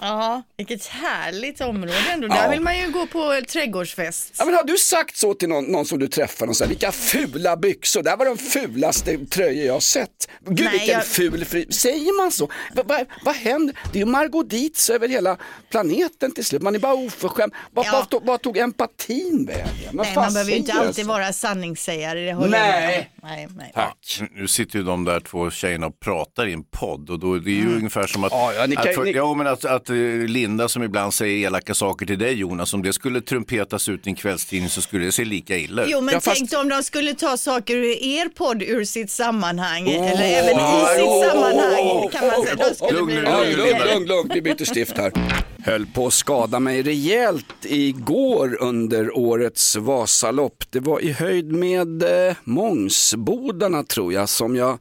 Ja, 0.03 0.43
vilket 0.57 0.87
härligt 0.87 1.61
område 1.61 1.95
ändå. 2.13 2.29
Där 2.29 2.51
vill 2.51 2.61
man 2.61 2.79
ju 2.79 2.91
gå 2.91 3.07
på 3.07 3.41
trädgårdsfest. 3.49 4.35
Ja, 4.39 4.45
men 4.45 4.55
har 4.55 4.65
du 4.65 4.77
sagt 4.79 5.17
så 5.17 5.35
till 5.35 5.49
någon, 5.49 5.65
någon 5.65 5.87
som 5.87 5.99
du 5.99 6.09
träffar, 6.09 6.47
och 6.47 6.57
så 6.57 6.65
här, 6.65 6.69
vilka 6.69 6.93
fula 6.93 7.57
byxor, 7.57 8.03
det 8.03 8.11
här 8.11 8.17
var 8.17 8.27
de 8.27 8.37
fulaste 8.39 9.19
tröjor 9.27 9.67
jag 9.67 9.73
har 9.73 9.81
sett. 9.81 10.29
Gud 10.47 10.61
Nej, 10.65 10.73
vilken 10.73 10.89
jag- 10.95 11.05
ful 11.07 11.45
fri... 11.45 11.67
Säger 11.73 12.17
man 12.23 12.31
så? 12.33 12.49
Vad 12.75 12.87
va, 12.89 12.99
vad 13.25 13.35
händer? 13.35 13.77
Det 13.93 13.99
är 13.99 14.01
ju 14.01 14.07
Margot 14.11 14.51
Dietz 14.51 14.91
över 14.91 15.09
hela 15.09 15.37
planeten 15.71 16.33
till 16.35 16.45
slut, 16.45 16.63
man 16.63 16.75
är 16.75 16.79
bara 16.79 16.95
oförskämd. 16.95 17.53
Vad 17.71 17.87
Ja. 17.87 18.05
tog, 18.11 18.43
tog 18.43 18.57
empatin 18.59 19.47
vägen? 19.47 19.67
Nej, 19.93 20.13
man 20.15 20.33
behöver 20.33 20.51
ju 20.51 20.57
inte 20.57 20.73
alltid 20.73 21.07
vara 21.07 21.33
sanningssägare. 21.33 22.21
Det 22.33 22.47
Nej. 22.49 23.11
nej, 23.23 23.49
nej. 23.57 23.71
Tack. 23.75 24.21
Nu 24.35 24.47
sitter 24.47 24.79
ju 24.79 24.85
de 24.85 25.05
där 25.05 25.21
två 25.21 25.51
tjejerna 25.51 25.87
och 25.87 26.01
pratar 26.01 26.47
i 26.47 26.53
en 26.53 26.65
podd 26.65 27.11
och 27.11 27.19
då, 27.19 27.35
det 27.39 27.51
är 27.51 27.55
ju 27.55 27.77
ungefär 27.77 28.07
som 28.07 28.25
att, 28.25 28.33
Ja, 28.33 28.53
ja, 28.55 28.67
ni 28.67 28.77
kan- 28.77 28.89
att, 28.89 28.95
för, 28.95 29.05
ni- 29.05 29.13
ja, 29.13 29.35
men 29.35 29.47
att, 29.47 29.65
att 29.65 29.90
Linda 30.29 30.69
som 30.69 30.83
ibland 30.83 31.15
säger 31.15 31.47
elaka 31.47 31.75
saker 31.75 32.07
till 32.07 32.19
dig 32.19 32.33
Jonas, 32.35 32.75
om 32.75 32.83
det 32.83 32.93
skulle 32.93 33.21
trumpetas 33.21 33.89
ut 33.89 34.07
i 34.07 34.11
en 34.11 34.17
kvällstidning 34.17 34.71
så 34.71 34.81
skulle 34.83 35.05
det 35.05 35.13
se 35.13 35.25
lika 35.25 35.57
illa 35.57 35.83
ut. 35.85 35.89
Jo 35.93 36.01
men 36.01 36.15
Ja, 36.15 36.21
fast- 36.21 36.37
tänk 36.37 36.53
om 36.63 36.69
de 36.69 36.83
skulle 36.83 37.15
ta 37.15 37.37
saker 37.37 37.77
ur 37.77 38.03
er 38.05 38.29
podd 38.29 38.63
ur 38.63 38.85
sitt 38.85 39.11
sammanhang, 39.11 39.87
Oh, 39.89 40.11
eller 40.11 40.25
även 40.25 40.51
i 40.57 41.01
sitt 41.01 41.31
sammanhang 41.31 42.09
kan 42.13 42.27
man 42.27 42.43
säga. 42.45 42.57
Då 42.69 42.75
skulle 42.75 42.91
det 42.91 42.97
Lugn, 42.99 43.07
bli 43.07 43.17
lugn, 43.17 43.57
lugn, 43.57 43.89
lugn, 43.95 44.07
lugn, 44.09 44.31
vi 44.35 44.43
byter 44.43 44.65
stift 44.65 44.97
här. 44.99 45.13
Höll 45.65 45.87
på 45.87 46.07
att 46.07 46.13
skada 46.13 46.61
mig 46.61 46.83
rejält 46.83 47.47
igår 47.63 48.57
under 48.61 49.19
årets 49.19 49.77
Vasalopp. 49.77 50.65
Det 50.71 50.81
var 50.81 51.01
i 51.01 51.13
höjd 51.13 51.53
med 51.53 52.03
eh, 52.29 52.37
Mångsbodarna 52.45 53.83
tror 53.85 54.13
jag 54.13 54.29
som 54.29 54.57
jag 54.57 54.79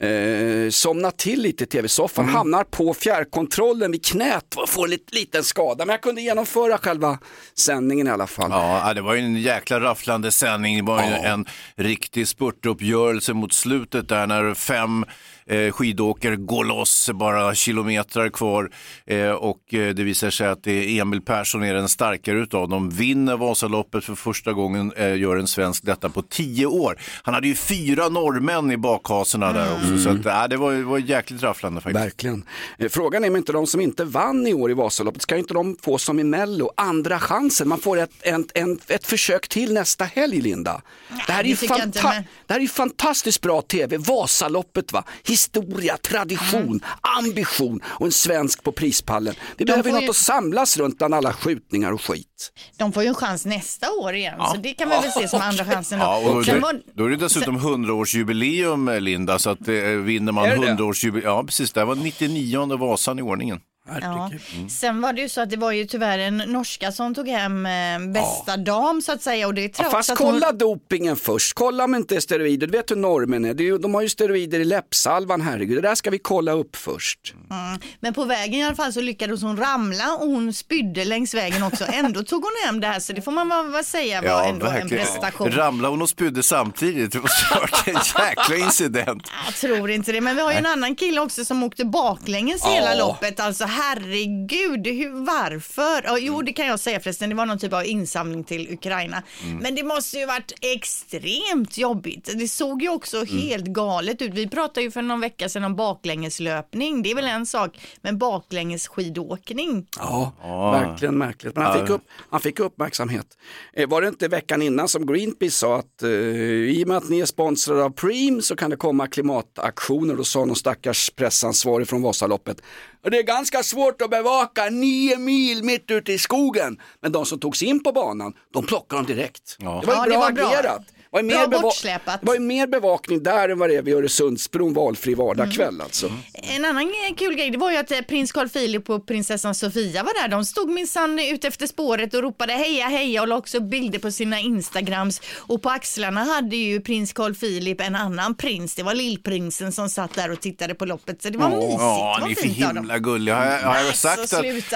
eh, 0.00 0.70
somnar 0.70 1.10
till 1.10 1.42
lite 1.42 1.64
i 1.64 1.66
tv-soffan, 1.66 2.28
hamnar 2.28 2.64
på 2.64 2.94
fjärrkontrollen 2.94 3.92
vid 3.92 4.04
knät 4.04 4.54
och 4.56 4.68
får 4.68 4.84
en 4.84 4.90
lit, 4.90 5.14
liten 5.14 5.44
skada. 5.44 5.84
Men 5.84 5.92
jag 5.92 6.02
kunde 6.02 6.20
genomföra 6.22 6.78
själva 6.78 7.18
sändningen 7.54 8.06
i 8.06 8.10
alla 8.10 8.26
fall. 8.26 8.50
Ja, 8.50 8.94
det 8.94 9.00
var 9.00 9.14
ju 9.14 9.20
en 9.20 9.36
jäkla 9.36 9.80
rafflande 9.80 10.32
sändning. 10.32 10.76
Det 10.76 10.82
var 10.82 11.02
ju 11.02 11.12
en 11.12 11.46
riktig 11.76 12.28
spurtuppgörelse 12.28 13.32
mot 13.32 13.52
slutet 13.52 14.08
där 14.08 14.26
när 14.26 14.54
fem 14.54 15.04
eh, 15.46 15.72
skidåkare 15.72 16.36
går 16.36 16.64
loss, 16.64 17.10
bara 17.14 17.54
kilometrar 17.54 18.28
kvar 18.28 18.70
eh, 19.06 19.30
och 19.30 19.74
eh, 19.74 19.94
det 19.94 20.02
visar 20.02 20.30
sig 20.30 20.46
att 20.46 20.62
det 20.62 20.72
är 20.72 21.02
Emil 21.02 21.20
Persson 21.20 21.64
är 21.64 21.74
den 21.74 21.88
starkare 21.88 22.38
utav 22.38 22.68
dem, 22.68 22.90
vinner 22.90 23.36
Vasaloppet 23.36 24.04
för 24.04 24.14
första 24.14 24.52
gången, 24.52 24.92
eh, 24.96 25.16
gör 25.16 25.36
en 25.36 25.46
svensk 25.46 25.84
detta 25.84 26.08
på 26.08 26.22
tio 26.22 26.66
år. 26.66 26.98
Han 27.22 27.34
hade 27.34 27.48
ju 27.48 27.54
fyra 27.54 28.08
norrmän 28.08 28.72
i 28.72 28.76
bakhasorna 28.76 29.52
där 29.52 29.74
också, 29.74 29.85
så 30.04 30.08
att, 30.10 30.26
äh, 30.26 30.48
det 30.48 30.56
var, 30.56 30.82
var 30.82 30.98
jäkligt 30.98 31.42
rafflande 31.42 31.80
faktiskt. 31.80 32.04
Verkligen. 32.04 32.44
Eh, 32.78 32.88
Frågan 32.88 33.24
är 33.24 33.28
om 33.28 33.36
inte 33.36 33.52
de 33.52 33.66
som 33.66 33.80
inte 33.80 34.04
vann 34.04 34.46
i 34.46 34.54
år 34.54 34.70
i 34.70 34.74
Vasaloppet, 34.74 35.22
ska 35.22 35.36
inte 35.36 35.54
de 35.54 35.76
få 35.82 35.98
som 35.98 36.18
i 36.20 36.24
Mello, 36.24 36.70
andra 36.76 37.20
chansen? 37.20 37.68
Man 37.68 37.80
får 37.80 37.96
ett, 37.98 38.10
en, 38.20 38.46
en, 38.54 38.78
ett 38.88 39.06
försök 39.06 39.48
till 39.48 39.72
nästa 39.74 40.04
helg, 40.04 40.40
Linda. 40.40 40.82
Det 41.26 41.32
här 41.32 41.40
är 41.40 41.44
det 41.44 41.48
inte, 41.50 41.66
fanta- 41.66 42.02
men- 42.04 42.24
det 42.46 42.52
här 42.52 42.60
är 42.60 42.62
ju 42.62 42.68
fantastiskt 42.68 43.40
bra 43.40 43.62
tv, 43.62 43.96
Vasaloppet 43.96 44.92
va, 44.92 45.04
historia, 45.24 45.96
tradition, 45.96 46.80
ambition 47.18 47.80
och 47.86 48.06
en 48.06 48.12
svensk 48.12 48.62
på 48.62 48.72
prispallen. 48.72 49.34
Vi 49.56 49.64
behöver 49.64 49.82
får 49.82 49.88
ju 49.90 49.94
något 49.94 50.02
ju- 50.04 50.10
att 50.10 50.16
samlas 50.16 50.76
runt 50.76 50.98
bland 50.98 51.14
alla 51.14 51.32
skjutningar 51.32 51.92
och 51.92 52.02
skit. 52.02 52.52
De 52.78 52.92
får 52.92 53.02
ju 53.02 53.08
en 53.08 53.14
chans 53.14 53.46
nästa 53.46 53.92
år 53.92 54.14
igen, 54.14 54.40
så 54.54 54.56
det 54.56 54.72
kan 54.72 54.88
man 54.88 55.02
väl 55.02 55.12
se 55.12 55.28
som 55.28 55.40
andra 55.40 55.64
chansen 55.64 55.98
då. 55.98 56.04
Ja, 56.04 56.16
och 56.18 56.46
var- 56.46 56.80
då 56.94 57.04
är 57.04 57.08
det 57.10 57.16
dessutom 57.16 57.58
100-årsjubileum 57.58 58.94
eh, 58.94 59.00
Linda, 59.00 59.38
så 59.38 59.50
att 59.50 59.68
eh, 59.68 59.74
vinner 59.96 60.32
man 60.32 60.44
Är 60.44 60.56
det 60.56 60.66
det? 60.66 60.72
100-årsjubileum, 60.72 61.24
ja 61.24 61.44
precis, 61.44 61.72
det 61.72 61.84
var 61.84 61.94
99 61.94 62.76
Vasan 62.76 63.18
i 63.18 63.22
ordningen. 63.22 63.60
Ja. 64.00 64.30
Sen 64.70 65.00
var 65.00 65.12
det 65.12 65.20
ju 65.20 65.28
så 65.28 65.40
att 65.40 65.50
det 65.50 65.56
var 65.56 65.72
ju 65.72 65.84
tyvärr 65.86 66.18
en 66.18 66.36
norska 66.36 66.92
som 66.92 67.14
tog 67.14 67.28
hem 67.28 67.66
eh, 67.66 67.72
bästa 68.12 68.56
dam 68.56 69.02
så 69.02 69.12
att 69.12 69.22
säga 69.22 69.46
och 69.46 69.54
det 69.54 69.60
är 69.64 69.68
Ja, 69.68 69.70
trots 69.76 69.90
fast 69.90 70.10
att 70.10 70.18
hon... 70.18 70.32
kolla 70.32 70.52
dopingen 70.52 71.16
först, 71.16 71.54
kolla 71.54 71.84
om 71.84 71.94
inte 71.94 72.16
är 72.16 72.20
steroider, 72.20 72.66
du 72.66 72.72
vet 72.78 72.90
hur 72.90 72.96
normen 72.96 73.44
är, 73.44 73.54
Det 73.54 73.62
är 73.62 73.64
ju- 73.64 73.78
de 73.78 73.94
har 73.94 74.02
ju 74.02 74.08
steroider 74.08 74.60
i 74.60 74.64
läppsalvan, 74.64 75.40
herregud, 75.40 75.76
det 75.78 75.88
där 75.88 75.94
ska 75.94 76.10
vi 76.10 76.18
kolla 76.18 76.52
upp 76.52 76.76
först. 76.76 77.34
Mm. 77.50 77.78
Men 78.00 78.14
på 78.14 78.24
vägen 78.24 78.54
i 78.54 78.64
alla 78.64 78.74
fall 78.76 78.92
så 78.92 79.00
lyckades 79.00 79.42
hon 79.42 79.56
ramla 79.56 80.12
och 80.14 80.26
hon 80.28 80.52
spydde 80.52 81.04
längs 81.04 81.34
vägen 81.34 81.62
också. 81.62 81.84
Ändå 81.92 82.22
tog 82.22 82.42
hon 82.42 82.52
hem 82.66 82.80
det 82.80 82.86
här 82.86 83.00
så 83.00 83.12
det 83.12 83.22
får 83.22 83.32
man 83.32 83.72
väl 83.72 83.84
säga 83.84 84.22
var 84.22 84.44
ändå 84.48 84.66
en 84.66 84.88
prestation. 84.88 85.50
Ramlade 85.52 85.92
hon 85.92 86.02
och 86.02 86.08
spydde 86.08 86.42
samtidigt? 86.42 87.12
Det 87.12 87.18
varit 87.18 87.86
en 87.88 87.94
jäkla 88.28 88.56
incident. 88.56 89.28
Jag 89.46 89.54
tror 89.54 89.90
inte 89.90 90.12
det, 90.12 90.20
men 90.20 90.36
vi 90.36 90.42
har 90.42 90.52
ju 90.52 90.58
en 90.58 90.66
annan 90.66 90.96
kille 90.96 91.20
också 91.20 91.44
som 91.44 91.62
åkte 91.62 91.84
baklänges 91.84 92.60
Ja. 92.64 92.70
hela 92.70 92.94
loppet. 92.94 93.40
Alltså 93.40 93.64
herregud, 93.76 94.86
hur, 94.86 95.24
varför? 95.26 96.02
Ja, 96.04 96.18
jo, 96.18 96.42
det 96.42 96.52
kan 96.52 96.66
jag 96.66 96.80
säga 96.80 97.00
förresten, 97.00 97.28
det 97.30 97.34
var 97.36 97.46
någon 97.46 97.58
typ 97.58 97.72
av 97.72 97.84
insamling 97.86 98.44
till 98.44 98.72
Ukraina. 98.72 99.22
Mm. 99.44 99.56
Men 99.56 99.74
det 99.74 99.82
måste 99.84 100.18
ju 100.18 100.26
varit 100.26 100.52
extremt 100.60 101.78
jobbigt. 101.78 102.30
Det 102.34 102.48
såg 102.48 102.82
ju 102.82 102.88
också 102.88 103.16
Mm. 103.16 103.28
helt 103.38 103.64
galet 103.66 104.22
ut. 104.22 104.34
Vi 104.34 104.48
pratade 104.48 104.82
ju 104.82 104.90
för 104.90 105.02
någon 105.02 105.20
vecka 105.20 105.48
sedan 105.48 105.64
om 105.64 105.76
baklängeslöpning. 105.76 107.02
Det 107.02 107.10
är 107.10 107.14
väl 107.14 107.24
en 107.26 107.46
sak, 107.46 107.78
men 108.02 108.18
baklängesskidåkning. 108.18 109.86
Ja, 109.98 110.32
Ja. 110.42 110.70
verkligen 110.70 111.18
märkligt. 111.18 111.54
Men 111.56 111.64
han 111.64 111.80
fick, 111.80 111.90
upp, 111.90 112.02
han 112.30 112.40
fick 112.40 112.60
uppmärksamhet. 112.60 113.26
Eh, 113.72 113.88
var 113.88 114.02
det 114.02 114.08
inte 114.08 114.28
veckan 114.28 114.62
innan 114.62 114.88
som 114.88 115.06
Greenpeace 115.06 115.50
sa 115.56 115.76
att 115.78 116.02
eh, 116.02 116.10
i 116.10 116.84
och 116.84 116.88
med 116.88 116.96
att 116.96 117.08
ni 117.08 117.20
är 117.20 117.26
sponsrade 117.26 117.84
av 117.84 117.90
Preem 117.90 118.42
så 118.42 118.56
kan 118.56 118.70
det 118.70 118.76
komma 118.76 119.06
klimataktioner. 119.06 120.14
Då 120.14 120.24
sa 120.24 120.44
någon 120.44 120.56
stackars 120.56 121.10
pressansvarig 121.10 121.88
från 121.88 122.02
Vasaloppet. 122.02 122.62
Det 123.10 123.18
är 123.18 123.22
ganska 123.22 123.62
svårt 123.62 124.02
att 124.02 124.10
bevaka 124.10 124.64
nio 124.70 125.16
mil 125.18 125.64
mitt 125.64 125.90
ute 125.90 126.12
i 126.12 126.18
skogen. 126.18 126.80
Men 127.02 127.12
de 127.12 127.26
som 127.26 127.38
tog 127.40 127.56
sig 127.56 127.68
in 127.68 127.82
på 127.82 127.92
banan, 127.92 128.32
de 128.52 128.66
plockade 128.66 129.02
dem 129.02 129.06
direkt. 129.16 129.56
Det 129.58 129.64
var 129.64 129.74
ju 129.82 129.88
Ja, 129.90 130.02
det 130.04 130.10
bra 130.10 130.18
var 130.20 130.32
bra. 130.32 130.46
agerat. 130.46 130.82
Var 131.16 131.20
ju 131.22 131.26
mer, 131.26 131.46
beva- 131.46 132.18
var 132.22 132.34
ju 132.34 132.40
mer 132.40 132.66
bevakning 132.66 133.22
där 133.22 133.48
än 133.48 133.58
vad 133.58 133.68
det 133.70 133.76
är 133.76 133.82
vid 133.82 133.94
Öresundsbron 133.94 134.74
valfri 134.74 135.12
Mm. 135.12 135.26
vardagskväll 135.26 135.80
alltså. 135.80 136.12
En 136.34 136.64
annan 136.64 136.82
eh, 136.82 137.14
kul 137.16 137.34
grej 137.34 137.50
det 137.50 137.58
var 137.58 137.70
ju 137.70 137.76
att 137.76 137.90
eh, 137.90 138.00
prins 138.00 138.32
Carl 138.32 138.48
Philip 138.48 138.90
och 138.90 139.06
prinsessan 139.06 139.54
Sofia 139.54 140.02
var 140.02 140.22
där. 140.22 140.28
De 140.28 140.44
stod 140.44 140.70
minsann 140.70 141.18
ute 141.18 141.48
efter 141.48 141.66
spåret 141.66 142.14
och 142.14 142.22
ropade 142.22 142.52
heja 142.52 142.86
heja 142.86 143.22
och 143.22 143.28
la 143.28 143.36
också 143.36 143.60
bilder 143.60 143.98
på 143.98 144.10
sina 144.10 144.40
instagrams. 144.40 145.20
Och 145.36 145.62
på 145.62 145.70
axlarna 145.70 146.24
hade 146.24 146.56
ju 146.56 146.80
prins 146.80 147.12
Carl 147.12 147.34
Philip 147.34 147.80
en 147.80 147.94
annan 147.96 148.34
prins. 148.34 148.74
Det 148.74 148.82
var 148.82 148.94
lillprinsen 148.94 149.72
som 149.72 149.88
satt 149.88 150.14
där 150.14 150.30
och 150.32 150.40
tittade 150.40 150.74
på 150.74 150.84
loppet. 150.84 151.22
Så 151.22 151.30
det 151.30 151.38
var 151.38 151.48
mysigt. 151.48 151.72
Ja, 151.78 152.20
ni 152.26 152.30
är 152.32 152.34
för 152.36 152.48
himla 152.48 152.98
gulliga. 152.98 153.36
Har 153.36 153.44
jag, 153.46 153.58
har 153.58 153.76
jag 153.76 153.84
Nej, 153.84 153.92
sagt 153.94 154.18
att, 154.22 154.32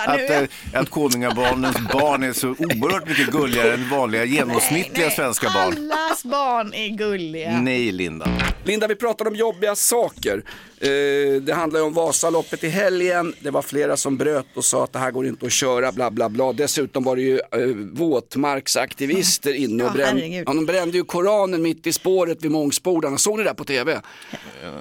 att, 0.09 0.16
nu. 0.16 0.49
eh, 0.72 0.80
att 0.80 0.91
konungabarnens 0.91 1.76
barn 1.93 2.22
är 2.22 2.32
så 2.32 2.49
oerhört 2.49 3.09
mycket 3.09 3.26
gulligare 3.30 3.74
än 3.74 3.88
vanliga 3.91 4.24
genomsnittliga 4.24 5.11
svenska 5.11 5.51
barn? 5.51 5.93
Allas 5.93 6.24
barn 6.31 6.74
är 6.74 6.89
gulliga. 6.89 7.61
Nej, 7.61 7.93
Linda. 7.93 8.28
Linda, 8.64 8.87
vi 8.87 8.95
pratade 8.97 9.31
om 9.31 9.37
jobbiga 9.37 9.74
saker. 9.74 10.43
Eh, 10.83 11.43
det 11.43 11.53
handlar 11.55 11.81
ju 11.81 11.87
om 11.87 11.93
Vasaloppet 11.95 12.64
i 12.64 12.68
helgen. 12.68 13.35
Det 13.41 13.51
var 13.51 13.62
flera 13.62 13.97
som 13.97 14.16
bröt 14.16 14.47
och 14.55 14.64
sa 14.64 14.85
att 14.85 14.93
det 14.93 14.99
här 14.99 15.11
går 15.11 15.26
inte 15.26 15.47
att 15.47 15.53
köra, 15.53 15.93
bla 15.93 16.11
bla 16.11 16.28
bla. 16.28 16.53
Dessutom 16.53 17.05
var 17.05 17.16
det 17.16 17.22
ju 17.22 17.35
eh, 17.39 17.66
våtmarksaktivister 17.93 19.55
inne 19.55 19.83
och 19.85 19.89
Ja, 19.89 19.93
brände. 19.93 20.20
herregud. 20.22 20.45
Ja, 20.49 20.53
de 20.55 20.66
brände 20.66 20.97
ju 20.97 21.05
Koranen 21.05 21.62
mitt 21.62 21.87
i 21.87 21.93
spåret 21.93 22.45
vid 22.45 22.51
Mångsbodarna. 22.51 23.18
Såg 23.18 23.39
ni 23.39 23.45
det 23.45 23.55
på 23.55 23.64
tv? 23.64 24.01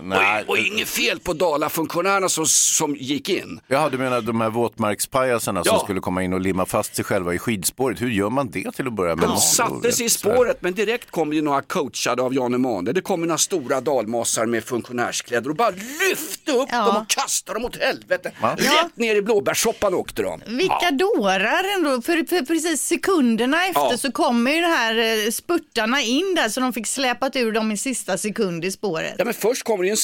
Nej. 0.03 0.43
Och, 0.43 0.49
och 0.49 0.57
inget 0.57 0.87
fel 0.87 1.19
på 1.19 1.33
Dala-funktionärerna 1.33 2.29
som, 2.29 2.45
som 2.45 2.95
gick 2.95 3.29
in. 3.29 3.59
Jaha, 3.67 3.89
du 3.89 3.97
menar 3.97 4.21
de 4.21 4.41
här 4.41 4.49
våtmarkspajasarna 4.49 5.63
som 5.63 5.73
Ja. 5.75 5.83
skulle 5.83 5.99
komma 5.99 6.23
in 6.23 6.33
och 6.33 6.41
limma 6.41 6.65
fast 6.65 6.95
sig 6.95 7.05
själva 7.05 7.33
i 7.33 7.39
skidspåret. 7.39 8.01
Hur 8.01 8.09
gör 8.09 8.29
man 8.29 8.49
det 8.49 8.71
till 8.71 8.87
att 8.87 8.93
börja 8.93 9.15
med? 9.15 9.29
De 9.29 9.37
satte 9.37 9.91
sig 9.91 10.05
i 10.05 10.09
spåret 10.09 10.57
men 10.61 10.73
direkt 10.73 11.11
kom 11.11 11.33
ju 11.33 11.41
några 11.41 11.61
coachade 11.61 12.21
av 12.21 12.33
Jan 12.33 12.53
Emanuel. 12.53 12.95
Det 12.95 13.01
kom 13.01 13.21
ju 13.21 13.27
några 13.27 13.37
stora 13.37 13.81
dalmasar 13.81 14.45
med 14.45 14.63
funktionärskläder 14.63 15.49
och 15.49 15.55
bara 15.55 15.71
lyfte 16.09 16.51
upp 16.51 16.69
dem 16.71 16.97
och 16.97 17.09
kastade 17.09 17.59
dem 17.59 17.65
åt 17.65 17.77
helvete. 17.77 18.31
Va? 18.41 18.55
Rätt 18.59 18.97
ner 18.97 19.15
i 19.15 19.21
blåbärssoppan 19.21 19.93
åkte 19.93 20.21
de. 20.21 20.41
Vilka 20.47 20.91
dårar 20.91 21.63
ändå, 21.77 22.01
för, 22.01 22.27
för 22.29 22.45
precis 22.45 22.81
sekunderna 22.81 23.65
efter 23.65 23.81
Ja. 23.91 23.97
så 23.97 24.11
kommer 24.11 24.51
ju 24.51 24.61
det 24.61 24.67
här 24.67 25.25
eh, 25.25 25.31
spurtarna 25.31 26.01
in 26.01 26.35
där 26.35 26.49
så 26.49 26.59
de 26.59 26.73
fick 26.73 26.87
släpat 26.87 27.35
ur 27.35 27.51
dem 27.51 27.71
i 27.71 27.77
sista 27.77 28.17
sekund 28.17 28.65
i 28.65 28.71
spåret. 28.71 29.15
Ja, 29.17 29.25
men 29.25 29.33
först 29.33 29.63
kommer 29.63 29.83
det 29.83 29.87
ju 29.87 29.91
en 29.91 29.97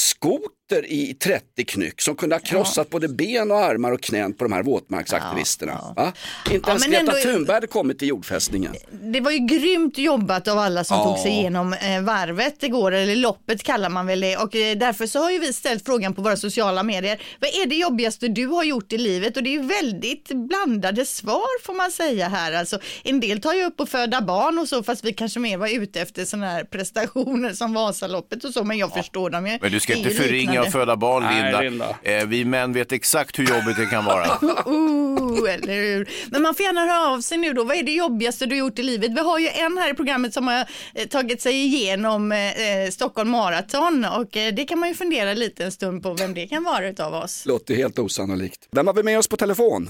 skoter 0.67 0.85
i 0.91 1.13
30 1.13 1.65
knyck 1.65 2.01
som 2.01 2.15
kunde 2.15 2.35
ha 2.35 2.39
krossat 2.39 2.89
både 2.89 3.07
ben 3.07 3.51
och 3.51 3.57
armar 3.57 3.91
och 3.91 4.01
knän 4.01 4.33
på 4.33 4.43
de 4.43 4.53
här 4.53 4.63
våtmarksaktivisterna. 4.63 5.93
Va? 5.95 6.13
Inte 6.51 6.69
Ja, 6.69 6.69
ens 6.69 6.81
men 6.87 6.91
Greta 6.91 6.99
ändå- 6.99 7.31
Thunberg 7.33 7.53
hade 7.53 7.67
kommit 7.67 7.99
till 7.99 8.07
jordfästningen. 8.07 8.73
Det 8.91 9.21
var 9.21 9.31
ju 9.31 9.37
grymt 9.39 9.97
jobbat 9.97 10.47
av 10.47 10.57
alla 10.57 10.83
som 10.83 10.97
Ja. 10.97 11.03
tog 11.05 11.17
sig 11.19 11.31
igenom 11.31 11.73
eh, 11.73 12.01
varvet 12.01 12.63
igår, 12.63 12.91
eller 12.91 13.15
loppet 13.15 13.63
kallar 13.63 13.89
man 13.89 14.07
väl 14.07 14.19
det. 14.19 14.37
Och 14.37 14.55
eh, 14.55 14.77
därför 14.77 15.07
så 15.07 15.19
har 15.19 15.31
ju 15.31 15.39
vi 15.39 15.53
ställt 15.53 15.85
frågan 15.85 16.13
på 16.13 16.21
våra 16.21 16.37
sociala 16.37 16.83
medier. 16.83 17.21
Vad 17.39 17.49
är 17.49 17.65
det 17.65 17.75
jobbigaste 17.75 18.27
du 18.27 18.45
har 18.47 18.63
gjort 18.63 18.93
i 18.93 18.97
livet? 18.97 19.37
Och 19.37 19.43
det 19.43 19.49
är 19.49 19.61
ju 19.61 19.61
väldigt 19.67 20.27
blandade 20.27 21.05
svar 21.05 21.63
får 21.65 21.73
man 21.73 21.91
säga 21.91 22.27
här. 22.27 22.53
Alltså, 22.53 22.79
en 23.03 23.19
del 23.19 23.41
tar 23.41 23.53
ju 23.53 23.63
upp 23.65 23.79
att 23.79 23.89
föda 23.89 24.21
barn 24.21 24.59
och 24.59 24.67
så, 24.69 24.83
fast 24.83 25.05
vi 25.05 25.13
kanske 25.13 25.39
mer 25.39 25.57
var 25.57 25.67
ute 25.81 26.01
efter 26.01 26.25
sådana 26.25 26.47
här 26.51 26.63
prestationer 26.63 27.53
som 27.53 27.73
Vasaloppet 27.73 28.43
och 28.43 28.53
så, 28.53 28.63
men 28.63 28.77
jag 28.77 28.93
förstår 28.93 29.29
dem 29.29 29.47
ju. 29.47 29.57
Men 29.61 29.71
du 29.71 29.79
ska 29.79 29.93
inte 29.93 30.09
förringa 30.09 30.54
liknande. 30.61 30.67
och 30.67 30.71
föda 30.81 30.95
barn, 30.95 31.23
Nej, 31.23 31.43
Linda. 31.43 31.61
Linda. 31.61 32.19
Eh, 32.21 32.27
vi 32.27 32.45
män 32.45 32.73
vet 32.73 32.91
exakt 32.91 33.39
hur 33.39 33.43
jobbigt 33.43 33.77
det 33.77 33.85
kan 33.85 34.05
vara. 34.05 34.25
Oh, 34.65 35.53
eller 35.53 35.73
hur? 35.73 36.09
Men 36.31 36.41
man 36.41 36.55
får 36.55 36.63
gärna 36.65 36.81
höra 36.81 37.09
av 37.09 37.21
sig 37.21 37.37
nu 37.37 37.53
då. 37.53 37.63
Vad 37.63 37.77
är 37.77 37.83
det 37.83 37.91
jobbigaste 37.91 38.45
du 38.45 38.55
har 38.55 38.59
gjort 38.59 38.79
i 38.79 38.83
livet? 38.83 39.11
Vi 39.11 39.19
har 39.19 39.39
ju 39.39 39.47
en 39.47 39.77
här 39.77 39.91
i 39.91 39.93
programmet 39.93 40.33
som 40.33 40.47
har 40.47 40.65
eh, 40.95 41.07
tagit 41.07 41.41
sig 41.41 41.53
igenom 41.65 42.31
eh, 42.31 42.83
eh, 42.83 42.89
Stockholm 42.89 43.29
Marathon 43.29 44.05
och 44.05 44.37
eh, 44.37 44.53
det 44.53 44.65
kan 44.65 44.79
man 44.79 44.89
ju 44.89 44.95
fundera 44.95 45.33
lite 45.33 45.65
en 45.65 45.71
stund 45.71 46.03
på 46.03 46.13
vem 46.13 46.33
det 46.33 46.47
kan 46.47 46.63
vara 46.63 46.87
utav 46.87 47.13
oss. 47.13 47.45
Låter 47.45 47.75
helt 47.75 47.99
osannolikt. 47.99 48.67
Vem 48.71 48.87
har 48.87 48.93
vi 48.93 49.03
med 49.03 49.19
oss 49.19 49.27
på 49.27 49.37
telefon? 49.37 49.89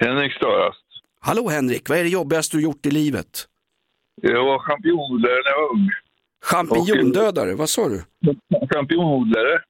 Henrik 0.00 0.32
Starast. 0.32 0.84
Hallå 1.20 1.48
Henrik, 1.48 1.88
vad 1.88 1.98
är 1.98 2.02
det 2.02 2.08
jobbigaste 2.10 2.56
du 2.56 2.62
gjort 2.62 2.86
i 2.86 2.90
livet? 2.90 3.46
Jag 4.22 4.44
var 4.44 4.58
championodlare 4.58 5.34
när 5.44 5.50
jag 5.50 5.60
var 5.60 5.72
ung. 5.72 5.90
Champinjondödare, 6.44 7.54
vad 7.54 7.68
sa 7.70 7.88
du? 7.88 8.02
Championodlare. 8.74 9.60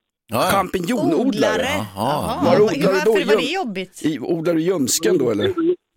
Champinjonodlare? 0.50 1.68
Jaha, 1.94 2.44
Var 2.44 2.52
hur- 2.56 2.62
odlar 2.62 2.92
du 2.92 3.00
då 3.04 3.12
varför 3.12 3.26
var 3.26 3.36
det 3.36 3.52
jobbigt? 3.52 4.02
I, 4.04 4.18
odlar 4.18 4.54
du 4.54 4.60
ljumsken 4.62 5.18
då 5.18 5.30
eller? 5.30 5.44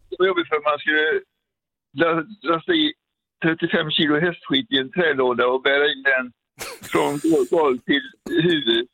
Det 0.10 0.16
var 0.20 0.28
jobbigt 0.28 0.48
för 0.48 0.64
man 0.70 0.80
skulle 0.80 1.22
la- 1.98 2.26
lasta 2.56 2.72
i 2.74 2.94
35 3.44 3.92
kilo 3.92 4.20
hästskit 4.20 4.72
i 4.72 4.78
en 4.78 4.92
trälåda 4.92 5.48
och 5.48 5.62
bära 5.62 5.86
in 5.86 6.04
den 6.04 6.32
från 6.82 7.20
golv 7.50 7.78
till 7.78 8.02
huvud. 8.44 8.88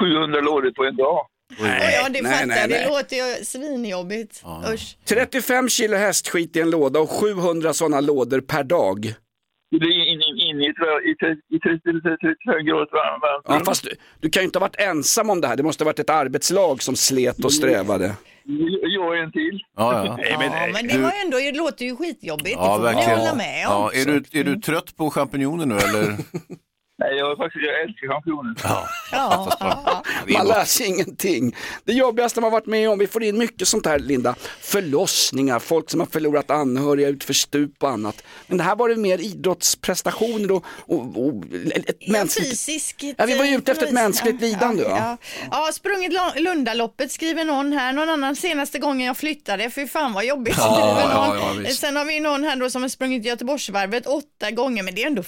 700 0.00 0.40
lådor 0.40 0.70
på 0.70 0.84
en 0.84 0.96
dag. 0.96 1.26
ja, 1.58 2.08
det 2.08 2.22
nej, 2.22 2.32
fattar 2.32 2.46
nej, 2.46 2.68
nej. 2.68 2.68
Det 2.68 2.88
låter 2.88 3.16
ju 3.16 3.44
svinjobbigt. 3.44 4.42
Usch. 4.74 4.96
35 5.04 5.68
kilo 5.68 5.96
hästskit 5.96 6.56
i 6.56 6.60
en 6.60 6.70
låda 6.70 7.00
och 7.00 7.10
700 7.10 7.72
sådana 7.72 8.00
lådor 8.00 8.40
per 8.40 8.64
dag. 8.64 9.14
Det 9.70 9.86
är 9.86 10.11
in, 10.52 10.60
in, 10.60 10.64
in 10.64 10.70
i, 11.08 11.10
ett, 11.10 11.38
i, 11.50 11.58
30 11.58 11.88
i 11.88 11.92
30-35 11.92 12.60
grader 12.68 13.20
varmt. 13.20 13.44
Ja, 13.48 13.62
fast 13.66 13.84
du, 13.84 13.90
du 14.20 14.30
kan 14.30 14.42
ju 14.42 14.44
inte 14.44 14.58
ha 14.58 14.60
varit 14.66 14.80
ensam 14.80 15.30
om 15.30 15.40
det 15.40 15.48
här. 15.48 15.56
Det 15.56 15.62
måste 15.62 15.84
ha 15.84 15.86
varit 15.88 15.98
ett 15.98 16.10
arbetslag 16.10 16.82
som 16.82 16.96
slet 16.96 17.44
och 17.44 17.52
strävade. 17.52 18.12
Jag 18.94 19.06
och 19.08 19.16
en 19.16 19.32
till. 19.32 19.60
Ja, 19.76 20.06
ja. 20.06 20.16
Nej, 20.22 20.36
men, 20.38 20.52
Ja, 20.52 20.68
men 20.72 20.86
det 20.88 20.94
du- 20.94 21.02
var 21.02 21.10
ju 21.10 21.16
ändå, 21.24 21.36
det 21.38 21.52
låter 21.52 21.84
ju 21.84 21.96
skitjobbigt. 21.96 22.56
Ja, 22.60 22.78
det 22.78 22.92
får 22.92 23.08
man 23.10 23.18
hålla 23.18 23.34
med 23.34 23.66
om. 23.68 23.72
Ja, 23.72 23.90
är, 23.94 24.04
du, 24.04 24.40
är 24.40 24.44
du 24.44 24.56
trött 24.60 24.96
på 24.96 25.10
champinjoner 25.10 25.66
nu 25.66 25.74
eller? 25.74 26.16
Nej, 27.02 27.16
jag, 27.18 27.36
faktiskt, 27.36 27.64
jag 27.64 27.82
älskar 27.82 28.08
champinjoner. 28.08 28.54
Ja. 28.64 28.88
Ja. 29.12 30.02
Man 30.38 30.46
lär 30.46 30.64
sig 30.64 30.86
ingenting. 30.86 31.56
Det 31.84 31.92
jobbigaste 31.92 32.40
man 32.40 32.52
varit 32.52 32.66
med 32.66 32.90
om, 32.90 32.98
vi 32.98 33.06
får 33.06 33.22
in 33.22 33.38
mycket 33.38 33.68
sånt 33.68 33.86
här 33.86 33.98
Linda, 33.98 34.34
förlossningar, 34.60 35.58
folk 35.58 35.90
som 35.90 36.00
har 36.00 36.06
förlorat 36.06 36.50
anhöriga 36.50 37.08
ut 37.08 37.24
för 37.24 37.32
stup 37.32 37.82
och 37.82 37.90
annat. 37.90 38.22
Men 38.46 38.58
det 38.58 38.64
här 38.64 38.76
var 38.76 38.88
det 38.88 38.96
mer 38.96 39.18
idrottsprestationer 39.18 40.52
och, 40.52 40.64
och, 40.86 41.26
och 41.26 41.44
ett 41.74 41.96
Ja, 42.00 42.12
mänskligt... 42.12 42.48
fysiskt. 42.50 42.96
Ja, 43.16 43.26
vi 43.26 43.38
var 43.38 43.44
ju 43.44 43.56
ute 43.56 43.72
efter 43.72 43.84
ett 43.86 43.90
eh, 43.92 43.94
mänskligt 43.94 44.40
lidande, 44.40 44.82
Ja, 44.82 44.88
ja. 44.90 45.16
ja. 45.50 45.66
ja 45.66 45.72
sprungit 45.72 46.12
Lo- 46.12 46.42
Lundaloppet 46.42 47.12
skriver 47.12 47.44
någon 47.44 47.72
här. 47.72 47.92
Någon 47.92 48.08
annan 48.08 48.36
senaste 48.36 48.78
gången 48.78 49.06
jag 49.06 49.16
flyttade. 49.16 49.70
Fy 49.70 49.86
fan 49.86 50.12
vad 50.12 50.24
jobbigt 50.24 50.54
Ja, 50.58 50.62
skriver 50.62 51.14
någon. 51.14 51.66
Sen 51.74 51.96
har 51.96 52.04
vi 52.04 52.20
någon 52.20 52.44
här 52.44 52.56
då 52.56 52.70
som 52.70 52.82
har 52.82 52.88
sprungit 52.88 53.24
Göteborgsvarvet 53.24 54.06
åtta 54.06 54.50
gånger. 54.50 54.82
Men 54.82 54.94
det 54.94 55.02
är 55.02 55.06
ändå 55.06 55.22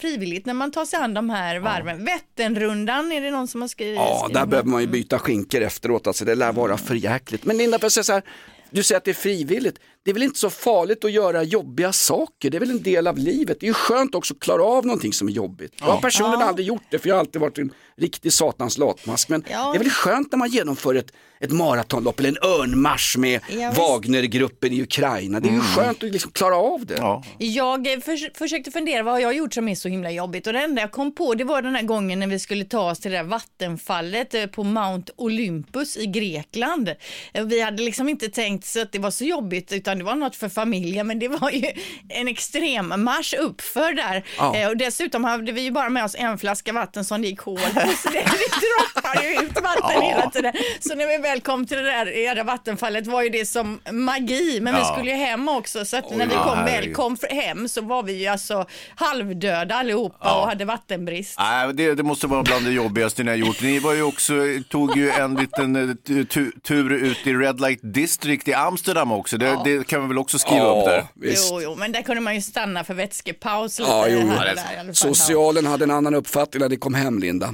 frivilligt 0.00 0.46
när 0.46 0.54
man 0.58 0.70
tar 0.70 0.84
sig 0.84 0.98
an 0.98 1.14
de 1.14 1.30
här 1.30 1.58
varven. 1.58 2.04
Vätternrundan 2.04 3.12
är 3.12 3.20
det 3.20 3.30
någon 3.30 3.48
som 3.48 3.60
har 3.60 3.68
skrivit. 3.68 3.96
Ja, 3.96 4.24
skrivit 4.24 4.34
där 4.34 4.42
om. 4.42 4.50
behöver 4.50 4.68
man 4.68 4.80
ju 4.80 4.86
byta 4.86 5.18
skinker 5.18 5.60
efteråt, 5.60 6.06
alltså 6.06 6.24
det 6.24 6.34
lär 6.34 6.52
vara 6.52 6.76
för 6.76 6.94
jäkligt. 6.94 7.44
Men 7.44 7.56
Linda, 7.56 7.78
säga 7.90 8.04
så 8.04 8.12
här, 8.12 8.22
du 8.70 8.82
säger 8.82 8.96
att 8.96 9.04
det 9.04 9.10
är 9.10 9.14
frivilligt. 9.14 9.78
Det 10.04 10.10
är 10.10 10.14
väl 10.14 10.22
inte 10.22 10.38
så 10.38 10.50
farligt 10.50 11.04
att 11.04 11.12
göra 11.12 11.42
jobbiga 11.42 11.92
saker, 11.92 12.50
det 12.50 12.56
är 12.56 12.60
väl 12.60 12.70
en 12.70 12.82
del 12.82 13.06
av 13.06 13.18
livet. 13.18 13.60
Det 13.60 13.66
är 13.66 13.68
ju 13.68 13.74
skönt 13.74 14.14
också 14.14 14.34
att 14.34 14.40
klara 14.40 14.64
av 14.64 14.86
någonting 14.86 15.12
som 15.12 15.28
är 15.28 15.32
jobbigt. 15.32 15.72
Jag 15.78 15.86
har 15.86 16.00
personligen 16.00 16.42
aldrig 16.48 16.66
gjort 16.66 16.82
det, 16.90 16.98
för 16.98 17.08
jag 17.08 17.14
har 17.16 17.20
alltid 17.20 17.40
varit 17.40 17.58
en 17.58 17.72
riktig 17.96 18.32
satans 18.32 18.78
latmask. 18.78 19.28
Men 19.28 19.40
det 19.40 19.52
är 19.52 19.78
väl 19.78 19.90
skönt 19.90 20.32
när 20.32 20.36
man 20.38 20.48
genomför 20.48 20.94
ett, 20.94 21.12
ett 21.40 21.50
maratonlopp 21.52 22.20
eller 22.20 22.28
en 22.28 22.36
örnmarsch 22.50 23.16
med 23.18 23.40
Ja. 23.58 23.70
Wagnergruppen 23.76 24.72
i 24.72 24.82
Ukraina. 24.82 25.40
Det 25.40 25.48
är 25.48 25.52
ju 25.52 25.60
skönt 25.60 26.04
att 26.04 26.10
liksom 26.12 26.30
klara 26.32 26.56
av 26.56 26.86
det. 26.86 26.94
Ja. 26.96 27.24
Jag 27.38 27.92
eh, 27.92 27.98
förs- 28.00 28.30
försökte 28.38 28.70
fundera 28.70 29.02
vad 29.02 29.14
har 29.14 29.20
jag 29.20 29.34
gjort 29.36 29.54
som 29.54 29.68
är 29.68 29.74
så 29.74 29.88
himla 29.88 30.10
jobbigt 30.10 30.46
och 30.46 30.52
det 30.52 30.60
enda 30.60 30.80
jag 30.82 30.92
kom 30.92 31.14
på 31.14 31.34
det 31.34 31.44
var 31.44 31.62
den 31.62 31.74
här 31.74 31.82
gången 31.82 32.18
när 32.18 32.26
vi 32.26 32.38
skulle 32.38 32.64
ta 32.64 32.90
oss 32.90 32.98
till 33.00 33.10
det 33.10 33.16
där 33.16 33.24
vattenfallet 33.24 34.34
eh, 34.34 34.46
på 34.46 34.64
Mount 34.64 35.12
Olympus 35.16 35.96
i 35.96 36.06
Grekland. 36.06 36.88
Eh, 37.34 37.44
Vi 37.44 37.60
hade 37.60 37.82
liksom 37.82 38.08
inte 38.08 38.28
tänkt 38.28 38.66
så 38.66 38.82
att 38.82 38.92
det 38.92 38.98
var 38.98 39.10
så 39.10 39.24
jobbigt 39.24 39.72
utan 39.88 39.98
det 39.98 40.04
var 40.04 40.14
något 40.14 40.36
för 40.36 40.48
familjen 40.48 41.06
men 41.06 41.18
det 41.18 41.28
var 41.28 41.50
ju 41.50 41.64
en 42.08 42.28
extrem 42.28 42.88
marsch 43.04 43.34
uppför 43.34 43.92
där 43.92 44.24
Ja. 44.38 44.56
Eh, 44.56 44.68
och 44.68 44.76
dessutom 44.76 45.24
hade 45.24 45.52
vi 45.52 45.60
ju 45.60 45.70
bara 45.70 45.88
med 45.88 46.04
oss 46.04 46.16
en 46.18 46.38
flaska 46.38 46.72
vatten 46.72 47.04
som 47.04 47.22
det 47.22 47.28
gick 47.28 47.40
hål 47.40 47.58
på 47.58 47.80
så 48.02 48.08
det, 48.08 48.18
det 48.18 48.22
droppar 48.94 49.22
ju 49.22 49.28
ut 49.46 49.62
vatten 49.62 50.02
hela 50.02 50.30
tiden. 50.30 50.52
Så 50.80 50.94
när 50.94 51.06
vi 51.06 51.16
väl 51.22 51.40
kom 51.40 51.66
till 51.66 51.76
det 51.76 51.82
där 51.82 52.06
jävla 52.06 52.44
vattenfallet 52.44 53.06
var 53.06 53.22
ju 53.22 53.28
det 53.28 53.46
som 53.46 53.80
magi 53.92 54.58
men 54.62 54.74
vi 54.74 54.80
Ja. 54.80 54.94
skulle 54.96 55.10
ju 55.10 55.16
hem 55.16 55.48
också 55.48 55.84
så 55.84 55.96
att 55.96 56.10
när 56.16 56.26
vi 56.26 56.34
ja, 56.34 56.44
kom 56.44 56.64
väl 56.64 56.92
kom 56.94 57.16
hem 57.30 57.68
så 57.68 57.80
var 57.80 58.02
vi 58.02 58.12
ju 58.12 58.26
alltså 58.26 58.66
halvdöda 58.96 59.74
allihopa 59.74 60.16
Ja. 60.20 60.40
och 60.42 60.48
hade 60.48 60.64
vattenbrist. 60.64 61.38
Nej, 61.38 61.74
det, 61.74 61.94
det 61.94 62.02
måste 62.02 62.26
vara 62.26 62.42
bland 62.42 62.64
det 62.64 62.72
jobbigaste 62.72 63.22
ni 63.22 63.30
har 63.30 63.36
gjort. 63.36 63.62
Ni 63.62 63.78
var 63.78 63.94
ju 63.94 64.02
också, 64.02 64.34
tog 64.68 64.96
ju 64.96 65.10
en 65.10 65.34
liten 65.34 65.76
eh, 65.90 65.94
tu, 66.06 66.24
tu, 66.24 66.50
tur 66.62 66.92
ut 66.92 67.26
i 67.26 67.34
Red 67.34 67.60
Light 67.60 67.80
District 67.82 68.48
i 68.48 68.54
Amsterdam 68.54 69.12
också. 69.12 69.38
Det, 69.38 69.58
det 69.64 69.77
kan 69.84 70.02
vi 70.02 70.08
väl 70.08 70.18
också 70.18 70.38
skriva 70.38 70.66
upp 70.66 70.84
där. 70.84 71.06
visst. 71.14 71.48
Jo, 71.52 71.60
jo, 71.62 71.74
men 71.74 71.92
där 71.92 72.02
kunde 72.02 72.20
man 72.20 72.34
ju 72.34 72.40
stanna 72.40 72.84
för 72.84 72.94
vätskepaus 72.94 73.78
lite. 73.78 73.90
Ja, 73.90 74.08
jo, 74.08 74.18
jo. 74.22 74.28
här 74.28 74.50
och 74.50 74.56
där 74.56 74.74
i 74.74 74.78
alla 74.78 74.86
fall. 74.86 74.94
Socialen 74.94 75.66
hade 75.66 75.84
en 75.84 75.90
annan 75.90 76.14
uppfattning 76.14 76.60
när 76.60 76.68
det 76.68 76.76
kom 76.76 76.94
hem, 76.94 77.18
Linda. 77.18 77.52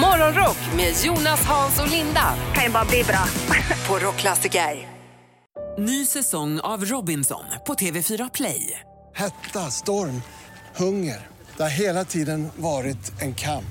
Morgonrock 0.00 0.56
med 0.76 0.94
Jonas, 1.04 1.44
Hans 1.46 1.80
och 1.80 1.88
Linda. 1.90 2.34
Kan 2.54 2.64
ju 2.64 2.70
bara 2.70 2.84
bli 2.84 3.04
bra. 3.04 3.24
På 3.88 3.98
Rockklassiker. 3.98 4.88
Ny 5.78 6.06
säsong 6.06 6.60
av 6.60 6.84
Robinson 6.84 7.44
på 7.66 7.74
TV4 7.74 8.30
Play. 8.34 8.80
Hetta, 9.14 9.70
storm, 9.70 10.22
hunger. 10.76 11.26
Det 11.56 11.62
har 11.62 11.70
hela 11.70 12.04
tiden 12.04 12.48
varit 12.56 13.20
en 13.20 13.34
kamp. 13.34 13.64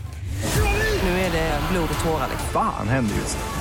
Nu 1.03 1.09
är 1.09 1.32
det 1.32 1.59
blod 1.72 1.89
och 1.97 2.05
tårar. 2.05 2.30
Fan 2.53 2.88
händer 2.88 3.15
just 3.15 3.38
nu. 3.38 3.61